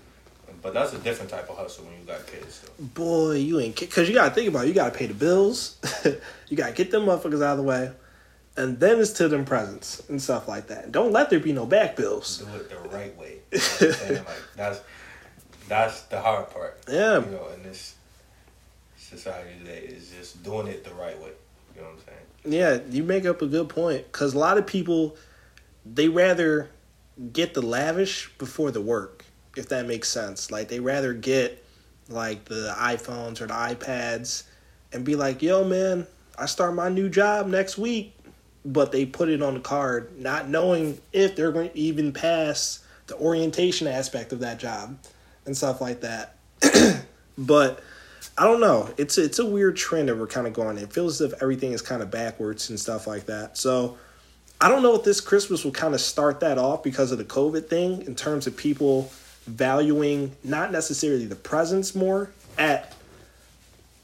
But 0.61 0.75
that's 0.75 0.93
a 0.93 0.99
different 0.99 1.31
type 1.31 1.49
of 1.49 1.57
hustle 1.57 1.85
when 1.85 1.95
you 1.99 2.05
got 2.07 2.27
kids. 2.27 2.63
So. 2.65 2.69
Boy, 2.79 3.37
you 3.37 3.59
ain't 3.61 3.75
kid, 3.75 3.89
because 3.89 4.09
you 4.09 4.15
gotta 4.15 4.35
think 4.35 4.49
about 4.49 4.65
it. 4.65 4.69
you 4.69 4.75
gotta 4.75 4.97
pay 4.97 5.07
the 5.07 5.15
bills, 5.15 5.79
you 6.49 6.57
gotta 6.57 6.73
get 6.73 6.91
them 6.91 7.07
motherfuckers 7.07 7.43
out 7.43 7.53
of 7.53 7.59
the 7.59 7.63
way, 7.63 7.91
and 8.57 8.79
then 8.79 9.01
it's 9.01 9.13
to 9.13 9.29
them 9.29 9.45
presents 9.45 10.09
and 10.09 10.21
stuff 10.21 10.49
like 10.49 10.69
that. 10.69 10.93
Don't 10.93 11.13
let 11.13 11.31
there 11.31 11.41
be 11.41 11.53
no 11.53 11.67
back 11.67 11.97
bills. 11.97 12.39
Do 12.39 12.55
it 12.57 12.71
the 12.71 12.89
right 12.89 13.17
way. 13.17 13.39
You 13.51 13.59
know 13.59 13.65
what 13.65 13.83
I'm 13.83 13.93
saying? 13.93 14.25
Like 14.25 14.43
that's 14.57 14.81
that's 15.69 16.03
the 16.03 16.21
hard 16.21 16.51
part. 16.51 16.79
Yeah. 16.89 17.21
You 17.25 17.31
know, 17.31 17.49
in 17.55 17.63
this 17.63 17.95
society 19.13 19.51
today, 19.59 19.79
is 19.79 20.11
just 20.11 20.43
doing 20.43 20.67
it 20.67 20.85
the 20.85 20.95
right 20.95 21.19
way. 21.21 21.31
You 21.75 21.83
know 21.83 21.89
what 21.89 21.97
I'm 21.97 22.05
saying? 22.07 22.19
Yeah, 22.45 22.81
you 22.91 23.05
make 23.05 23.25
up 23.25 23.43
a 23.43 23.47
good 23.47 23.69
point 23.69 24.11
because 24.11 24.35
a 24.35 24.39
lot 24.39 24.59
of 24.59 24.67
people 24.67 25.17
they 25.85 26.09
rather 26.09 26.71
get 27.33 27.55
the 27.55 27.63
lavish 27.63 28.31
before 28.39 28.71
the 28.71 28.81
work, 28.81 29.25
if 29.57 29.69
that 29.69 29.87
makes 29.87 30.09
sense. 30.09 30.51
Like 30.51 30.69
they 30.69 30.81
rather 30.81 31.13
get 31.13 31.65
like 32.09 32.45
the 32.47 32.75
iPhones 32.77 33.41
or 33.41 33.47
the 33.47 33.55
iPads 33.55 34.45
and 34.93 35.05
be 35.05 35.17
like, 35.17 35.43
"Yo, 35.43 35.65
man, 35.65 36.07
I 36.39 36.47
start 36.47 36.75
my 36.75 36.89
new 36.89 37.09
job 37.09 37.47
next 37.47 37.79
week," 37.79 38.15
but 38.65 38.93
they 38.93 39.07
put 39.07 39.29
it 39.29 39.43
on 39.43 39.55
the 39.55 39.61
card, 39.61 40.19
not 40.19 40.49
knowing 40.49 41.01
if 41.13 41.37
they're 41.37 41.53
going 41.53 41.71
to 41.71 41.79
even 41.79 42.13
pass 42.13 42.81
the 43.07 43.17
orientation 43.17 43.87
aspect 43.87 44.33
of 44.33 44.41
that 44.41 44.59
job 44.59 44.99
and 45.47 45.57
stuff 45.57 45.81
like 45.81 46.01
that. 46.01 46.37
but 47.39 47.83
I 48.39 48.45
don't 48.45 48.61
know. 48.61 48.89
It's 48.99 49.19
it's 49.19 49.39
a 49.39 49.47
weird 49.47 49.77
trend 49.77 50.09
that 50.09 50.17
we're 50.17 50.27
kind 50.27 50.47
of 50.47 50.53
going. 50.53 50.79
It 50.79 50.93
feels 50.93 51.21
as 51.21 51.33
if 51.33 51.43
everything 51.43 51.73
is 51.73 51.83
kind 51.83 52.03
of 52.03 52.11
backwards 52.11 52.71
and 52.71 52.79
stuff 52.79 53.07
like 53.07 53.27
that. 53.27 53.57
So 53.59 53.99
I 54.61 54.69
don't 54.69 54.83
know 54.83 54.95
if 54.95 55.03
this 55.03 55.21
Christmas 55.21 55.65
will 55.65 55.73
kind 55.73 55.95
of 55.95 56.01
start 56.01 56.41
that 56.41 56.57
off 56.59 56.83
because 56.83 57.11
of 57.13 57.19
the 57.19 57.25
COVID 57.25 57.69
thing 57.69 58.03
in 58.03 58.15
terms 58.15 58.47
of 58.47 58.57
people 58.57 59.11
valuing 59.47 60.31
not 60.45 60.71
necessarily 60.71 61.27
the 61.27 61.37
presents 61.37 61.95
more 61.95 62.31
at 62.59 62.95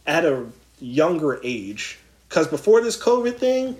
at 0.07 0.25
a 0.25 0.47
younger 0.81 1.41
age. 1.45 1.99
Because 2.29 2.49
before 2.49 2.81
this 2.83 3.01
COVID 3.01 3.37
thing, 3.37 3.77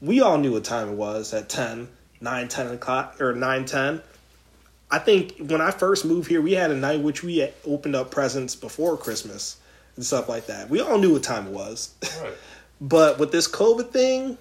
we 0.00 0.20
all 0.20 0.38
knew 0.38 0.52
what 0.52 0.64
time 0.64 0.88
it 0.88 0.94
was 0.94 1.32
at 1.32 1.48
10, 1.48 1.88
9, 2.20 2.48
10 2.48 2.66
o'clock, 2.68 3.20
or 3.20 3.34
9, 3.34 3.64
10. 3.64 4.02
I 4.90 4.98
think 4.98 5.36
when 5.38 5.60
I 5.60 5.70
first 5.70 6.04
moved 6.04 6.28
here, 6.28 6.40
we 6.40 6.52
had 6.52 6.70
a 6.70 6.76
night 6.76 7.00
which 7.00 7.22
we 7.22 7.48
opened 7.66 7.96
up 7.96 8.10
presents 8.10 8.56
before 8.56 8.96
Christmas 8.96 9.58
and 9.96 10.04
stuff 10.04 10.28
like 10.28 10.46
that. 10.46 10.68
We 10.68 10.80
all 10.80 10.98
knew 10.98 11.12
what 11.12 11.22
time 11.22 11.46
it 11.46 11.52
was. 11.52 11.94
Right. 12.22 12.32
but 12.80 13.18
with 13.18 13.32
this 13.32 13.48
COVID 13.48 13.90
thing, 13.90 14.38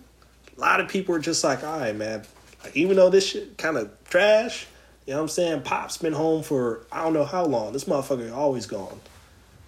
a 0.58 0.60
lot 0.60 0.80
of 0.80 0.88
people 0.88 1.16
are 1.16 1.20
just 1.20 1.44
like, 1.44 1.64
all 1.64 1.80
right, 1.80 1.96
man, 1.96 2.24
like, 2.64 2.76
even 2.76 2.96
though 2.96 3.10
this 3.10 3.28
shit 3.28 3.58
kind 3.58 3.78
of 3.78 3.92
trash, 4.06 4.68
you 5.06 5.14
know 5.14 5.18
what 5.18 5.24
I'm 5.24 5.30
saying? 5.30 5.62
Pop's 5.64 5.98
been 5.98 6.14
home 6.14 6.44
for 6.44 6.86
I 6.92 7.04
don't 7.04 7.14
know 7.14 7.26
how 7.26 7.46
long. 7.46 7.74
This 7.74 7.84
motherfucker 7.86 8.34
always 8.34 8.66
gone. 8.66 9.00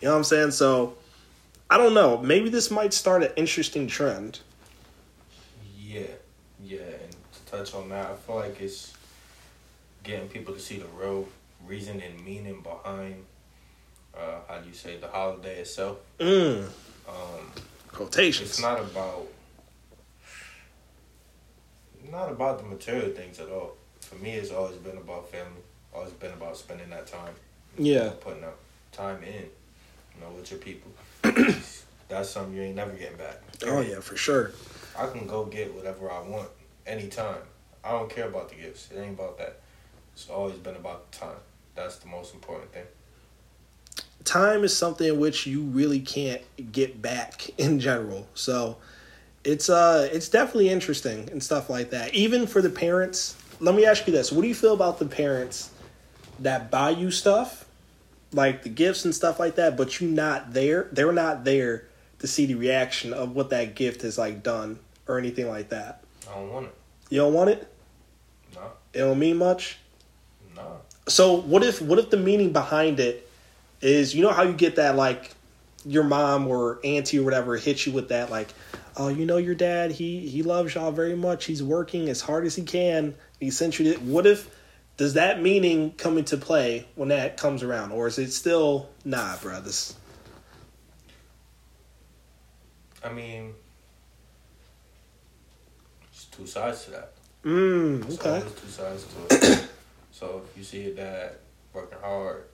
You 0.01 0.07
know 0.07 0.11
what 0.11 0.19
I'm 0.19 0.23
saying? 0.23 0.51
So 0.51 0.95
I 1.69 1.77
don't 1.77 1.93
know. 1.93 2.17
Maybe 2.19 2.49
this 2.49 2.71
might 2.71 2.93
start 2.93 3.23
an 3.23 3.31
interesting 3.35 3.87
trend. 3.87 4.39
Yeah, 5.77 6.03
yeah, 6.63 6.79
and 6.79 7.11
to 7.11 7.51
touch 7.51 7.73
on 7.73 7.89
that, 7.89 8.11
I 8.11 8.15
feel 8.15 8.35
like 8.37 8.61
it's 8.61 8.93
getting 10.03 10.29
people 10.29 10.53
to 10.53 10.59
see 10.59 10.77
the 10.77 10.87
real 10.97 11.27
reason 11.65 12.01
and 12.01 12.23
meaning 12.23 12.61
behind, 12.61 13.25
uh, 14.17 14.39
how 14.47 14.59
do 14.59 14.67
you 14.67 14.73
say, 14.73 14.97
the 14.97 15.07
holiday 15.07 15.59
itself. 15.59 15.97
Mm. 16.19 16.65
Um, 17.07 17.51
Quotations. 17.91 18.49
it's 18.49 18.61
not 18.61 18.79
about, 18.79 19.27
not 22.11 22.31
about 22.31 22.59
the 22.59 22.65
material 22.65 23.09
things 23.11 23.39
at 23.39 23.49
all. 23.49 23.73
For 24.01 24.15
me, 24.15 24.33
it's 24.33 24.51
always 24.51 24.77
been 24.77 24.97
about 24.97 25.29
family. 25.29 25.61
Always 25.93 26.11
been 26.13 26.33
about 26.33 26.57
spending 26.57 26.89
that 26.89 27.07
time. 27.07 27.33
Yeah. 27.77 28.11
putting 28.21 28.43
up 28.43 28.57
time 28.91 29.23
in, 29.23 29.33
you 29.43 30.21
know, 30.21 30.29
with 30.35 30.49
your 30.51 30.59
people. 30.59 30.91
That's 32.07 32.29
something 32.29 32.53
you 32.53 32.61
ain't 32.61 32.75
never 32.75 32.91
getting 32.91 33.17
back. 33.17 33.41
Oh 33.65 33.81
yeah, 33.81 33.99
for 33.99 34.15
sure. 34.15 34.51
I 34.97 35.07
can 35.07 35.25
go 35.27 35.45
get 35.45 35.73
whatever 35.73 36.11
I 36.11 36.21
want 36.21 36.49
anytime. 36.85 37.37
I 37.83 37.91
don't 37.91 38.09
care 38.09 38.27
about 38.27 38.49
the 38.49 38.55
gifts. 38.55 38.89
It 38.91 38.99
ain't 38.99 39.13
about 39.19 39.37
that. 39.39 39.59
It's 40.13 40.29
always 40.29 40.55
been 40.55 40.75
about 40.75 41.11
the 41.11 41.17
time. 41.17 41.37
That's 41.75 41.97
the 41.97 42.07
most 42.07 42.33
important 42.33 42.71
thing. 42.71 42.85
Time 44.25 44.63
is 44.63 44.75
something 44.75 45.07
in 45.07 45.19
which 45.19 45.45
you 45.47 45.61
really 45.61 45.99
can't 45.99 46.41
get 46.71 47.01
back 47.01 47.49
in 47.57 47.79
general. 47.79 48.27
So 48.33 48.77
it's 49.43 49.69
uh 49.69 50.09
it's 50.11 50.27
definitely 50.27 50.69
interesting 50.69 51.29
and 51.31 51.41
stuff 51.41 51.69
like 51.69 51.91
that. 51.91 52.13
Even 52.13 52.47
for 52.47 52.61
the 52.61 52.69
parents, 52.69 53.37
let 53.59 53.75
me 53.75 53.85
ask 53.85 54.05
you 54.07 54.13
this. 54.13 54.31
What 54.31 54.41
do 54.41 54.47
you 54.47 54.55
feel 54.55 54.73
about 54.73 54.99
the 54.99 55.05
parents 55.05 55.71
that 56.39 56.69
buy 56.71 56.89
you 56.89 57.11
stuff? 57.11 57.65
Like 58.33 58.63
the 58.63 58.69
gifts 58.69 59.05
and 59.05 59.15
stuff 59.15 59.39
like 59.39 59.55
that, 59.55 59.77
but 59.77 60.01
you 60.01 60.09
not 60.09 60.51
there. 60.53 60.89
They're 60.91 61.13
not 61.13 61.45
there 61.45 61.85
to 62.19 62.27
see 62.27 62.45
the 62.47 62.55
reaction 62.55 63.13
of 63.13 63.33
what 63.35 63.51
that 63.51 63.75
gift 63.75 64.01
has 64.01 64.17
like 64.17 64.43
done 64.43 64.79
or 65.07 65.17
anything 65.19 65.47
like 65.47 65.69
that. 65.69 66.03
I 66.29 66.33
don't 66.35 66.51
want 66.51 66.65
it. 66.65 66.75
You 67.09 67.19
don't 67.19 67.33
want 67.33 67.51
it? 67.51 67.71
No, 68.55 68.61
It 68.93 68.99
don't 68.99 69.19
mean 69.19 69.37
much? 69.37 69.77
no. 70.55 70.79
So 71.07 71.35
what 71.41 71.63
if 71.63 71.81
what 71.81 71.99
if 71.99 72.09
the 72.09 72.17
meaning 72.17 72.51
behind 72.51 72.99
it 72.99 73.24
is 73.85 74.15
you 74.15 74.21
know 74.23 74.31
how 74.31 74.43
you 74.43 74.53
get 74.53 74.77
that 74.77 74.95
like 74.95 75.31
your 75.85 76.03
mom 76.03 76.47
or 76.47 76.79
auntie 76.83 77.19
or 77.19 77.23
whatever 77.23 77.55
hits 77.55 77.85
you 77.85 77.93
with 77.93 78.09
that 78.09 78.31
like 78.31 78.47
oh 78.97 79.07
you 79.07 79.23
know 79.25 79.37
your 79.37 79.53
dad 79.53 79.91
he 79.91 80.27
he 80.27 80.41
loves 80.43 80.73
y'all 80.75 80.91
very 80.91 81.15
much. 81.15 81.45
He's 81.45 81.61
working 81.61 82.09
as 82.09 82.21
hard 82.21 82.45
as 82.45 82.55
he 82.55 82.63
can. 82.63 83.13
He 83.39 83.51
sent 83.51 83.77
you 83.79 83.93
to, 83.93 83.99
what 83.99 84.25
if 84.25 84.49
does 84.97 85.13
that 85.13 85.41
meaning 85.41 85.91
come 85.91 86.17
into 86.17 86.37
play 86.37 86.87
when 86.95 87.09
that 87.09 87.37
comes 87.37 87.61
around? 87.61 87.91
Or 87.91 88.07
is 88.07 88.17
it 88.17 88.31
still 88.31 88.89
nah 89.03 89.37
bro 89.37 89.61
this 89.61 89.95
I 93.03 93.13
mean, 93.13 93.53
it's 96.11 96.25
two 96.25 96.47
sides 96.47 96.85
to 96.85 96.91
that. 96.91 97.11
mm, 97.43 98.01
There's 98.01 98.19
okay. 98.19 98.29
always 98.37 98.53
two 98.53 98.67
sides 98.67 99.05
to 99.29 99.51
it. 99.51 99.69
so 100.11 100.41
if 100.49 100.57
you 100.57 100.63
see 100.63 100.85
your 100.85 100.95
dad 100.95 101.33
working 101.71 101.99
hard, 102.01 102.45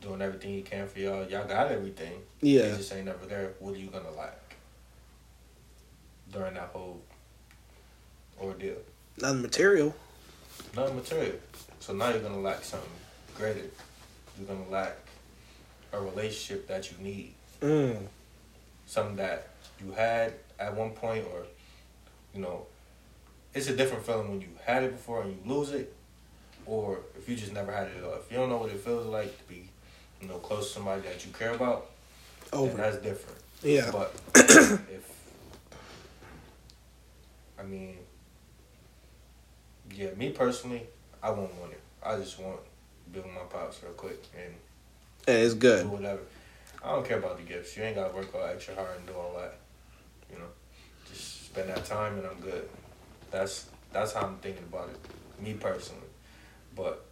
doing 0.00 0.22
everything 0.22 0.54
he 0.54 0.62
can 0.62 0.86
for 0.88 0.98
y'all, 0.98 1.26
y'all 1.28 1.46
got 1.46 1.70
everything. 1.70 2.12
yeah 2.40 2.70
He 2.70 2.76
just 2.76 2.92
ain't 2.92 3.06
never 3.06 3.26
there. 3.26 3.52
What 3.58 3.74
are 3.74 3.78
you 3.78 3.88
gonna 3.88 4.10
lack? 4.12 4.48
during 6.32 6.54
that 6.54 6.70
whole 6.72 7.00
ordeal? 8.40 8.76
Nothing 9.20 9.42
material. 9.42 9.94
Nothing 10.76 10.96
material. 10.96 11.36
So 11.80 11.94
now 11.94 12.10
you're 12.10 12.20
gonna 12.20 12.40
lack 12.40 12.64
something 12.64 12.88
greater. 13.36 13.62
You're 14.38 14.46
gonna 14.46 14.68
lack 14.68 14.96
a 15.92 16.00
relationship 16.00 16.68
that 16.68 16.90
you 16.90 16.98
need. 17.02 17.34
Mm. 17.60 17.96
Something 18.86 19.16
that 19.16 19.48
you 19.84 19.92
had 19.92 20.34
at 20.58 20.74
one 20.74 20.90
point 20.90 21.24
or 21.32 21.44
you 22.34 22.40
know, 22.42 22.66
it's 23.54 23.68
a 23.68 23.76
different 23.76 24.04
feeling 24.04 24.30
when 24.30 24.40
you 24.40 24.48
had 24.64 24.82
it 24.82 24.92
before 24.92 25.22
and 25.22 25.32
you 25.32 25.38
lose 25.52 25.72
it 25.72 25.94
or 26.66 27.00
if 27.16 27.28
you 27.28 27.34
just 27.34 27.52
never 27.52 27.72
had 27.72 27.86
it 27.88 27.96
at 27.98 28.04
all. 28.04 28.14
If 28.14 28.30
you 28.30 28.36
don't 28.36 28.50
know 28.50 28.58
what 28.58 28.70
it 28.70 28.80
feels 28.80 29.06
like 29.06 29.36
to 29.36 29.44
be, 29.44 29.70
you 30.20 30.28
know, 30.28 30.38
close 30.38 30.68
to 30.68 30.74
somebody 30.74 31.02
that 31.02 31.24
you 31.24 31.32
care 31.32 31.52
about, 31.52 31.86
Over. 32.52 32.76
that's 32.76 32.96
different. 32.98 33.38
Yeah. 33.62 33.90
But 33.90 34.14
if 34.34 35.10
I 37.58 37.62
mean, 37.64 37.96
yeah, 39.94 40.10
me 40.14 40.30
personally, 40.30 40.82
I 41.22 41.30
won't 41.30 41.54
want 41.56 41.72
it. 41.72 41.80
I 42.02 42.16
just 42.16 42.38
want 42.38 42.56
to 42.56 43.10
be 43.10 43.18
with 43.20 43.32
my 43.34 43.40
pops 43.50 43.82
real 43.82 43.92
quick 43.92 44.22
and 44.36 44.54
Yeah, 45.26 45.34
it's 45.42 45.54
do 45.54 45.60
good. 45.60 45.86
whatever. 45.86 46.20
I 46.82 46.92
don't 46.92 47.06
care 47.06 47.18
about 47.18 47.38
the 47.38 47.42
gifts. 47.42 47.76
You 47.76 47.82
ain't 47.82 47.96
gotta 47.96 48.14
work 48.14 48.32
all 48.34 48.44
extra 48.44 48.74
hard 48.74 48.96
and 48.98 49.06
do 49.06 49.14
all 49.14 49.34
that. 49.38 49.56
You 50.32 50.38
know, 50.38 50.46
just 51.10 51.46
spend 51.46 51.68
that 51.70 51.84
time 51.84 52.18
and 52.18 52.26
I'm 52.26 52.38
good. 52.40 52.68
That's 53.30 53.66
that's 53.92 54.12
how 54.12 54.26
I'm 54.26 54.36
thinking 54.36 54.62
about 54.64 54.90
it, 54.90 55.42
me 55.42 55.54
personally. 55.54 56.02
But 56.76 57.04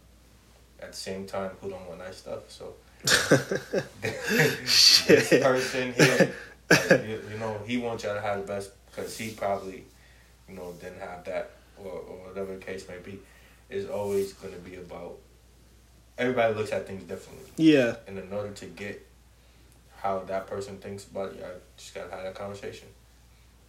at 0.79 0.91
the 0.91 0.97
same 0.97 1.25
time, 1.25 1.51
who 1.61 1.69
don't 1.69 1.85
want 1.87 1.99
nice 1.99 2.17
stuff? 2.17 2.49
So 2.49 2.75
this 3.07 4.69
Shit. 4.69 5.41
person 5.43 5.93
here, 5.93 6.33
you, 6.91 7.21
you 7.31 7.37
know, 7.39 7.59
he 7.65 7.77
wants 7.77 8.03
y'all 8.03 8.15
to 8.15 8.21
have 8.21 8.37
the 8.41 8.47
best 8.47 8.71
because 8.89 9.17
he 9.17 9.31
probably, 9.31 9.83
you 10.49 10.55
know, 10.55 10.73
didn't 10.81 10.99
have 10.99 11.23
that 11.25 11.51
or, 11.77 11.91
or 11.91 12.27
whatever 12.27 12.55
the 12.55 12.63
case 12.63 12.87
may 12.87 12.97
be. 12.97 13.19
It's 13.69 13.89
always 13.89 14.33
going 14.33 14.53
to 14.53 14.59
be 14.59 14.75
about. 14.75 15.17
Everybody 16.17 16.53
looks 16.55 16.71
at 16.71 16.87
things 16.87 17.03
differently, 17.03 17.45
Yeah. 17.57 17.97
and 18.07 18.17
in 18.17 18.33
order 18.33 18.49
to 18.51 18.65
get 18.65 19.05
how 19.97 20.19
that 20.27 20.47
person 20.47 20.77
thinks 20.77 21.05
about 21.05 21.33
it, 21.33 21.43
I 21.45 21.59
just 21.77 21.93
gotta 21.93 22.09
have 22.09 22.23
that 22.23 22.33
conversation. 22.33 22.87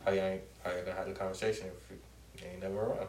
How 0.05 0.13
you 0.13 0.21
ain't 0.21 0.41
how 0.65 0.71
you 0.71 0.79
gonna 0.83 0.97
have 0.97 1.07
the 1.09 1.13
conversation 1.13 1.67
if 1.67 2.43
you 2.43 2.49
ain't 2.51 2.63
never 2.63 2.81
around? 2.81 3.09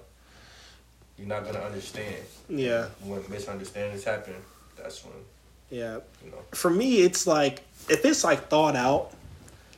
You're 1.17 1.27
not 1.27 1.45
gonna 1.45 1.59
understand 1.59 2.17
Yeah. 2.49 2.87
when 3.01 3.23
misunderstandings 3.29 4.03
happen. 4.03 4.35
That's 4.77 5.05
when 5.05 5.13
Yeah. 5.69 5.99
you 6.23 6.31
know. 6.31 6.37
For 6.51 6.69
me, 6.69 7.01
it's 7.01 7.27
like 7.27 7.61
if 7.89 8.05
it's 8.05 8.23
like 8.23 8.47
thought 8.49 8.75
out, 8.75 9.11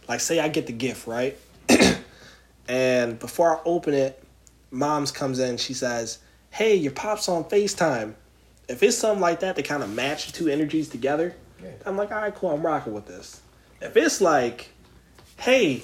like 0.08 0.20
say 0.20 0.40
I 0.40 0.48
get 0.50 0.68
the 0.68 0.74
gift, 0.74 1.08
right? 1.08 1.38
and 2.68 3.20
before 3.20 3.58
I 3.58 3.62
open 3.66 3.94
it, 3.94 4.24
mom's 4.72 5.12
comes 5.12 5.40
in, 5.40 5.58
she 5.58 5.74
says, 5.74 6.20
Hey, 6.50 6.76
your 6.76 6.92
pop's 6.92 7.30
on 7.30 7.44
FaceTime. 7.46 8.14
If 8.68 8.84
it's 8.84 8.98
something 8.98 9.22
like 9.22 9.42
that 9.42 9.56
to 9.58 9.64
kind 9.64 9.84
of 9.84 9.90
match 9.94 10.28
the 10.28 10.34
two 10.34 10.48
energies 10.48 10.90
together, 10.90 11.36
Yeah. 11.62 11.72
I'm 11.86 11.98
like, 11.98 12.12
all 12.12 12.22
right, 12.22 12.34
cool, 12.34 12.52
I'm 12.52 12.66
rocking 12.66 12.94
with 12.94 13.06
this. 13.06 13.42
If 13.82 13.98
it's 13.98 14.22
like, 14.22 14.70
hey, 15.38 15.84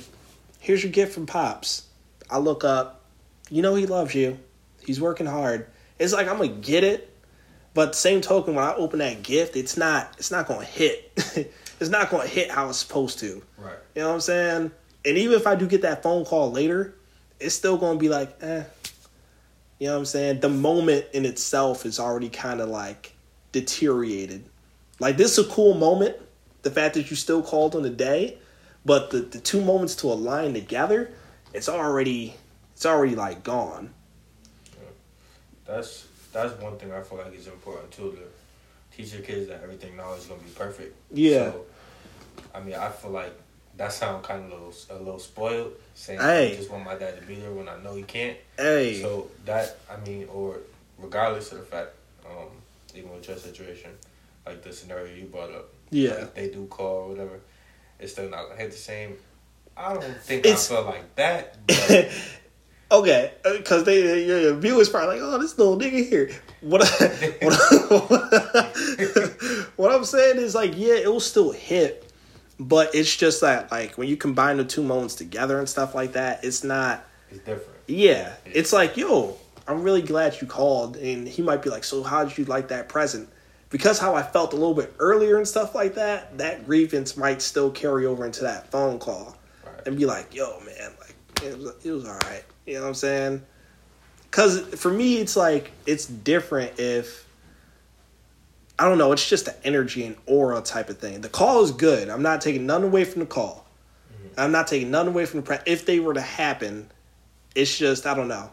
here's 0.60 0.84
your 0.84 0.91
gift 0.91 1.14
from 1.14 1.26
Pops, 1.26 1.88
I 2.30 2.38
look 2.38 2.64
up, 2.64 3.01
you 3.49 3.62
know 3.62 3.76
he 3.76 3.86
loves 3.86 4.14
you, 4.14 4.38
he's 4.86 5.01
working 5.01 5.26
hard. 5.26 5.68
It's 5.99 6.14
like 6.14 6.28
I'm 6.28 6.38
gonna 6.38 6.49
get 6.49 6.84
it, 6.84 7.14
but 7.78 7.93
same 7.93 8.21
token, 8.21 8.55
when 8.55 8.65
I 8.65 8.73
open 8.73 8.97
that 8.97 9.21
gift, 9.21 9.55
it's 9.55 9.78
not, 9.78 10.11
it's 10.17 10.32
not 10.32 10.47
gonna 10.47 10.65
hit. 10.65 11.11
it's 11.80 11.91
not 11.91 12.09
gonna 12.09 12.25
hit 12.25 12.49
how 12.49 12.69
it's 12.69 12.80
supposed 12.80 13.19
to. 13.19 13.43
Right. 13.55 13.75
You 13.93 14.01
know 14.01 14.07
what 14.07 14.15
I'm 14.15 14.21
saying? 14.21 14.71
And 15.05 15.17
even 15.19 15.36
if 15.36 15.45
I 15.45 15.53
do 15.53 15.67
get 15.67 15.84
that 15.84 16.01
phone 16.01 16.25
call 16.25 16.51
later, 16.51 16.95
it's 17.39 17.53
still 17.53 17.78
gonna 17.78 17.99
be 17.99 18.09
like, 18.09 18.36
eh. 18.41 18.63
You 19.78 19.89
know 19.89 19.93
what 19.93 19.99
I'm 19.99 20.05
saying? 20.05 20.39
The 20.39 20.49
moment 20.49 21.05
in 21.13 21.23
itself 21.23 21.86
is 21.86 21.99
already 21.99 22.30
kind 22.30 22.61
of 22.61 22.69
like 22.69 23.13
deteriorated. 23.51 24.43
Like 24.99 25.17
this 25.17 25.38
is 25.38 25.45
a 25.45 25.49
cool 25.51 25.75
moment, 25.75 26.15
the 26.63 26.71
fact 26.71 26.95
that 26.95 27.11
you 27.11 27.15
still 27.15 27.43
called 27.43 27.75
on 27.75 27.84
the 27.84 27.91
day, 27.91 28.39
but 28.86 29.11
the, 29.11 29.19
the 29.19 29.39
two 29.39 29.61
moments 29.61 29.93
to 29.97 30.07
align 30.07 30.55
together, 30.55 31.11
it's 31.53 31.69
already 31.69 32.34
it's 32.73 32.88
already 32.88 33.13
like 33.13 33.43
gone. 33.43 33.93
That's 35.67 36.07
that's 36.43 36.61
one 36.61 36.77
thing 36.77 36.91
I 36.91 37.01
feel 37.01 37.17
like 37.19 37.33
is 37.33 37.47
important 37.47 37.91
too 37.91 38.11
to 38.11 38.95
teach 38.95 39.13
your 39.13 39.21
kids 39.21 39.47
that 39.49 39.61
everything 39.63 39.95
now 39.97 40.13
is 40.13 40.25
gonna 40.25 40.41
be 40.41 40.49
perfect. 40.51 40.95
Yeah. 41.11 41.51
So, 41.51 41.65
I 42.53 42.59
mean, 42.61 42.75
I 42.75 42.89
feel 42.89 43.11
like 43.11 43.33
that 43.77 43.93
sound 43.93 44.23
kind 44.23 44.43
of 44.45 44.51
a 44.51 44.53
little 44.55 44.73
a 44.89 44.95
little 44.97 45.19
spoiled, 45.19 45.73
saying 45.93 46.19
Hey. 46.19 46.53
I 46.53 46.55
just 46.55 46.69
want 46.71 46.83
my 46.85 46.95
dad 46.95 47.19
to 47.19 47.25
be 47.25 47.35
there 47.35 47.51
when 47.51 47.67
I 47.69 47.79
know 47.81 47.95
he 47.95 48.03
can't. 48.03 48.38
Hey, 48.57 49.01
So 49.01 49.29
that 49.45 49.77
I 49.89 49.97
mean, 50.07 50.27
or 50.31 50.57
regardless 50.97 51.51
of 51.51 51.59
the 51.59 51.65
fact, 51.65 51.89
um, 52.25 52.49
even 52.95 53.11
with 53.11 53.27
your 53.27 53.38
situation, 53.38 53.91
like 54.45 54.63
the 54.63 54.73
scenario 54.73 55.13
you 55.13 55.25
brought 55.25 55.51
up, 55.51 55.69
Yeah. 55.91 56.11
like, 56.11 56.19
if 56.23 56.33
they 56.33 56.49
do 56.49 56.65
call 56.67 56.95
or 57.03 57.07
whatever, 57.09 57.39
it's 57.99 58.13
still 58.13 58.29
not 58.29 58.47
gonna 58.47 58.59
hit 58.61 58.71
the 58.71 58.77
same. 58.77 59.17
I 59.75 59.93
don't 59.93 60.21
think 60.21 60.45
It's- 60.45 60.71
I 60.71 60.75
feel 60.75 60.85
like 60.85 61.15
that. 61.15 61.57
Okay, 62.89 63.33
uh, 63.43 63.57
because 63.57 63.83
they 63.83 64.25
your, 64.25 64.53
viewers 64.55 64.88
probably 64.88 65.19
like, 65.19 65.21
oh, 65.21 65.38
this 65.39 65.57
little 65.57 65.77
nigga 65.77 66.07
here. 66.07 66.29
What, 66.61 66.83
I, 66.83 67.35
what, 67.97 69.71
what 69.75 69.91
I'm 69.91 70.05
saying 70.05 70.38
is 70.38 70.55
like, 70.55 70.71
yeah, 70.77 70.93
it 70.95 71.11
will 71.11 71.19
still 71.19 71.51
hit, 71.51 72.09
but 72.59 72.95
it's 72.95 73.13
just 73.15 73.41
that 73.41 73.69
like 73.71 73.97
when 73.97 74.07
you 74.07 74.15
combine 74.15 74.57
the 74.57 74.63
two 74.63 74.83
moments 74.83 75.15
together 75.15 75.59
and 75.59 75.67
stuff 75.67 75.95
like 75.95 76.13
that, 76.13 76.45
it's 76.45 76.63
not. 76.63 77.05
it's 77.29 77.39
different. 77.39 77.77
Yeah, 77.88 78.33
it's 78.45 78.71
like, 78.71 78.95
yo, 78.95 79.35
I'm 79.67 79.83
really 79.83 80.01
glad 80.01 80.39
you 80.39 80.47
called, 80.47 80.95
and 80.95 81.27
he 81.27 81.41
might 81.41 81.61
be 81.61 81.69
like, 81.69 81.83
so 81.83 82.03
how 82.03 82.23
did 82.23 82.38
you 82.38 82.45
like 82.45 82.69
that 82.69 82.88
present? 82.88 83.27
Because 83.69 83.99
how 83.99 84.15
I 84.15 84.23
felt 84.23 84.53
a 84.53 84.55
little 84.55 84.73
bit 84.73 84.93
earlier 84.99 85.35
and 85.38 85.45
stuff 85.47 85.75
like 85.75 85.95
that, 85.95 86.38
that 86.38 86.65
grievance 86.65 87.17
might 87.17 87.41
still 87.41 87.69
carry 87.69 88.05
over 88.05 88.25
into 88.25 88.43
that 88.43 88.71
phone 88.71 88.97
call 88.97 89.35
Right. 89.65 89.88
and 89.88 89.97
be 89.97 90.05
like, 90.05 90.33
yo, 90.33 90.57
man, 90.61 90.91
like 91.01 91.15
it 91.47 91.57
was, 91.57 91.85
it 91.85 91.91
was 91.91 92.05
all 92.05 92.17
right. 92.23 92.43
You 92.65 92.75
know 92.75 92.81
what 92.81 92.87
I'm 92.89 92.93
saying? 92.95 93.41
Because 94.29 94.59
for 94.75 94.91
me, 94.91 95.17
it's 95.17 95.35
like 95.35 95.71
it's 95.85 96.05
different 96.05 96.79
if 96.79 97.25
I 98.77 98.87
don't 98.87 98.97
know. 98.97 99.11
It's 99.11 99.27
just 99.27 99.45
the 99.45 99.65
energy 99.65 100.05
and 100.05 100.15
aura 100.25 100.61
type 100.61 100.89
of 100.89 100.99
thing. 100.99 101.21
The 101.21 101.29
call 101.29 101.63
is 101.63 101.71
good. 101.71 102.09
I'm 102.09 102.21
not 102.21 102.41
taking 102.41 102.65
none 102.65 102.83
away 102.83 103.05
from 103.05 103.21
the 103.21 103.25
call. 103.25 103.65
Mm-hmm. 104.13 104.39
I'm 104.39 104.51
not 104.51 104.67
taking 104.67 104.91
none 104.91 105.07
away 105.07 105.25
from 105.25 105.41
the 105.41 105.45
pre- 105.45 105.57
if 105.65 105.85
they 105.85 105.99
were 105.99 106.13
to 106.13 106.21
happen. 106.21 106.91
It's 107.55 107.75
just 107.75 108.05
I 108.05 108.13
don't 108.13 108.27
know, 108.27 108.51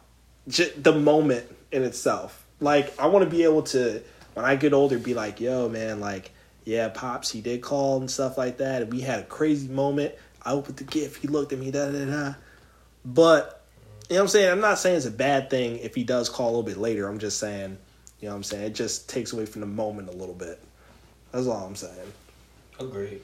just 0.49 0.83
the 0.83 0.93
moment 0.93 1.45
in 1.73 1.83
itself. 1.83 2.47
Like 2.61 2.99
I 2.99 3.07
want 3.09 3.29
to 3.29 3.31
be 3.31 3.45
able 3.45 3.63
to 3.65 4.03
when 4.35 4.45
I 4.45 4.57
get 4.57 4.73
older, 4.73 4.99
be 4.99 5.15
like, 5.15 5.41
yo, 5.41 5.69
man, 5.69 6.01
like 6.01 6.31
yeah, 6.65 6.89
pops, 6.89 7.31
he 7.31 7.41
did 7.41 7.61
call 7.61 7.99
and 7.99 8.11
stuff 8.11 8.39
like 8.39 8.59
that, 8.59 8.83
and 8.83 8.93
we 8.93 9.01
had 9.01 9.21
a 9.21 9.25
crazy 9.25 9.69
moment. 9.69 10.15
I 10.43 10.53
opened 10.53 10.77
the 10.77 10.85
gift, 10.85 11.21
he 11.21 11.29
looked 11.29 11.53
at 11.53 11.59
me, 11.59 11.71
da 11.71 11.91
da 11.91 12.05
da. 12.05 12.35
But 13.05 13.65
you 14.09 14.15
know 14.15 14.21
what 14.21 14.25
I'm 14.25 14.29
saying? 14.29 14.51
I'm 14.51 14.61
not 14.61 14.79
saying 14.79 14.97
it's 14.97 15.07
a 15.07 15.11
bad 15.11 15.51
thing 15.51 15.79
if 15.79 15.95
he 15.95 16.05
does 16.05 16.29
call 16.29 16.47
a 16.47 16.51
little 16.51 16.63
bit 16.63 16.77
later. 16.77 17.09
I'm 17.09 17.19
just 17.19 17.39
saying, 17.39 17.79
you 18.21 18.29
know 18.29 18.33
what 18.33 18.37
I'm 18.37 18.43
saying? 18.45 18.65
It 18.65 18.75
just 18.75 19.09
takes 19.09 19.33
away 19.33 19.47
from 19.47 19.61
the 19.61 19.67
moment 19.67 20.09
a 20.09 20.13
little 20.13 20.35
bit. 20.35 20.61
That's 21.33 21.47
all 21.47 21.67
I'm 21.67 21.77
saying. 21.77 22.13
Agreed. 22.79 23.21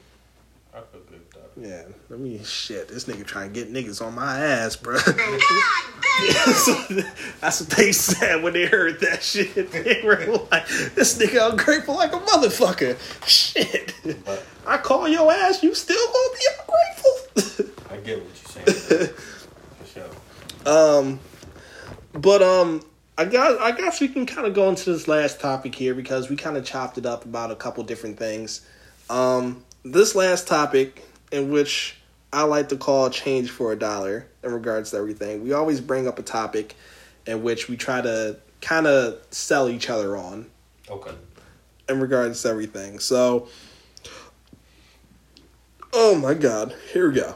I 0.73 0.79
could 0.79 1.01
agree 1.01 1.17
with 1.17 1.31
that. 1.31 1.51
Yeah, 1.57 1.83
let 2.09 2.19
me 2.19 2.41
shit. 2.43 2.87
This 2.87 3.05
nigga 3.05 3.25
trying 3.25 3.51
to 3.51 3.59
get 3.59 3.73
niggas 3.73 4.05
on 4.05 4.15
my 4.15 4.39
ass, 4.39 4.75
bro. 4.77 4.97
Oh, 5.05 5.83
That's 7.41 7.61
what 7.61 7.69
they 7.71 7.91
said 7.91 8.41
when 8.41 8.53
they 8.53 8.65
heard 8.65 9.01
that 9.01 9.21
shit. 9.21 9.71
They 9.71 10.01
were 10.03 10.17
like, 10.51 10.67
"This 10.67 11.17
nigga 11.17 11.51
ungrateful 11.51 11.95
like 11.95 12.13
a 12.13 12.19
motherfucker." 12.19 12.97
Shit. 13.27 13.93
But 14.25 14.45
I 14.65 14.77
call 14.77 15.07
your 15.09 15.31
ass, 15.31 15.61
you 15.61 15.75
still 15.75 16.05
gonna 16.05 16.37
be 16.37 16.47
ungrateful. 16.59 17.71
I 17.89 17.97
get 17.97 18.23
what 18.23 18.65
you're 18.65 18.75
saying. 18.97 19.09
Um, 20.65 21.19
but 22.13 22.41
um, 22.41 22.81
I 23.17 23.25
got 23.25 23.59
I 23.59 23.71
guess 23.71 24.01
we 24.01 24.07
can 24.07 24.25
kind 24.25 24.47
of 24.47 24.53
go 24.53 24.69
into 24.69 24.91
this 24.91 25.07
last 25.07 25.39
topic 25.39 25.75
here 25.75 25.93
because 25.93 26.29
we 26.29 26.35
kind 26.35 26.57
of 26.57 26.65
chopped 26.65 26.97
it 26.97 27.05
up 27.05 27.25
about 27.25 27.51
a 27.51 27.55
couple 27.55 27.83
different 27.83 28.17
things. 28.17 28.61
Um, 29.09 29.63
this 29.83 30.15
last 30.15 30.47
topic, 30.47 31.03
in 31.31 31.51
which 31.51 31.97
I 32.31 32.43
like 32.43 32.69
to 32.69 32.77
call 32.77 33.09
"change 33.09 33.49
for 33.49 33.71
a 33.71 33.75
dollar," 33.77 34.27
in 34.43 34.51
regards 34.53 34.91
to 34.91 34.97
everything, 34.97 35.43
we 35.43 35.53
always 35.53 35.81
bring 35.81 36.07
up 36.07 36.19
a 36.19 36.23
topic 36.23 36.75
in 37.25 37.43
which 37.43 37.67
we 37.69 37.77
try 37.77 38.01
to 38.01 38.37
kind 38.61 38.87
of 38.87 39.19
sell 39.31 39.67
each 39.69 39.89
other 39.89 40.15
on 40.15 40.45
Okay. 40.89 41.11
in 41.89 41.99
regards 41.99 42.41
to 42.43 42.49
everything. 42.49 42.99
So, 42.99 43.47
oh 45.93 46.15
my 46.15 46.33
god, 46.33 46.73
here 46.93 47.09
we 47.09 47.15
go. 47.15 47.35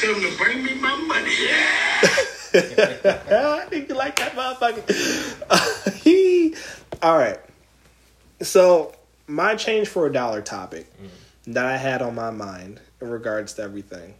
Tell 0.00 0.14
him 0.14 0.30
to 0.30 0.38
bring 0.38 0.64
me 0.64 0.74
my 0.74 0.96
money. 0.96 1.34
I 2.52 3.66
think 3.68 3.88
you 3.88 3.94
like 3.94 4.16
that 4.16 4.32
motherfucker. 4.32 5.94
he, 6.02 6.54
all 7.02 7.18
right. 7.18 7.38
So 8.40 8.94
my 9.26 9.54
change 9.54 9.88
for 9.88 10.06
a 10.06 10.12
dollar 10.12 10.40
topic. 10.40 10.86
Mm. 11.00 11.54
that 11.54 11.66
I 11.66 11.76
had 11.76 12.02
on 12.02 12.14
my 12.14 12.30
mind 12.30 12.80
in 13.00 13.10
regards 13.10 13.54
to 13.54 13.62
everything. 13.62 14.14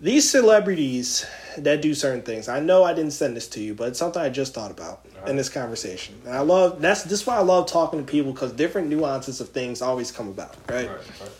These 0.00 0.28
celebrities 0.28 1.26
that 1.56 1.80
do 1.80 1.94
certain 1.94 2.22
things. 2.22 2.48
I 2.48 2.60
know 2.60 2.84
I 2.84 2.92
didn't 2.92 3.12
send 3.12 3.36
this 3.36 3.48
to 3.50 3.60
you, 3.60 3.74
but 3.74 3.88
it's 3.88 3.98
something 3.98 4.20
I 4.20 4.28
just 4.28 4.52
thought 4.52 4.70
about 4.70 5.06
uh-huh. 5.16 5.30
in 5.30 5.36
this 5.36 5.48
conversation. 5.48 6.20
And 6.26 6.34
I 6.34 6.40
love 6.40 6.80
that's 6.80 7.04
this 7.04 7.20
is 7.20 7.26
why 7.26 7.36
I 7.36 7.42
love 7.42 7.66
talking 7.66 8.04
to 8.04 8.10
people 8.10 8.32
because 8.32 8.52
different 8.52 8.88
nuances 8.88 9.40
of 9.40 9.50
things 9.50 9.80
always 9.80 10.10
come 10.10 10.28
about, 10.28 10.56
right? 10.68 10.88
Right, 10.88 11.20
right. 11.20 11.30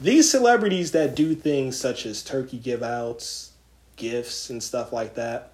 These 0.00 0.30
celebrities 0.30 0.92
that 0.92 1.14
do 1.14 1.34
things 1.34 1.78
such 1.78 2.04
as 2.04 2.22
turkey 2.22 2.58
give 2.58 2.82
outs, 2.82 3.52
gifts, 3.96 4.50
and 4.50 4.62
stuff 4.62 4.92
like 4.92 5.14
that, 5.14 5.52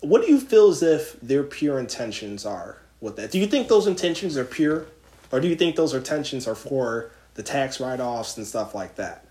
what 0.00 0.22
do 0.22 0.28
you 0.30 0.40
feel 0.40 0.68
as 0.68 0.82
if 0.82 1.18
their 1.20 1.42
pure 1.42 1.78
intentions 1.78 2.44
are 2.44 2.78
with 3.00 3.16
that? 3.16 3.30
Do 3.30 3.38
you 3.38 3.46
think 3.46 3.68
those 3.68 3.86
intentions 3.86 4.36
are 4.36 4.44
pure? 4.44 4.86
Or 5.32 5.40
do 5.40 5.48
you 5.48 5.56
think 5.56 5.76
those 5.76 5.94
intentions 5.94 6.46
are 6.46 6.54
for 6.54 7.10
the 7.34 7.42
tax 7.42 7.80
write 7.80 8.00
offs 8.00 8.36
and 8.36 8.46
stuff 8.46 8.74
like 8.74 8.96
that? 8.96 9.24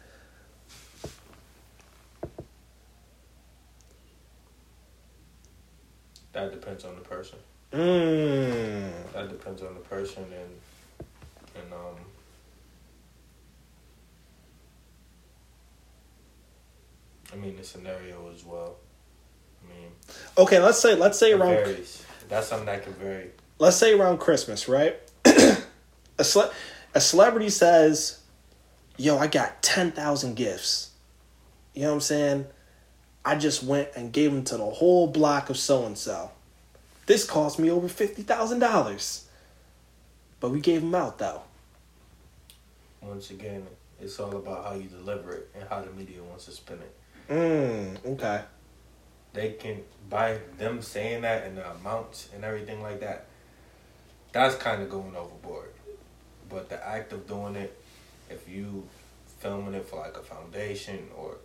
That 6.31 6.51
depends 6.51 6.83
on 6.83 6.95
the 6.95 7.01
person. 7.01 7.37
Mm. 7.71 8.91
That 9.13 9.29
depends 9.29 9.61
on 9.61 9.75
the 9.75 9.81
person 9.81 10.23
and 10.23 11.05
and 11.55 11.73
um. 11.73 11.95
I 17.33 17.35
mean 17.35 17.57
the 17.57 17.63
scenario 17.63 18.31
as 18.33 18.43
well. 18.45 18.75
I 19.63 19.73
mean, 19.73 19.89
Okay, 20.37 20.59
let's 20.59 20.79
say 20.79 20.95
let's 20.95 21.17
say 21.17 21.33
around 21.33 21.55
varies. 21.55 22.05
That's 22.29 22.47
something 22.47 22.67
that 22.67 22.83
can 22.83 22.93
vary. 22.93 23.31
let's 23.59 23.77
say 23.77 23.97
around 23.97 24.19
Christmas, 24.19 24.67
right? 24.67 24.97
a 25.25 26.23
cele- 26.23 26.51
a 26.93 27.01
celebrity 27.01 27.49
says, 27.49 28.19
"Yo, 28.97 29.17
I 29.17 29.27
got 29.27 29.61
ten 29.63 29.91
thousand 29.91 30.35
gifts." 30.35 30.91
You 31.73 31.83
know 31.83 31.87
what 31.89 31.93
I'm 31.95 32.01
saying? 32.01 32.45
I 33.25 33.35
just 33.35 33.63
went 33.63 33.89
and 33.95 34.11
gave 34.13 34.31
them 34.31 34.43
to 34.45 34.57
the 34.57 34.65
whole 34.65 35.07
block 35.07 35.49
of 35.49 35.57
so 35.57 35.85
and 35.85 35.97
so. 35.97 36.29
This 37.07 37.25
cost 37.25 37.57
me 37.57 37.71
over 37.71 37.87
fifty 37.87 38.21
thousand 38.21 38.59
dollars, 38.59 39.25
but 40.39 40.49
we 40.51 40.59
gave 40.59 40.81
them 40.81 40.93
out 40.93 41.17
though. 41.17 41.41
Once 43.01 43.31
again, 43.31 43.65
it's 43.99 44.19
all 44.19 44.35
about 44.35 44.65
how 44.65 44.75
you 44.75 44.87
deliver 44.87 45.33
it 45.33 45.49
and 45.55 45.67
how 45.67 45.81
the 45.81 45.91
media 45.91 46.21
wants 46.23 46.45
to 46.45 46.51
spin 46.51 46.77
it. 46.79 46.95
Mm, 47.29 48.05
okay. 48.05 48.41
They 49.33 49.51
can 49.53 49.81
by 50.09 50.37
them 50.57 50.81
saying 50.81 51.21
that 51.21 51.45
and 51.45 51.57
the 51.57 51.71
amounts 51.71 52.29
and 52.35 52.43
everything 52.43 52.81
like 52.81 52.99
that. 52.99 53.25
That's 54.31 54.55
kind 54.55 54.81
of 54.81 54.89
going 54.89 55.15
overboard. 55.15 55.69
But 56.49 56.69
the 56.69 56.85
act 56.85 57.13
of 57.13 57.27
doing 57.27 57.55
it, 57.55 57.75
if 58.29 58.47
you 58.49 58.87
filming 59.39 59.73
it 59.73 59.85
for 59.85 59.99
like 59.99 60.17
a 60.17 60.21
foundation 60.21 61.07
or, 61.17 61.37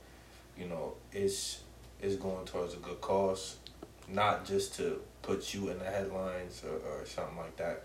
you 0.59 0.67
know, 0.67 0.95
it's 1.13 1.61
it's 2.01 2.17
going 2.17 2.47
towards 2.47 2.75
a 2.75 2.79
good 2.79 3.01
cause, 3.01 3.57
not 4.09 4.45
just 4.45 4.75
to 4.77 5.01
put 5.23 5.53
you 5.55 5.69
in 5.69 5.79
the 5.79 5.85
headlines 5.85 6.63
or, 6.65 6.77
or 6.77 7.07
something 7.07 7.37
like 7.37 7.57
that. 7.57 7.85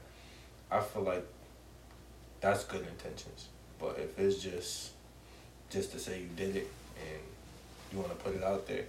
I 0.72 0.82
feel 0.82 1.04
like 1.04 1.26
that's 2.42 2.64
good 2.66 2.86
intentions. 2.88 3.48
But 3.80 4.00
if 4.00 4.18
it's 4.20 4.42
just 4.42 4.92
just 5.70 5.92
to 5.94 6.00
say 6.00 6.22
you 6.22 6.30
did 6.36 6.56
it 6.56 6.68
and 6.98 7.22
you 7.94 8.00
want 8.00 8.12
to 8.12 8.24
put 8.24 8.36
it 8.36 8.44
out 8.44 8.68
there, 8.68 8.84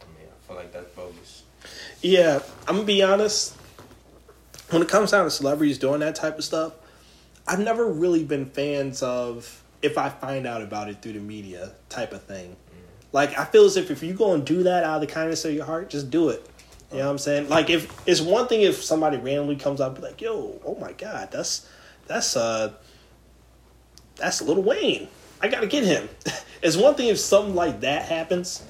I 0.00 0.04
mean, 0.18 0.28
I 0.28 0.46
feel 0.46 0.56
like 0.56 0.72
that's 0.72 0.88
bogus. 0.94 1.42
Yeah, 2.00 2.40
I'm 2.68 2.76
gonna 2.76 2.86
be 2.86 3.02
honest. 3.02 3.56
When 4.70 4.82
it 4.82 4.88
comes 4.88 5.12
down 5.12 5.24
to 5.24 5.30
celebrities 5.30 5.78
doing 5.78 6.00
that 6.00 6.14
type 6.16 6.38
of 6.38 6.44
stuff, 6.44 6.72
I've 7.46 7.60
never 7.60 7.86
really 7.86 8.24
been 8.24 8.46
fans 8.46 9.02
of 9.02 9.62
if 9.82 9.96
I 9.98 10.08
find 10.08 10.46
out 10.46 10.62
about 10.62 10.88
it 10.88 11.02
through 11.02 11.12
the 11.12 11.20
media 11.20 11.72
type 11.88 12.12
of 12.12 12.22
thing. 12.22 12.56
Like 13.12 13.38
I 13.38 13.44
feel 13.44 13.64
as 13.64 13.76
if 13.76 13.90
if 13.90 14.02
you 14.02 14.14
go 14.14 14.34
and 14.34 14.44
do 14.44 14.64
that 14.64 14.84
out 14.84 14.96
of 14.96 15.08
the 15.08 15.12
kindness 15.12 15.44
of 15.44 15.54
your 15.54 15.64
heart, 15.64 15.90
just 15.90 16.10
do 16.10 16.28
it. 16.30 16.44
You 16.90 16.98
know 16.98 17.04
what 17.04 17.12
I'm 17.12 17.18
saying? 17.18 17.48
Like 17.48 17.70
if 17.70 17.90
it's 18.06 18.20
one 18.20 18.46
thing 18.46 18.62
if 18.62 18.82
somebody 18.82 19.16
randomly 19.16 19.56
comes 19.56 19.80
up 19.80 20.00
like, 20.00 20.20
"Yo, 20.20 20.60
oh 20.64 20.76
my 20.80 20.92
god, 20.92 21.30
that's 21.30 21.68
that's 22.06 22.36
uh 22.36 22.72
that's 24.16 24.42
Lil 24.42 24.62
Wayne. 24.62 25.08
I 25.40 25.48
gotta 25.48 25.66
get 25.66 25.84
him." 25.84 26.08
it's 26.62 26.76
one 26.76 26.94
thing 26.94 27.08
if 27.08 27.18
something 27.18 27.54
like 27.54 27.80
that 27.80 28.06
happens, 28.06 28.62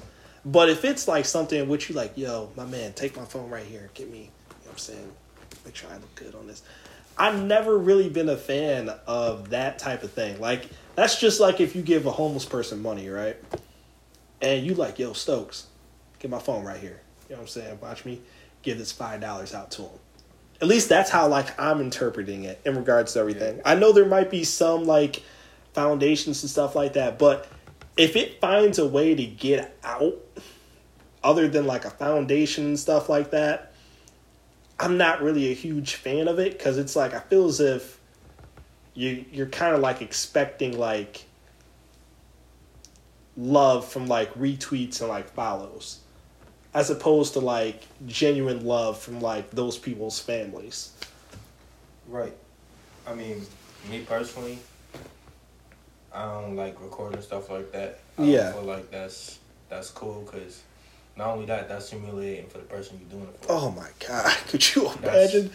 but 0.45 0.69
if 0.69 0.85
it's 0.85 1.07
like 1.07 1.25
something 1.25 1.59
in 1.59 1.67
which 1.67 1.89
you 1.89 1.95
like, 1.95 2.17
"Yo, 2.17 2.51
my 2.55 2.65
man, 2.65 2.93
take 2.93 3.15
my 3.15 3.25
phone 3.25 3.49
right 3.49 3.65
here, 3.65 3.89
get 3.93 4.09
me," 4.11 4.17
you 4.19 4.23
know 4.23 4.29
what 4.63 4.71
I'm 4.71 4.77
saying? 4.77 5.11
Make 5.65 5.75
sure 5.75 5.89
I 5.89 5.95
look 5.95 6.15
good 6.15 6.35
on 6.35 6.47
this. 6.47 6.63
I've 7.17 7.41
never 7.43 7.77
really 7.77 8.09
been 8.09 8.29
a 8.29 8.37
fan 8.37 8.91
of 9.07 9.49
that 9.49 9.79
type 9.79 10.03
of 10.03 10.11
thing. 10.11 10.39
Like 10.39 10.69
that's 10.95 11.19
just 11.19 11.39
like 11.39 11.59
if 11.59 11.75
you 11.75 11.81
give 11.81 12.05
a 12.05 12.11
homeless 12.11 12.45
person 12.45 12.81
money, 12.81 13.09
right? 13.09 13.37
And 14.41 14.65
you 14.65 14.75
like, 14.75 14.99
yo, 14.99 15.13
Stokes, 15.13 15.67
get 16.19 16.29
my 16.29 16.39
phone 16.39 16.63
right 16.63 16.79
here. 16.79 17.01
You 17.27 17.35
know 17.35 17.41
what 17.41 17.43
I'm 17.43 17.47
saying? 17.47 17.79
Watch 17.81 18.05
me 18.05 18.21
give 18.61 18.77
this 18.77 18.91
five 18.91 19.19
dollars 19.19 19.53
out 19.53 19.71
to 19.71 19.83
him. 19.83 19.99
At 20.61 20.67
least 20.67 20.89
that's 20.89 21.09
how 21.09 21.27
like 21.27 21.59
I'm 21.59 21.81
interpreting 21.81 22.43
it 22.43 22.61
in 22.65 22.75
regards 22.75 23.13
to 23.13 23.19
everything. 23.19 23.61
I 23.65 23.75
know 23.75 23.91
there 23.91 24.05
might 24.05 24.29
be 24.29 24.43
some 24.43 24.85
like 24.85 25.23
foundations 25.77 26.41
and 26.41 26.49
stuff 26.49 26.75
like 26.75 26.93
that, 26.93 27.19
but 27.19 27.47
if 27.97 28.15
it 28.15 28.41
finds 28.41 28.79
a 28.79 28.87
way 28.87 29.13
to 29.13 29.23
get 29.23 29.77
out 29.83 30.15
other 31.23 31.47
than 31.47 31.67
like 31.67 31.85
a 31.85 31.91
foundation 31.91 32.65
and 32.65 32.79
stuff 32.79 33.09
like 33.09 33.29
that, 33.29 33.73
I'm 34.79 34.97
not 34.97 35.21
really 35.21 35.51
a 35.51 35.53
huge 35.53 35.93
fan 35.93 36.27
of 36.27 36.39
it 36.39 36.57
because 36.57 36.79
it's 36.79 36.95
like 36.95 37.13
I 37.13 37.19
feel 37.19 37.45
as 37.45 37.59
if 37.59 37.99
you 38.95 39.23
you're 39.31 39.45
kind 39.45 39.75
of 39.75 39.81
like 39.81 40.01
expecting 40.01 40.79
like 40.79 41.25
love 43.37 43.87
from 43.87 44.07
like 44.07 44.33
retweets 44.33 45.01
and 45.01 45.09
like 45.09 45.29
follows 45.29 45.99
as 46.73 46.89
opposed 46.89 47.33
to 47.33 47.39
like 47.39 47.83
genuine 48.07 48.65
love 48.65 48.97
from 48.97 49.21
like 49.21 49.51
those 49.51 49.77
people's 49.77 50.19
families. 50.19 50.91
Right. 52.07 52.33
I 53.05 53.13
mean, 53.13 53.45
me 53.91 53.99
personally, 54.01 54.57
I 56.17 56.25
don't 56.25 56.55
like 56.55 56.81
recording 56.81 57.21
stuff 57.21 57.49
like 57.51 57.71
that. 57.73 57.99
I 58.17 58.23
Yeah. 58.23 58.51
feel 58.53 58.63
like 58.63 58.89
that's 58.89 59.37
that's 59.69 59.91
cool 59.91 60.21
because 60.25 60.63
not 61.15 61.27
only 61.29 61.45
that, 61.45 61.67
that's 61.69 61.89
humiliating 61.91 62.47
for 62.49 62.57
the 62.57 62.63
person 62.63 62.99
you're 62.99 63.19
doing 63.19 63.31
it 63.31 63.39
for. 63.41 63.51
Oh 63.51 63.69
my 63.71 63.89
god, 64.07 64.35
could 64.47 64.75
you 64.75 64.83
That's- 65.01 65.33
imagine? 65.33 65.51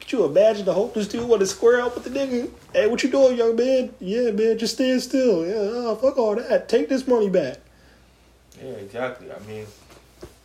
Could 0.00 0.12
you 0.12 0.24
imagine 0.26 0.66
the 0.66 0.74
homeless 0.74 1.08
dude 1.08 1.26
want 1.26 1.40
to 1.40 1.46
square 1.46 1.80
out 1.80 1.94
with 1.94 2.04
the 2.04 2.10
nigga? 2.10 2.50
Hey, 2.74 2.86
what 2.88 3.02
you 3.02 3.10
doing, 3.10 3.38
young 3.38 3.56
man? 3.56 3.94
Yeah, 4.00 4.32
man, 4.32 4.58
just 4.58 4.74
stand 4.74 5.00
still. 5.00 5.46
Yeah, 5.46 5.54
oh, 5.56 5.96
fuck 5.96 6.18
all 6.18 6.34
that. 6.34 6.68
Take 6.68 6.90
this 6.90 7.06
money 7.06 7.30
back. 7.30 7.56
Yeah, 8.62 8.72
exactly. 8.72 9.32
I 9.32 9.38
mean, 9.48 9.66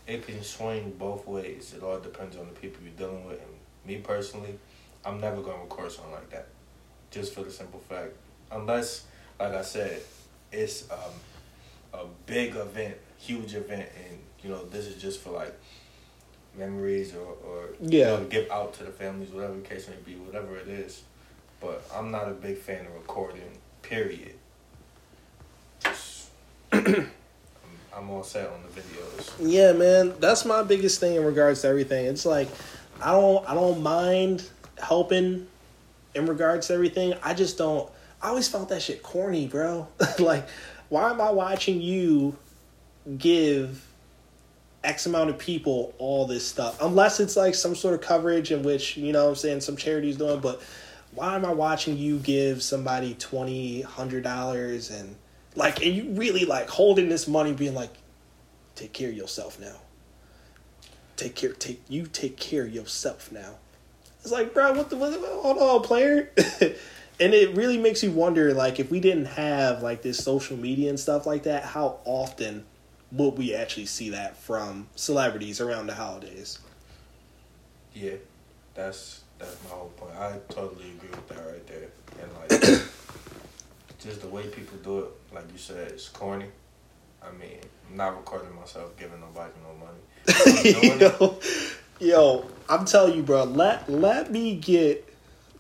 it 0.08 0.26
can 0.26 0.42
swing 0.44 0.96
both 0.98 1.28
ways. 1.28 1.74
It 1.76 1.84
all 1.84 2.00
depends 2.00 2.38
on 2.38 2.46
the 2.48 2.54
people 2.58 2.82
you're 2.84 2.94
dealing 2.94 3.26
with. 3.28 3.42
And 3.42 3.50
me 3.86 3.98
personally, 3.98 4.58
I'm 5.04 5.20
never 5.20 5.42
gonna 5.42 5.62
record 5.62 5.92
something 5.92 6.14
like 6.14 6.30
that, 6.30 6.48
just 7.12 7.34
for 7.34 7.42
the 7.44 7.52
simple 7.52 7.82
fact, 7.90 8.14
unless, 8.54 9.04
like 9.40 9.54
I 9.54 9.62
said, 9.62 10.02
it's 10.52 10.90
um, 10.92 11.14
a 11.94 12.06
big 12.26 12.56
event, 12.56 12.96
huge 13.18 13.56
event, 13.56 13.90
and 14.08 14.20
you 14.44 14.50
know 14.50 14.66
this 14.66 14.86
is 14.86 15.02
just 15.02 15.22
for 15.22 15.32
like 15.32 15.58
memories 16.58 17.14
or 17.14 17.36
or 17.48 17.70
you 17.82 18.04
know, 18.04 18.24
give 18.26 18.50
out 18.52 18.74
to 18.76 18.84
the 18.84 18.92
families, 18.92 19.30
whatever 19.30 19.56
the 19.56 19.62
case 19.62 19.88
may 19.88 19.96
be, 20.06 20.20
whatever 20.20 20.58
it 20.58 20.68
is. 20.68 21.04
But 21.62 21.84
I'm 21.94 22.12
not 22.12 22.28
a 22.28 22.32
big 22.32 22.58
fan 22.58 22.86
of 22.86 22.94
recording. 22.94 23.58
Period. 23.82 24.36
Just. 25.84 26.30
I'm, 26.72 27.10
I'm 27.96 28.10
all 28.10 28.24
set 28.24 28.50
on 28.50 28.60
the 28.64 28.82
videos. 28.82 29.32
Yeah, 29.40 29.74
man, 29.74 30.14
that's 30.20 30.46
my 30.46 30.64
biggest 30.64 31.00
thing 31.00 31.16
in 31.16 31.24
regards 31.24 31.62
to 31.62 31.68
everything. 31.68 32.06
It's 32.06 32.26
like 32.26 32.48
I 33.02 33.12
don't 33.12 33.48
I 33.48 33.54
don't 33.54 33.82
mind 33.82 34.48
helping 34.82 35.48
in 36.16 36.26
regards 36.26 36.68
to 36.68 36.74
everything. 36.74 37.14
I 37.24 37.34
just 37.34 37.58
don't 37.58 37.90
I 38.22 38.30
always 38.30 38.48
felt 38.48 38.70
that 38.70 38.82
shit 38.82 39.02
corny, 39.02 39.48
bro. 39.48 39.88
like 40.20 40.48
why 40.90 41.12
am 41.12 41.22
I 41.22 41.30
watching 41.32 41.82
you 41.82 42.38
give 43.18 43.86
X 44.84 45.06
amount 45.06 45.30
of 45.30 45.38
people 45.38 45.94
all 45.98 46.26
this 46.26 46.46
stuff? 46.46 46.82
Unless 46.82 47.20
it's 47.20 47.38
like 47.38 47.56
some 47.56 47.76
sort 47.76 47.94
of 47.94 48.02
coverage 48.02 48.52
in 48.52 48.64
which, 48.64 48.98
you 48.98 49.14
know 49.14 49.26
what 49.26 49.30
I'm 49.30 49.36
saying, 49.36 49.62
some 49.62 49.78
charity's 49.78 50.18
doing, 50.18 50.40
but 50.40 50.62
why 51.14 51.36
am 51.36 51.46
I 51.46 51.54
watching 51.54 51.98
you 51.98 52.18
give 52.20 52.62
somebody 52.62 53.14
twenty, 53.16 53.82
hundred 53.82 54.24
dollars 54.24 54.90
and 54.90 55.16
like 55.56 55.84
and 55.86 55.96
you 55.96 56.12
really 56.12 56.46
like 56.46 56.70
holding 56.70 57.10
this 57.10 57.28
money 57.28 57.54
being 57.54 57.74
like 57.74 57.94
take 58.76 58.94
care 58.94 59.10
of 59.10 59.16
yourself 59.16 59.60
now. 59.60 59.76
Take 61.16 61.36
care 61.36 61.54
take 61.54 61.82
you 61.88 62.08
take 62.08 62.38
care 62.38 62.64
of 62.64 62.74
yourself 62.74 63.32
now. 63.32 63.56
It's 64.22 64.32
like, 64.32 64.54
bro, 64.54 64.74
what 64.74 64.90
the 64.90 64.98
what, 64.98 65.14
hold 65.14 65.58
on, 65.58 65.82
player. 65.82 66.32
and 67.20 67.34
it 67.34 67.56
really 67.56 67.78
makes 67.78 68.04
you 68.04 68.12
wonder 68.12 68.54
like 68.54 68.80
if 68.80 68.90
we 68.92 69.00
didn't 69.00 69.26
have 69.26 69.84
like 69.84 70.02
this 70.02 70.24
social 70.24 70.58
media 70.58 70.90
and 70.90 71.00
stuff 71.00 71.26
like 71.26 71.44
that, 71.44 71.64
how 71.64 72.00
often 72.06 72.66
would 73.12 73.38
we 73.38 73.56
actually 73.56 73.86
see 73.86 74.10
that 74.12 74.38
from 74.38 74.88
celebrities 74.96 75.60
around 75.60 75.88
the 75.88 75.96
holidays? 75.96 76.60
Yeah, 77.94 78.14
that's 78.76 79.24
that's 79.40 79.58
my 79.64 79.70
whole 79.72 79.90
point. 79.98 80.16
I 80.16 80.38
totally 80.50 80.92
agree 80.92 81.10
with 81.10 81.28
that 81.30 81.46
right 81.46 81.68
there. 81.68 81.90
And 82.22 82.62
like, 82.62 82.62
just 84.00 84.22
the 84.22 84.28
way 84.28 84.48
people 84.48 84.78
do 84.84 85.00
it, 85.00 85.34
like 85.34 85.46
you 85.52 85.58
said, 85.58 85.92
it's 85.92 86.10
corny. 86.10 86.48
I 87.24 87.32
mean, 87.32 87.60
I'm 87.90 87.98
not 87.98 88.16
recording 88.18 88.54
myself 88.56 88.96
giving 88.98 89.20
nobody 89.20 89.52
no 89.64 89.86
money. 89.86 90.00
It. 90.62 91.02
yo, 91.02 91.40
yo, 92.00 92.50
I'm 92.68 92.86
telling 92.86 93.16
you, 93.16 93.24
bro. 93.24 93.46
Let 93.46 93.90
let 93.90 94.32
me 94.32 94.56
get, 94.56 95.09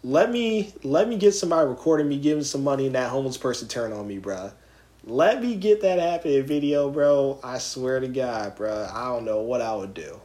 let 0.04 0.32
me 0.32 0.74
let 0.84 1.08
me 1.10 1.18
get 1.18 1.34
somebody 1.34 1.68
recording 1.68 2.08
me 2.08 2.18
giving 2.18 2.44
some 2.44 2.64
money, 2.64 2.86
and 2.86 2.96
that 2.96 3.10
homeless 3.10 3.38
person 3.38 3.68
turn 3.68 3.92
on 3.92 4.08
me, 4.08 4.18
bro. 4.18 4.52
Let 5.04 5.42
me 5.42 5.56
get 5.56 5.82
that 5.82 6.00
happening 6.00 6.44
video, 6.44 6.90
bro. 6.90 7.40
I 7.44 7.58
swear 7.58 8.00
to 8.00 8.08
God, 8.08 8.56
bro. 8.56 8.90
I 8.94 9.06
don't 9.06 9.26
know 9.26 9.42
what 9.42 9.62
I 9.62 9.76
would 9.76 9.94
do. 9.94 10.20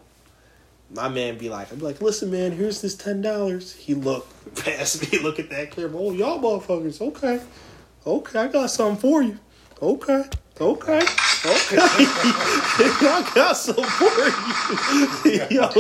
My 0.90 1.08
man 1.08 1.38
be 1.38 1.48
like, 1.48 1.72
I'm 1.72 1.80
like, 1.80 2.00
listen, 2.00 2.30
man, 2.30 2.52
here's 2.52 2.82
this 2.82 2.94
ten 2.94 3.20
dollars. 3.20 3.74
He 3.74 3.94
look 3.94 4.28
past 4.64 5.10
me, 5.10 5.18
look 5.18 5.38
at 5.40 5.50
that 5.50 5.72
camera. 5.72 5.98
Oh, 6.00 6.12
y'all 6.12 6.38
motherfuckers, 6.38 7.00
okay, 7.00 7.40
okay, 8.06 8.38
I 8.38 8.48
got 8.48 8.70
something 8.70 8.96
for 8.98 9.22
you. 9.22 9.38
Okay, 9.82 10.24
okay, 10.60 10.98
okay. 10.98 11.04
I 13.06 13.32
got 13.34 13.56
something 13.56 13.84
for 13.84 14.04
you. 15.28 15.48
yo, 15.50 15.70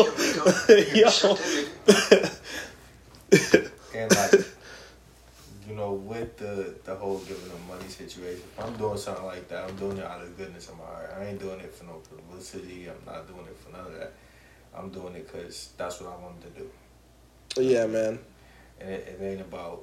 yo. 3.60 3.70
And 3.94 4.14
like, 4.16 4.32
you 5.68 5.74
know, 5.74 5.92
with 5.92 6.36
the 6.36 6.74
the 6.84 6.94
whole 6.94 7.18
giving 7.20 7.48
them 7.48 7.66
money 7.68 7.88
situation, 7.88 8.42
if 8.56 8.64
I'm 8.64 8.76
doing 8.76 8.98
something 8.98 9.24
like 9.24 9.48
that, 9.48 9.68
I'm 9.68 9.76
doing 9.76 9.98
it 9.98 10.04
out 10.04 10.20
of 10.22 10.36
the 10.36 10.44
goodness 10.44 10.68
of 10.68 10.78
my 10.78 10.84
heart. 10.84 11.14
I 11.18 11.24
ain't 11.26 11.40
doing 11.40 11.60
it 11.60 11.74
for 11.74 11.84
no 11.84 12.00
publicity. 12.10 12.88
I'm 12.88 12.96
not 13.06 13.26
doing 13.26 13.46
it 13.46 13.56
for 13.56 13.76
none 13.76 13.86
of 13.86 13.98
that. 13.98 14.12
I'm 14.76 14.90
doing 14.90 15.14
it 15.14 15.26
because 15.30 15.70
that's 15.76 16.00
what 16.00 16.12
I 16.12 16.16
wanted 16.22 16.42
to 16.54 16.60
do. 16.60 17.62
yeah, 17.62 17.86
man. 17.86 18.18
and 18.80 18.90
it, 18.90 19.16
it 19.20 19.24
ain't 19.24 19.40
about 19.40 19.82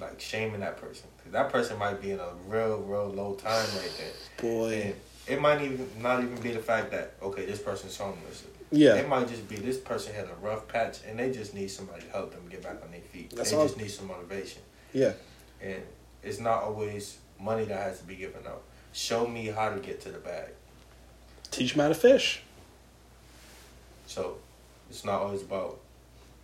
like 0.00 0.20
shaming 0.20 0.60
that 0.60 0.76
person. 0.76 1.08
'Cause 1.22 1.32
that 1.32 1.50
person 1.50 1.78
might 1.78 2.00
be 2.00 2.10
in 2.12 2.20
a 2.20 2.28
real, 2.46 2.78
real 2.78 3.08
low 3.08 3.34
time 3.34 3.66
right 3.76 3.90
there. 3.98 4.12
Boy. 4.50 4.82
And 4.82 4.94
it 5.26 5.40
might 5.40 5.60
even 5.62 5.88
not 6.00 6.22
even 6.22 6.40
be 6.40 6.52
the 6.52 6.60
fact 6.60 6.90
that 6.92 7.14
okay, 7.22 7.46
this 7.46 7.58
person's 7.60 7.96
homeless. 7.96 8.44
Yeah. 8.70 8.96
It 8.96 9.08
might 9.08 9.28
just 9.28 9.48
be 9.48 9.56
this 9.56 9.78
person 9.78 10.14
had 10.14 10.26
a 10.26 10.34
rough 10.42 10.68
patch 10.68 10.98
and 11.06 11.18
they 11.18 11.32
just 11.32 11.54
need 11.54 11.68
somebody 11.68 12.02
to 12.02 12.10
help 12.10 12.32
them 12.32 12.42
get 12.50 12.62
back 12.62 12.82
on 12.82 12.90
their 12.90 13.00
feet. 13.00 13.30
That's 13.34 13.50
they 13.50 13.56
just 13.56 13.78
need 13.78 13.90
some 13.90 14.08
motivation. 14.08 14.62
Yeah. 14.92 15.12
And 15.62 15.82
it's 16.22 16.38
not 16.38 16.62
always 16.62 17.18
money 17.40 17.64
that 17.64 17.78
has 17.78 18.00
to 18.00 18.04
be 18.04 18.16
given 18.16 18.46
out. 18.46 18.62
Show 18.92 19.26
me 19.26 19.46
how 19.46 19.70
to 19.70 19.80
get 19.80 20.00
to 20.02 20.10
the 20.10 20.18
bag. 20.18 20.50
Teach 21.50 21.72
them 21.72 21.80
how 21.80 21.88
to 21.88 21.94
fish. 21.94 22.42
So 24.06 24.38
it's 24.90 25.04
not 25.04 25.22
always 25.22 25.42
about 25.42 25.78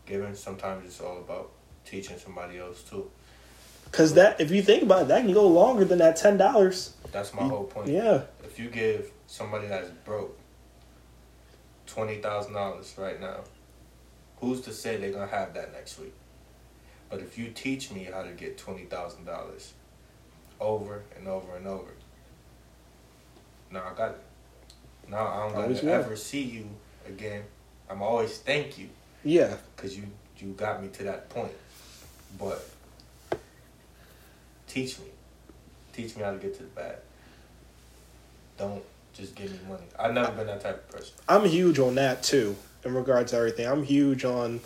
giving. 0.07 0.35
Sometimes 0.35 0.87
it's 0.87 1.01
all 1.01 1.18
about 1.18 1.51
teaching 1.85 2.18
somebody 2.18 2.59
else 2.59 2.83
too. 2.83 3.11
Cause 3.93 4.14
that, 4.14 4.41
if 4.41 4.51
you 4.51 4.61
think 4.61 4.83
about 4.83 5.03
it, 5.03 5.09
that 5.09 5.22
can 5.22 5.33
go 5.33 5.47
longer 5.47 5.85
than 5.85 5.99
that 5.99 6.16
ten 6.16 6.37
dollars. 6.37 6.95
That's 7.12 7.33
my 7.33 7.43
whole 7.43 7.64
point. 7.64 7.89
Yeah. 7.89 8.22
If 8.43 8.59
you 8.59 8.68
give 8.68 9.12
somebody 9.27 9.68
that's 9.68 9.89
broke 10.05 10.37
twenty 11.95 12.16
thousand 12.16 12.53
dollars 12.55 12.95
right 12.99 13.20
now, 13.20 13.36
who's 14.40 14.61
to 14.62 14.72
say 14.72 14.97
they're 14.97 15.12
gonna 15.12 15.26
have 15.26 15.55
that 15.55 15.72
next 15.72 15.99
week? 15.99 16.12
But 17.09 17.20
if 17.20 17.38
you 17.38 17.51
teach 17.51 17.90
me 17.92 18.05
how 18.05 18.22
to 18.22 18.30
get 18.30 18.59
twenty 18.59 18.84
thousand 18.84 19.24
dollars 19.24 19.72
over 20.61 21.03
and 21.16 21.28
over 21.28 21.57
and 21.57 21.66
over, 21.66 21.90
now 23.70 23.84
I 23.92 23.97
got 23.97 24.11
it. 24.11 24.20
Now 25.09 25.26
I 25.26 25.47
don't 25.49 25.57
Always 25.62 25.76
gotta 25.80 25.86
will. 25.99 26.05
ever 26.05 26.16
see 26.16 26.42
you 26.42 26.68
again. 27.07 27.42
I'm 27.88 28.03
always 28.03 28.38
thank 28.38 28.78
you 28.78 28.88
Yeah. 29.22 29.55
because 29.76 29.97
you 29.97 30.05
you 30.38 30.53
got 30.55 30.82
me 30.82 30.88
to 30.88 31.05
that 31.05 31.28
point. 31.28 31.53
But 32.38 32.68
teach 34.66 34.99
me, 34.99 35.07
teach 35.92 36.16
me 36.16 36.22
how 36.22 36.32
to 36.32 36.38
get 36.38 36.55
to 36.57 36.62
the 36.62 36.68
bag. 36.70 36.97
Don't 38.59 38.82
just 39.15 39.35
give 39.35 39.51
me 39.51 39.59
money. 39.69 39.85
I've 39.99 40.12
never 40.12 40.33
been 40.33 40.47
that 40.49 40.61
type 40.61 40.77
of 40.77 40.89
person. 40.89 41.15
I'm 41.29 41.45
huge 41.45 41.79
on 41.79 41.95
that 41.95 42.23
too, 42.23 42.57
in 42.85 42.95
regards 42.95 43.31
to 43.31 43.39
everything. 43.39 43.67
I'm 43.67 43.85
huge 43.85 44.25
on 44.25 44.61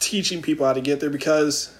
teaching 0.00 0.42
people 0.42 0.66
how 0.66 0.74
to 0.74 0.80
get 0.80 1.00
there 1.00 1.10
because 1.10 1.74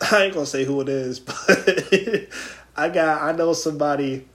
I 0.12 0.24
ain't 0.24 0.34
gonna 0.34 0.46
say 0.46 0.64
who 0.64 0.80
it 0.80 0.88
is, 0.88 1.20
but 1.20 2.28
I 2.76 2.88
got 2.88 3.22
I 3.22 3.32
know 3.32 3.52
somebody 3.52 4.26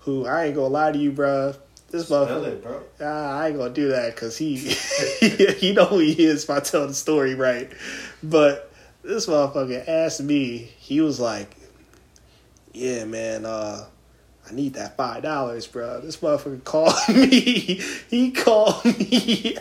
who 0.00 0.26
I 0.26 0.46
ain't 0.46 0.54
gonna 0.54 0.68
lie 0.68 0.92
to 0.92 0.98
you, 0.98 1.12
bruh. 1.12 1.56
This 1.90 2.08
motherfucker, 2.08 2.46
it, 2.46 2.62
bro. 2.62 2.82
Ah, 3.00 3.38
I 3.40 3.48
ain't 3.48 3.56
gonna 3.56 3.74
do 3.74 3.88
that 3.88 4.14
because 4.14 4.38
he, 4.38 4.56
he 4.56 5.72
know 5.72 5.86
who 5.86 5.98
he 5.98 6.24
is 6.24 6.44
if 6.44 6.50
I 6.50 6.60
tell 6.60 6.86
the 6.86 6.94
story 6.94 7.34
right. 7.34 7.70
But 8.22 8.72
this 9.02 9.26
motherfucker 9.26 9.88
asked 9.88 10.22
me, 10.22 10.70
he 10.78 11.00
was 11.00 11.18
like, 11.18 11.56
"Yeah, 12.72 13.06
man, 13.06 13.44
uh, 13.44 13.86
I 14.50 14.54
need 14.54 14.74
that 14.74 14.96
five 14.96 15.22
dollars, 15.22 15.66
bro." 15.66 16.00
This 16.00 16.16
motherfucker 16.18 16.64
called 16.64 16.94
me. 17.08 17.80
He 18.08 18.30
called 18.32 18.84
me 18.98 19.56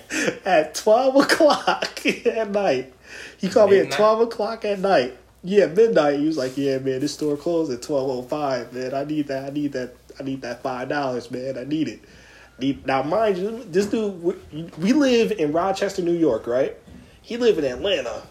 at 0.45 0.73
twelve 0.75 1.15
o'clock 1.15 2.05
at 2.25 2.49
night. 2.51 2.93
He 3.37 3.49
called 3.49 3.71
me 3.71 3.79
at 3.79 3.91
twelve 3.91 4.21
o'clock 4.21 4.65
at 4.65 4.79
night. 4.79 5.15
Yeah, 5.43 5.67
midnight. 5.67 6.19
He 6.19 6.25
was 6.25 6.37
like, 6.37 6.57
"Yeah, 6.57 6.79
man, 6.79 6.99
this 6.99 7.13
store 7.13 7.37
closed 7.37 7.71
at 7.71 7.81
twelve 7.81 8.09
oh 8.09 8.21
five, 8.23 8.73
man. 8.73 8.93
I 8.93 9.03
need 9.03 9.27
that. 9.27 9.45
I 9.45 9.49
need 9.51 9.73
that. 9.73 9.95
I 10.19 10.23
need 10.23 10.41
that 10.41 10.61
five 10.63 10.89
dollars, 10.89 11.29
man. 11.31 11.57
I 11.57 11.63
need 11.63 11.87
it." 11.87 12.01
Need- 12.59 12.85
Now, 12.85 13.03
mind 13.03 13.37
you, 13.37 13.63
this 13.63 13.85
dude, 13.85 14.21
we, 14.21 14.33
we 14.77 14.91
live 14.93 15.31
in 15.31 15.53
Rochester, 15.53 16.01
New 16.01 16.11
York, 16.17 16.45
right? 16.45 16.75
He 17.21 17.37
live 17.37 17.57
in 17.57 17.63
Atlanta, 17.63 18.23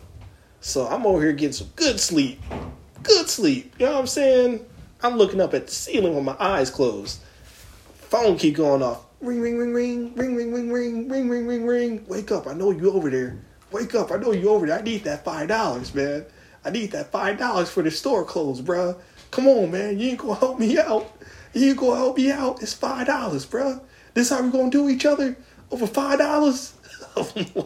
so 0.61 0.87
I'm 0.87 1.07
over 1.07 1.23
here 1.23 1.33
getting 1.33 1.53
some 1.55 1.69
good 1.77 1.99
sleep, 1.99 2.39
good 3.03 3.29
sleep. 3.31 3.75
You 3.79 3.87
know 3.87 3.93
what 3.93 4.01
I'm 4.01 4.07
saying? 4.07 4.67
I'm 5.01 5.17
looking 5.17 5.41
up 5.41 5.55
at 5.55 5.69
the 5.69 5.73
ceiling 5.73 6.17
with 6.17 6.25
my 6.25 6.37
eyes 6.41 6.71
closed. 6.71 7.21
Phone 7.95 8.37
keep 8.37 8.57
going 8.57 8.83
off. 8.83 9.05
Ring, 9.21 9.41
ring, 9.41 9.59
ring, 9.59 9.73
ring, 9.73 10.15
ring, 10.15 10.37
ring, 10.37 10.53
ring, 10.53 10.73
ring, 10.73 11.09
ring, 11.09 11.29
ring, 11.29 11.47
ring, 11.47 11.67
ring. 11.67 12.05
Wake 12.09 12.33
up! 12.33 12.49
I 12.49 12.53
know 12.53 12.73
you 12.73 12.91
over 12.93 13.09
there. 13.09 13.39
Wake 13.71 13.95
up! 13.95 14.11
I 14.11 14.17
know 14.17 14.33
you 14.33 14.49
over 14.49 14.67
there. 14.67 14.79
I 14.79 14.83
need 14.83 15.05
that 15.05 15.25
five 15.25 15.49
dollars, 15.49 15.95
man. 15.95 16.25
I 16.65 16.71
need 16.71 16.91
that 16.93 17.13
five 17.13 17.39
dollars 17.39 17.71
for 17.71 17.83
the 17.83 17.91
store 17.91 18.25
closed, 18.25 18.65
bruh. 18.65 18.99
Come 19.31 19.47
on, 19.47 19.71
man. 19.71 19.99
You 19.99 20.11
ain't 20.11 20.19
gonna 20.19 20.35
help 20.35 20.59
me 20.59 20.79
out. 20.79 21.13
You 21.53 21.71
ain't 21.71 21.79
gonna 21.79 21.97
help 21.97 22.17
me 22.17 22.33
out. 22.33 22.61
It's 22.61 22.75
five 22.75 23.07
dollars, 23.07 23.47
bruh. 23.47 23.81
This 24.15 24.31
how 24.31 24.43
we 24.43 24.51
gonna 24.51 24.71
do 24.71 24.89
each 24.89 25.07
other 25.07 25.37
over 25.71 25.87
five 25.87 26.19
dollars? 26.19 26.75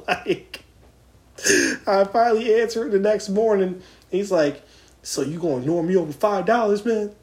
Like, 0.06 0.62
I 1.86 2.04
finally 2.04 2.54
answered 2.60 2.92
the 2.92 2.98
next 2.98 3.28
morning. 3.28 3.82
He's 4.10 4.30
like, 4.30 4.62
"So 5.02 5.22
you 5.22 5.38
gonna 5.38 5.58
ignore 5.58 5.82
me 5.82 5.96
over 5.96 6.12
five 6.12 6.46
dollars, 6.46 6.84
man? 6.84 7.14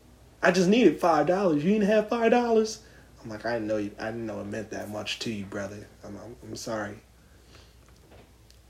I 0.42 0.52
just 0.52 0.70
needed 0.70 1.00
five 1.00 1.28
dollars. 1.28 1.64
You 1.64 1.74
didn't 1.74 1.88
have 1.88 2.10
five 2.10 2.32
dollars." 2.32 2.80
I'm 3.24 3.30
like, 3.30 3.46
"I 3.46 3.54
didn't 3.54 3.68
know 3.68 3.78
you. 3.78 3.92
I 4.00 4.06
didn't 4.06 4.26
know 4.26 4.40
it 4.40 4.48
meant 4.48 4.72
that 4.72 4.90
much 4.90 5.20
to 5.20 5.32
you, 5.32 5.46
brother. 5.46 5.88
I'm, 6.04 6.16
I'm, 6.18 6.36
I'm 6.44 6.56
sorry." 6.56 7.00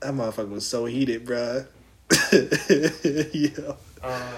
That 0.00 0.14
motherfucker 0.14 0.48
was 0.50 0.66
so 0.66 0.86
heated, 0.86 1.26
bruh. 1.26 1.66
yeah. 3.32 3.72
Uh, 4.02 4.36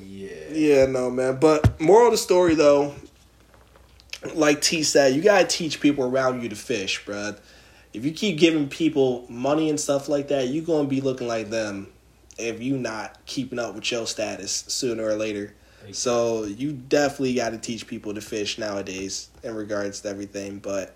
yeah. 0.00 0.28
Yeah, 0.50 0.86
no, 0.86 1.10
man. 1.10 1.38
But 1.38 1.78
moral 1.80 2.06
of 2.06 2.12
the 2.12 2.18
story, 2.18 2.54
though, 2.54 2.94
like 4.34 4.62
T 4.62 4.82
said, 4.82 5.14
you 5.14 5.22
gotta 5.22 5.46
teach 5.46 5.80
people 5.80 6.04
around 6.04 6.42
you 6.42 6.48
to 6.48 6.56
fish, 6.56 7.04
bruh. 7.04 7.38
If 7.92 8.04
you 8.04 8.12
keep 8.12 8.38
giving 8.38 8.68
people 8.68 9.26
money 9.28 9.70
and 9.70 9.78
stuff 9.78 10.08
like 10.08 10.28
that, 10.28 10.48
you 10.48 10.62
gonna 10.62 10.88
be 10.88 11.00
looking 11.00 11.28
like 11.28 11.50
them 11.50 11.92
if 12.38 12.60
you 12.60 12.76
not 12.76 13.24
keeping 13.26 13.58
up 13.58 13.74
with 13.74 13.90
your 13.90 14.06
status 14.06 14.64
sooner 14.68 15.04
or 15.04 15.14
later. 15.14 15.54
So 15.92 16.44
you 16.44 16.72
definitely 16.72 17.34
got 17.34 17.50
to 17.50 17.58
teach 17.58 17.86
people 17.86 18.14
to 18.14 18.20
fish 18.20 18.58
nowadays 18.58 19.28
in 19.42 19.54
regards 19.54 20.00
to 20.02 20.08
everything. 20.08 20.58
But, 20.58 20.94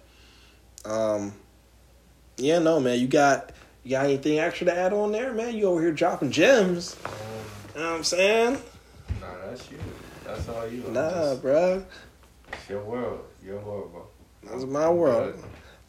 um, 0.84 1.32
yeah, 2.36 2.58
no, 2.58 2.80
man, 2.80 2.98
you 2.98 3.06
got 3.08 3.52
you 3.84 3.92
got 3.92 4.04
anything 4.06 4.38
extra 4.38 4.66
to 4.66 4.76
add 4.76 4.92
on 4.92 5.12
there, 5.12 5.32
man? 5.32 5.54
You 5.56 5.66
over 5.66 5.80
here 5.80 5.92
dropping 5.92 6.30
gems. 6.30 6.96
Um, 7.04 7.12
You 7.74 7.80
know 7.80 7.90
what 7.90 7.96
I'm 7.98 8.04
saying? 8.04 8.52
nah, 9.20 9.26
that's 9.48 9.70
you. 9.70 9.78
That's 10.24 10.48
all 10.48 10.66
you. 10.68 10.84
I'm 10.86 10.92
Nah, 10.92 11.10
just- 11.10 11.42
bruh. 11.42 11.84
It's 12.52 12.68
your 12.68 12.82
world. 12.82 13.20
Your 13.44 13.58
world, 13.60 13.92
bro. 13.92 14.06
That's 14.42 14.64
my 14.64 14.88
world. 14.90 15.34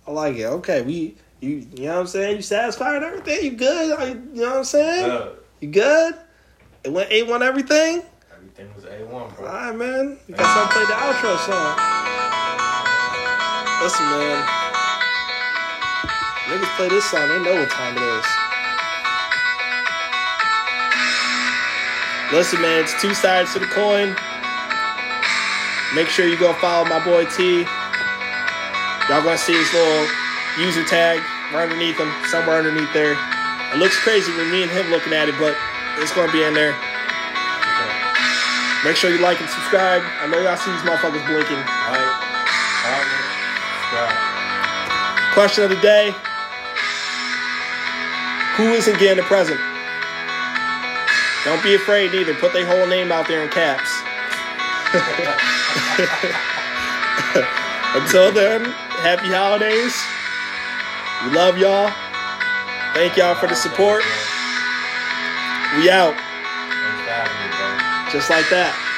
I 0.07 0.11
like 0.11 0.35
it. 0.37 0.45
Okay, 0.45 0.81
we 0.83 1.15
you 1.41 1.67
you 1.73 1.85
know 1.87 1.93
what 1.95 1.99
I'm 2.01 2.07
saying? 2.07 2.35
You 2.37 2.41
satisfied 2.43 3.01
everything? 3.03 3.43
You 3.45 3.51
good? 3.51 4.09
You, 4.35 4.41
know 4.41 4.49
what 4.49 4.57
I'm 4.59 4.63
saying? 4.63 5.27
You 5.59 5.67
good? 5.69 6.15
It 6.83 6.91
went 6.91 7.11
A 7.11 7.23
one 7.23 7.41
everything? 7.43 8.03
Everything 8.61 8.75
was 8.75 8.85
A 8.85 9.05
one, 9.13 9.29
bro. 9.33 9.47
Alright 9.47 9.75
man. 9.75 10.17
You 10.27 10.35
something 10.35 10.37
to 10.37 10.73
play 10.73 10.85
the 10.85 10.97
outro 10.97 11.37
song. 11.41 11.73
Listen 13.81 14.05
man. 14.05 14.37
Niggas 16.45 16.75
play 16.75 16.89
this 16.89 17.05
song, 17.05 17.29
they 17.29 17.39
know 17.41 17.55
what 17.59 17.69
time 17.69 17.95
it 17.97 18.03
is. 18.03 18.25
Listen 22.33 22.61
man, 22.61 22.83
it's 22.83 22.99
two 23.01 23.13
sides 23.13 23.53
to 23.53 23.59
the 23.59 23.67
coin. 23.67 24.15
Make 25.95 26.07
sure 26.07 26.27
you 26.27 26.37
go 26.37 26.53
follow 26.53 26.85
my 26.85 27.03
boy 27.03 27.25
T. 27.25 27.65
Y'all 29.09 29.23
gonna 29.23 29.37
see 29.37 29.57
his 29.57 29.73
little 29.73 30.07
user 30.59 30.85
tag 30.85 31.19
right 31.53 31.63
underneath 31.63 31.97
him, 31.97 32.11
somewhere 32.29 32.57
underneath 32.57 32.93
there. 32.93 33.17
It 33.73 33.77
looks 33.77 33.97
crazy 33.99 34.31
with 34.37 34.51
me 34.51 34.63
and 34.63 34.71
him 34.71 34.89
looking 34.91 35.13
at 35.13 35.27
it, 35.27 35.35
but 35.39 35.55
it's 35.97 36.13
gonna 36.13 36.31
be 36.31 36.43
in 36.43 36.53
there. 36.53 36.90
Make 38.83 38.95
sure 38.95 39.13
you 39.13 39.21
like 39.21 39.39
and 39.39 39.49
subscribe. 39.49 40.01
I 40.21 40.25
know 40.25 40.41
y'all 40.41 40.57
see 40.57 40.71
these 40.71 40.81
motherfuckers 40.81 41.21
blinking. 41.29 41.61
Question 45.33 45.63
of 45.65 45.69
the 45.69 45.79
day 45.81 46.15
Who 48.57 48.73
isn't 48.73 48.97
getting 48.97 49.23
a 49.23 49.27
present? 49.27 49.59
Don't 51.45 51.61
be 51.63 51.75
afraid 51.75 52.15
either. 52.15 52.33
Put 52.33 52.53
their 52.53 52.65
whole 52.65 52.87
name 52.87 53.11
out 53.11 53.27
there 53.27 53.43
in 53.43 53.49
caps. 53.49 53.89
Until 57.95 58.31
then, 58.31 58.63
happy 59.05 59.27
holidays. 59.27 59.93
We 61.23 61.37
love 61.37 61.57
y'all. 61.57 61.91
Thank 62.93 63.17
y'all 63.17 63.35
for 63.35 63.47
the 63.47 63.55
support. 63.55 64.03
We 65.77 65.89
out. 65.89 66.15
Just 68.11 68.29
like 68.29 68.49
that. 68.49 68.90